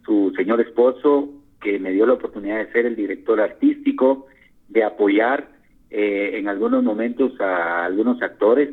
su 0.05 0.31
señor 0.37 0.61
esposo, 0.61 1.29
que 1.61 1.79
me 1.79 1.91
dio 1.91 2.05
la 2.05 2.13
oportunidad 2.13 2.57
de 2.57 2.71
ser 2.71 2.85
el 2.85 2.95
director 2.95 3.39
artístico, 3.39 4.27
de 4.67 4.83
apoyar 4.83 5.49
eh, 5.89 6.31
en 6.37 6.47
algunos 6.47 6.83
momentos 6.83 7.39
a 7.39 7.85
algunos 7.85 8.21
actores 8.21 8.69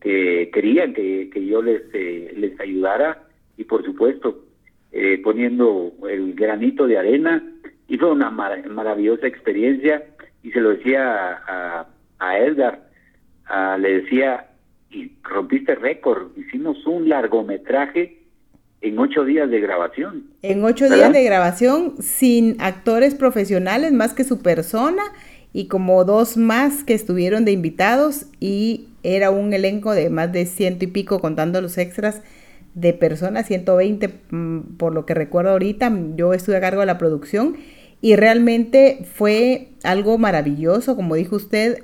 que 0.00 0.50
querían 0.52 0.92
que, 0.92 1.30
yo 1.46 1.62
les, 1.62 1.82
eh, 1.92 2.32
les 2.36 2.58
ayudara 2.60 3.24
y 3.56 3.64
por 3.64 3.84
supuesto 3.84 4.44
eh, 4.92 5.20
poniendo 5.22 5.92
el 6.08 6.34
granito 6.34 6.86
de 6.86 6.98
arena. 6.98 7.42
Y 7.88 7.96
fue 7.96 8.12
una 8.12 8.30
maravillosa 8.30 9.26
experiencia. 9.26 10.04
Y 10.42 10.50
se 10.50 10.60
lo 10.60 10.70
decía 10.70 11.40
a, 11.46 11.86
a 12.18 12.38
Edgar, 12.38 12.86
le 13.80 14.02
decía, 14.02 14.46
y 14.90 15.12
rompiste 15.22 15.74
récord, 15.74 16.36
hicimos 16.36 16.86
un 16.86 17.08
largometraje 17.08 18.17
en 18.80 18.98
ocho 18.98 19.24
días 19.24 19.50
de 19.50 19.60
grabación. 19.60 20.24
En 20.42 20.64
ocho 20.64 20.88
días 20.88 21.12
de 21.12 21.24
grabación 21.24 21.94
sin 22.00 22.60
actores 22.60 23.14
profesionales 23.14 23.92
más 23.92 24.14
que 24.14 24.24
su 24.24 24.40
persona 24.40 25.02
y 25.52 25.66
como 25.66 26.04
dos 26.04 26.36
más 26.36 26.84
que 26.84 26.94
estuvieron 26.94 27.44
de 27.44 27.52
invitados 27.52 28.26
y 28.38 28.88
era 29.02 29.30
un 29.30 29.52
elenco 29.52 29.92
de 29.92 30.10
más 30.10 30.32
de 30.32 30.46
ciento 30.46 30.84
y 30.84 30.88
pico 30.88 31.20
contando 31.20 31.60
los 31.60 31.78
extras 31.78 32.22
de 32.74 32.92
personas, 32.92 33.46
120 33.46 34.08
mm, 34.30 34.58
por 34.76 34.94
lo 34.94 35.04
que 35.06 35.14
recuerdo 35.14 35.50
ahorita, 35.50 35.92
yo 36.14 36.32
estuve 36.32 36.56
a 36.56 36.60
cargo 36.60 36.80
de 36.80 36.86
la 36.86 36.98
producción 36.98 37.56
y 38.00 38.14
realmente 38.14 39.04
fue 39.14 39.68
algo 39.82 40.18
maravilloso, 40.18 40.94
como 40.94 41.16
dijo 41.16 41.36
usted, 41.36 41.82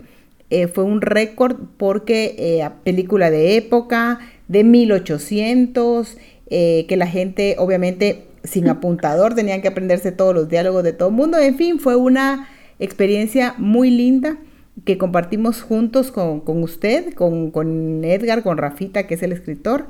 eh, 0.50 0.68
fue 0.68 0.84
un 0.84 1.00
récord 1.00 1.56
porque 1.76 2.36
eh, 2.38 2.68
película 2.84 3.30
de 3.30 3.56
época, 3.56 4.20
de 4.46 4.62
1800, 4.62 6.18
eh, 6.48 6.86
que 6.88 6.96
la 6.96 7.06
gente, 7.06 7.56
obviamente, 7.58 8.26
sin 8.42 8.68
apuntador, 8.68 9.34
tenían 9.36 9.62
que 9.62 9.68
aprenderse 9.68 10.12
todos 10.12 10.34
los 10.34 10.48
diálogos 10.48 10.84
de 10.84 10.92
todo 10.92 11.08
el 11.08 11.14
mundo. 11.14 11.38
En 11.38 11.56
fin, 11.56 11.78
fue 11.78 11.96
una 11.96 12.48
experiencia 12.78 13.54
muy 13.58 13.90
linda 13.90 14.38
que 14.84 14.98
compartimos 14.98 15.62
juntos 15.62 16.10
con, 16.10 16.42
usted, 16.62 17.14
con, 17.14 17.50
con, 17.50 18.04
Edgar, 18.04 18.42
con 18.42 18.58
Rafita, 18.58 19.06
que 19.06 19.14
es 19.14 19.22
el 19.22 19.32
escritor. 19.32 19.86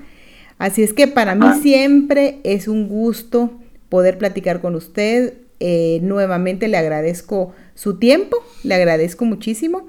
Así 0.59 0.83
es 0.83 0.93
que 0.93 1.09
para 1.09 1.35
mí 1.35 1.47
ah. 1.49 1.59
siempre 1.61 2.39
es 2.45 2.69
un 2.69 2.89
gusto 2.89 3.51
poder 3.89 4.19
platicar 4.19 4.61
con 4.61 4.75
usted. 4.75 5.35
Eh, 5.61 6.01
nuevamente 6.03 6.69
le 6.69 6.77
agradezco 6.77 7.55
su 7.75 7.99
tiempo, 7.99 8.37
le 8.63 8.75
agradezco 8.75 9.25
muchísimo 9.25 9.89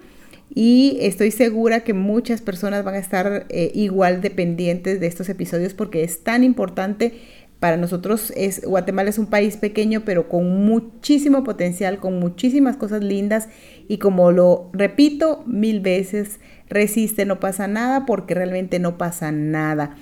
y 0.56 0.98
estoy 1.02 1.32
segura 1.32 1.82
que 1.82 1.94
muchas 1.94 2.42
personas 2.42 2.86
van 2.86 2.96
a 2.96 3.00
estar 3.00 3.46
eh, 3.50 3.72
igual 3.76 4.22
dependientes 4.22 5.02
de 5.02 5.08
estos 5.08 5.28
episodios 5.28 5.74
porque 5.74 6.04
es 6.04 6.24
tan 6.24 6.46
importante 6.46 7.20
para 7.60 7.78
nosotros 7.78 8.34
Guatemala 8.66 9.10
es 9.10 9.18
un 9.18 9.28
país 9.28 9.58
pequeño 9.58 10.04
pero 10.06 10.30
con 10.30 10.66
muchísimo 10.66 11.44
potencial, 11.44 11.98
con 11.98 12.20
muchísimas 12.20 12.78
cosas 12.78 13.04
lindas 13.04 13.50
y 13.90 13.98
como 13.98 14.32
lo 14.32 14.70
repito 14.72 15.44
mil 15.46 15.82
veces, 15.82 16.40
resiste, 16.70 17.26
no 17.26 17.40
pasa 17.40 17.68
nada 17.68 18.06
porque 18.06 18.34
realmente 18.34 18.80
no 18.80 18.98
pasa 18.98 19.32
nada. 19.32 19.98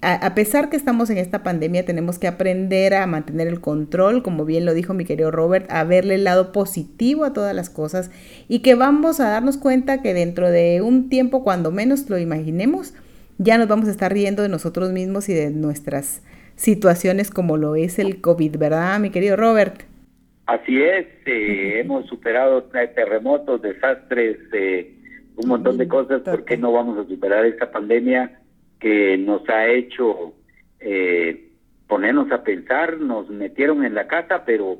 A, 0.00 0.32
pesar 0.36 0.70
que 0.70 0.76
estamos 0.76 1.10
en 1.10 1.18
esta 1.18 1.42
pandemia, 1.42 1.84
tenemos 1.84 2.20
que 2.20 2.28
aprender 2.28 2.94
a 2.94 3.04
mantener 3.08 3.48
el 3.48 3.60
control, 3.60 4.22
como 4.22 4.44
bien 4.44 4.64
lo 4.64 4.72
dijo 4.72 4.94
mi 4.94 5.04
querido 5.04 5.32
Robert, 5.32 5.68
a 5.72 5.82
verle 5.82 6.14
el 6.14 6.22
lado 6.22 6.52
positivo 6.52 7.24
a 7.24 7.32
todas 7.32 7.52
las 7.52 7.68
cosas 7.68 8.12
y 8.46 8.60
que 8.60 8.76
vamos 8.76 9.18
a 9.18 9.28
darnos 9.28 9.56
cuenta 9.56 10.00
que 10.00 10.14
dentro 10.14 10.52
de 10.52 10.82
un 10.82 11.08
tiempo, 11.08 11.42
cuando 11.42 11.72
menos 11.72 12.08
lo 12.08 12.16
imaginemos, 12.16 12.94
ya 13.38 13.58
nos 13.58 13.66
vamos 13.66 13.88
a 13.88 13.90
estar 13.90 14.12
riendo 14.12 14.44
de 14.44 14.48
nosotros 14.48 14.92
mismos 14.92 15.28
y 15.28 15.34
de 15.34 15.50
nuestras 15.50 16.22
situaciones 16.54 17.32
como 17.32 17.56
lo 17.56 17.74
es 17.74 17.98
el 17.98 18.20
COVID, 18.20 18.56
¿verdad, 18.56 19.00
mi 19.00 19.10
querido 19.10 19.34
Robert? 19.34 19.82
Así 20.46 20.80
es, 20.80 21.08
eh, 21.26 21.80
hemos 21.80 22.06
superado 22.06 22.62
terremotos, 22.94 23.62
desastres, 23.62 24.38
eh, 24.52 24.94
un 25.34 25.48
montón 25.48 25.76
de 25.76 25.88
cosas, 25.88 26.22
¿por 26.22 26.44
qué 26.44 26.56
no 26.56 26.70
vamos 26.70 27.04
a 27.04 27.08
superar 27.08 27.44
esta 27.46 27.72
pandemia 27.72 28.38
que 28.78 29.18
nos 29.18 29.48
ha 29.48 29.68
hecho 29.68 30.34
eh, 30.80 31.50
ponernos 31.86 32.30
a 32.32 32.42
pensar, 32.42 32.98
nos 32.98 33.28
metieron 33.30 33.84
en 33.84 33.94
la 33.94 34.06
casa, 34.06 34.44
pero 34.44 34.78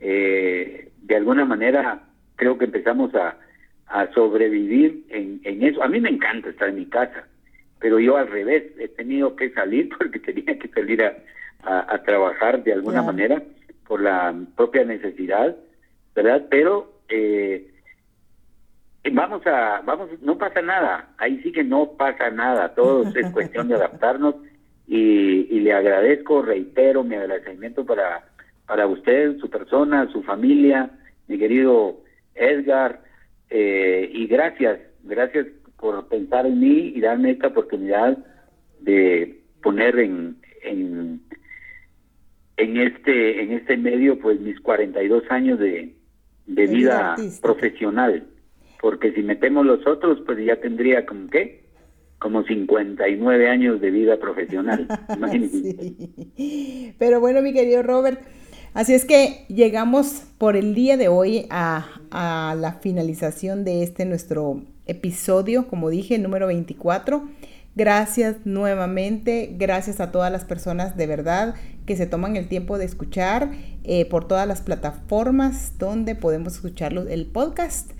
de 0.00 1.16
alguna 1.16 1.44
manera 1.44 2.02
creo 2.36 2.56
que 2.56 2.64
empezamos 2.64 3.14
a, 3.14 3.36
a 3.90 4.06
sobrevivir 4.14 5.04
en, 5.10 5.40
en 5.44 5.62
eso. 5.62 5.82
A 5.82 5.88
mí 5.88 6.00
me 6.00 6.08
encanta 6.08 6.48
estar 6.48 6.68
en 6.68 6.76
mi 6.76 6.86
casa, 6.86 7.26
pero 7.80 7.98
yo 7.98 8.16
al 8.16 8.28
revés, 8.28 8.64
he 8.78 8.88
tenido 8.88 9.36
que 9.36 9.50
salir 9.50 9.88
porque 9.98 10.20
tenía 10.20 10.58
que 10.58 10.68
salir 10.68 11.02
a, 11.02 11.14
a, 11.62 12.02
trabajar 12.02 12.62
de 12.62 12.72
alguna 12.72 13.02
manera 13.02 13.42
por 13.86 14.00
la 14.00 14.34
propia 14.56 14.84
necesidad, 14.84 15.56
¿verdad? 16.14 16.46
Pero 16.48 17.00
eh, 17.08 17.69
vamos 19.12 19.46
a, 19.46 19.82
vamos, 19.84 20.10
no 20.22 20.36
pasa 20.36 20.60
nada, 20.60 21.08
ahí 21.18 21.40
sí 21.42 21.52
que 21.52 21.64
no 21.64 21.92
pasa 21.96 22.30
nada, 22.30 22.74
todo 22.74 23.04
es 23.14 23.30
cuestión 23.32 23.68
de 23.68 23.76
adaptarnos 23.76 24.36
y, 24.86 25.46
y 25.54 25.60
le 25.60 25.72
agradezco, 25.72 26.42
reitero 26.42 27.02
mi 27.04 27.14
agradecimiento 27.14 27.84
para, 27.84 28.24
para 28.66 28.86
usted, 28.86 29.38
su 29.38 29.48
persona, 29.48 30.10
su 30.12 30.22
familia, 30.22 30.90
mi 31.28 31.38
querido 31.38 32.00
Edgar, 32.34 33.00
eh, 33.48 34.10
y 34.12 34.26
gracias, 34.26 34.80
gracias 35.04 35.46
por 35.78 36.06
pensar 36.08 36.46
en 36.46 36.60
mí 36.60 36.92
y 36.94 37.00
darme 37.00 37.30
esta 37.30 37.48
oportunidad 37.48 38.18
de 38.80 39.40
poner 39.62 39.98
en, 39.98 40.36
en, 40.62 41.20
en 42.56 42.76
este 42.76 43.42
en 43.42 43.52
este 43.52 43.76
medio 43.76 44.18
pues 44.18 44.40
mis 44.40 44.58
42 44.60 45.24
años 45.30 45.58
de, 45.58 45.94
de 46.46 46.66
vida 46.66 47.16
profesional 47.42 48.26
porque 48.80 49.12
si 49.12 49.22
metemos 49.22 49.66
los 49.66 49.86
otros 49.86 50.20
pues 50.26 50.38
ya 50.44 50.56
tendría 50.60 51.06
como 51.06 51.28
qué 51.28 51.64
como 52.18 52.42
59 52.44 53.48
años 53.48 53.80
de 53.80 53.90
vida 53.90 54.18
profesional 54.18 54.86
pero 56.98 57.20
bueno 57.20 57.42
mi 57.42 57.52
querido 57.52 57.82
Robert 57.82 58.20
Así 58.72 58.94
es 58.94 59.04
que 59.04 59.46
llegamos 59.48 60.26
por 60.38 60.54
el 60.54 60.76
día 60.76 60.96
de 60.96 61.08
hoy 61.08 61.46
a, 61.50 61.88
a 62.12 62.54
la 62.56 62.74
finalización 62.74 63.64
de 63.64 63.82
este 63.82 64.04
nuestro 64.04 64.62
episodio, 64.86 65.66
como 65.66 65.90
dije, 65.90 66.18
número 66.18 66.46
24. 66.46 67.28
Gracias 67.74 68.36
nuevamente, 68.44 69.54
gracias 69.56 70.00
a 70.00 70.12
todas 70.12 70.30
las 70.30 70.44
personas 70.44 70.96
de 70.96 71.06
verdad 71.08 71.54
que 71.84 71.96
se 71.96 72.06
toman 72.06 72.36
el 72.36 72.46
tiempo 72.46 72.78
de 72.78 72.84
escuchar 72.84 73.50
eh, 73.82 74.06
por 74.06 74.28
todas 74.28 74.46
las 74.46 74.60
plataformas 74.60 75.78
donde 75.78 76.14
podemos 76.14 76.54
escuchar 76.54 76.92
el 76.92 77.26
podcast. 77.26 77.90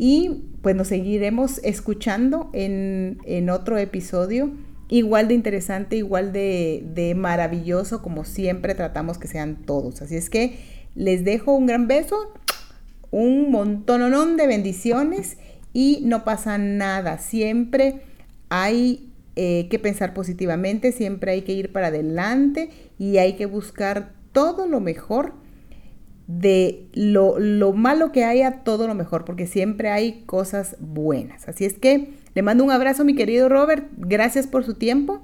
Y 0.00 0.44
pues 0.62 0.76
nos 0.76 0.88
seguiremos 0.88 1.58
escuchando 1.64 2.50
en, 2.52 3.18
en 3.24 3.50
otro 3.50 3.76
episodio 3.78 4.52
igual 4.88 5.28
de 5.28 5.34
interesante, 5.34 5.96
igual 5.96 6.32
de, 6.32 6.84
de, 6.94 7.14
maravilloso 7.14 8.00
como 8.00 8.24
siempre 8.24 8.74
tratamos 8.74 9.18
que 9.18 9.28
sean 9.28 9.56
todos. 9.66 10.00
Así 10.00 10.16
es 10.16 10.30
que 10.30 10.58
les 10.94 11.24
dejo 11.24 11.52
un 11.52 11.66
gran 11.66 11.88
beso, 11.88 12.16
un 13.10 13.50
montón 13.50 14.36
de 14.36 14.46
bendiciones 14.46 15.36
y 15.72 16.00
no 16.04 16.24
pasa 16.24 16.58
nada. 16.58 17.18
Siempre 17.18 18.02
hay 18.48 19.12
eh, 19.36 19.68
que 19.68 19.78
pensar 19.78 20.14
positivamente, 20.14 20.92
siempre 20.92 21.32
hay 21.32 21.42
que 21.42 21.52
ir 21.52 21.72
para 21.72 21.88
adelante 21.88 22.70
y 22.98 23.18
hay 23.18 23.34
que 23.34 23.46
buscar 23.46 24.12
todo 24.32 24.66
lo 24.66 24.80
mejor 24.80 25.34
de 26.28 26.86
lo, 26.92 27.38
lo 27.38 27.72
malo 27.72 28.12
que 28.12 28.22
haya, 28.22 28.62
todo 28.62 28.86
lo 28.86 28.94
mejor, 28.94 29.24
porque 29.24 29.46
siempre 29.46 29.88
hay 29.88 30.22
cosas 30.26 30.76
buenas. 30.78 31.48
Así 31.48 31.64
es 31.64 31.72
que 31.78 32.10
le 32.34 32.42
mando 32.42 32.62
un 32.62 32.70
abrazo, 32.70 33.04
mi 33.04 33.16
querido 33.16 33.48
Robert. 33.48 33.86
Gracias 33.96 34.46
por 34.46 34.62
su 34.62 34.74
tiempo. 34.74 35.22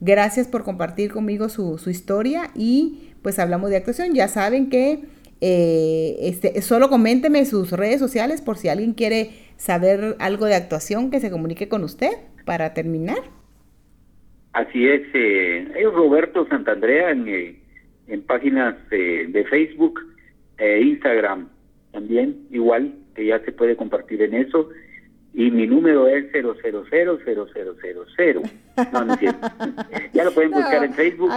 Gracias 0.00 0.48
por 0.48 0.64
compartir 0.64 1.12
conmigo 1.12 1.48
su, 1.48 1.78
su 1.78 1.88
historia 1.88 2.50
y 2.54 3.12
pues 3.22 3.38
hablamos 3.38 3.70
de 3.70 3.76
actuación. 3.76 4.12
Ya 4.12 4.26
saben 4.26 4.70
que 4.70 5.04
eh, 5.40 6.16
este, 6.20 6.60
solo 6.62 6.88
coménteme 6.88 7.44
sus 7.44 7.70
redes 7.70 8.00
sociales 8.00 8.42
por 8.42 8.56
si 8.56 8.68
alguien 8.68 8.92
quiere 8.92 9.30
saber 9.56 10.16
algo 10.18 10.46
de 10.46 10.56
actuación 10.56 11.10
que 11.12 11.20
se 11.20 11.30
comunique 11.30 11.68
con 11.68 11.84
usted 11.84 12.10
para 12.44 12.74
terminar. 12.74 13.18
Así 14.52 14.88
es, 14.88 15.02
eh, 15.14 15.68
Roberto 15.94 16.44
Santandrea 16.48 17.12
en, 17.12 17.28
eh, 17.28 17.56
en 18.08 18.22
páginas 18.22 18.74
de 18.90 19.46
Facebook 19.48 20.09
e 20.60 20.82
Instagram 20.82 21.48
también, 21.92 22.46
igual, 22.50 22.94
que 23.14 23.26
ya 23.26 23.40
se 23.40 23.50
puede 23.50 23.74
compartir 23.74 24.22
en 24.22 24.34
eso. 24.34 24.68
Y 25.34 25.50
mi 25.50 25.66
número 25.66 26.06
es 26.06 26.30
0000000. 26.32 28.40
No, 28.92 29.04
no 29.04 29.14
es 29.14 29.20
cierto. 29.20 29.48
ya 30.12 30.24
lo 30.24 30.32
pueden 30.32 30.52
buscar 30.52 30.84
en 30.84 30.94
Facebook. 30.94 31.30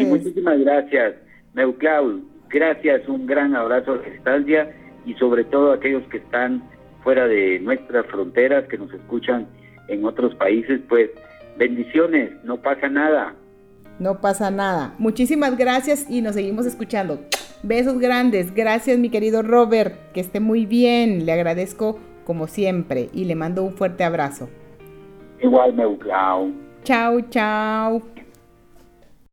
Y 0.00 0.04
muchísimas 0.04 0.60
gracias, 0.60 1.16
Meuclaud 1.54 2.22
Gracias, 2.48 3.08
un 3.08 3.26
gran 3.26 3.56
abrazo 3.56 3.94
a 3.94 3.96
la 3.96 4.02
distancia 4.02 4.72
y 5.04 5.14
sobre 5.14 5.42
todo 5.44 5.72
a 5.72 5.76
aquellos 5.76 6.04
que 6.08 6.18
están 6.18 6.62
fuera 7.02 7.26
de 7.26 7.58
nuestras 7.60 8.06
fronteras, 8.06 8.68
que 8.68 8.78
nos 8.78 8.92
escuchan 8.92 9.48
en 9.88 10.04
otros 10.04 10.34
países, 10.36 10.80
pues 10.88 11.10
bendiciones, 11.58 12.32
no 12.44 12.62
pasa 12.62 12.88
nada. 12.88 13.34
No 13.98 14.20
pasa 14.20 14.50
nada. 14.50 14.94
Muchísimas 14.98 15.56
gracias 15.56 16.06
y 16.08 16.20
nos 16.20 16.34
seguimos 16.34 16.66
escuchando. 16.66 17.20
Besos 17.62 17.98
grandes. 17.98 18.54
Gracias, 18.54 18.98
mi 18.98 19.08
querido 19.08 19.42
Robert. 19.42 20.12
Que 20.12 20.20
esté 20.20 20.40
muy 20.40 20.66
bien. 20.66 21.24
Le 21.24 21.32
agradezco 21.32 21.98
como 22.24 22.46
siempre 22.46 23.08
y 23.12 23.24
le 23.24 23.34
mando 23.34 23.62
un 23.62 23.74
fuerte 23.74 24.04
abrazo. 24.04 24.48
Igual, 25.40 25.74
Meuclau. 25.74 26.52
Chao, 26.82 27.20
chao. 27.30 28.15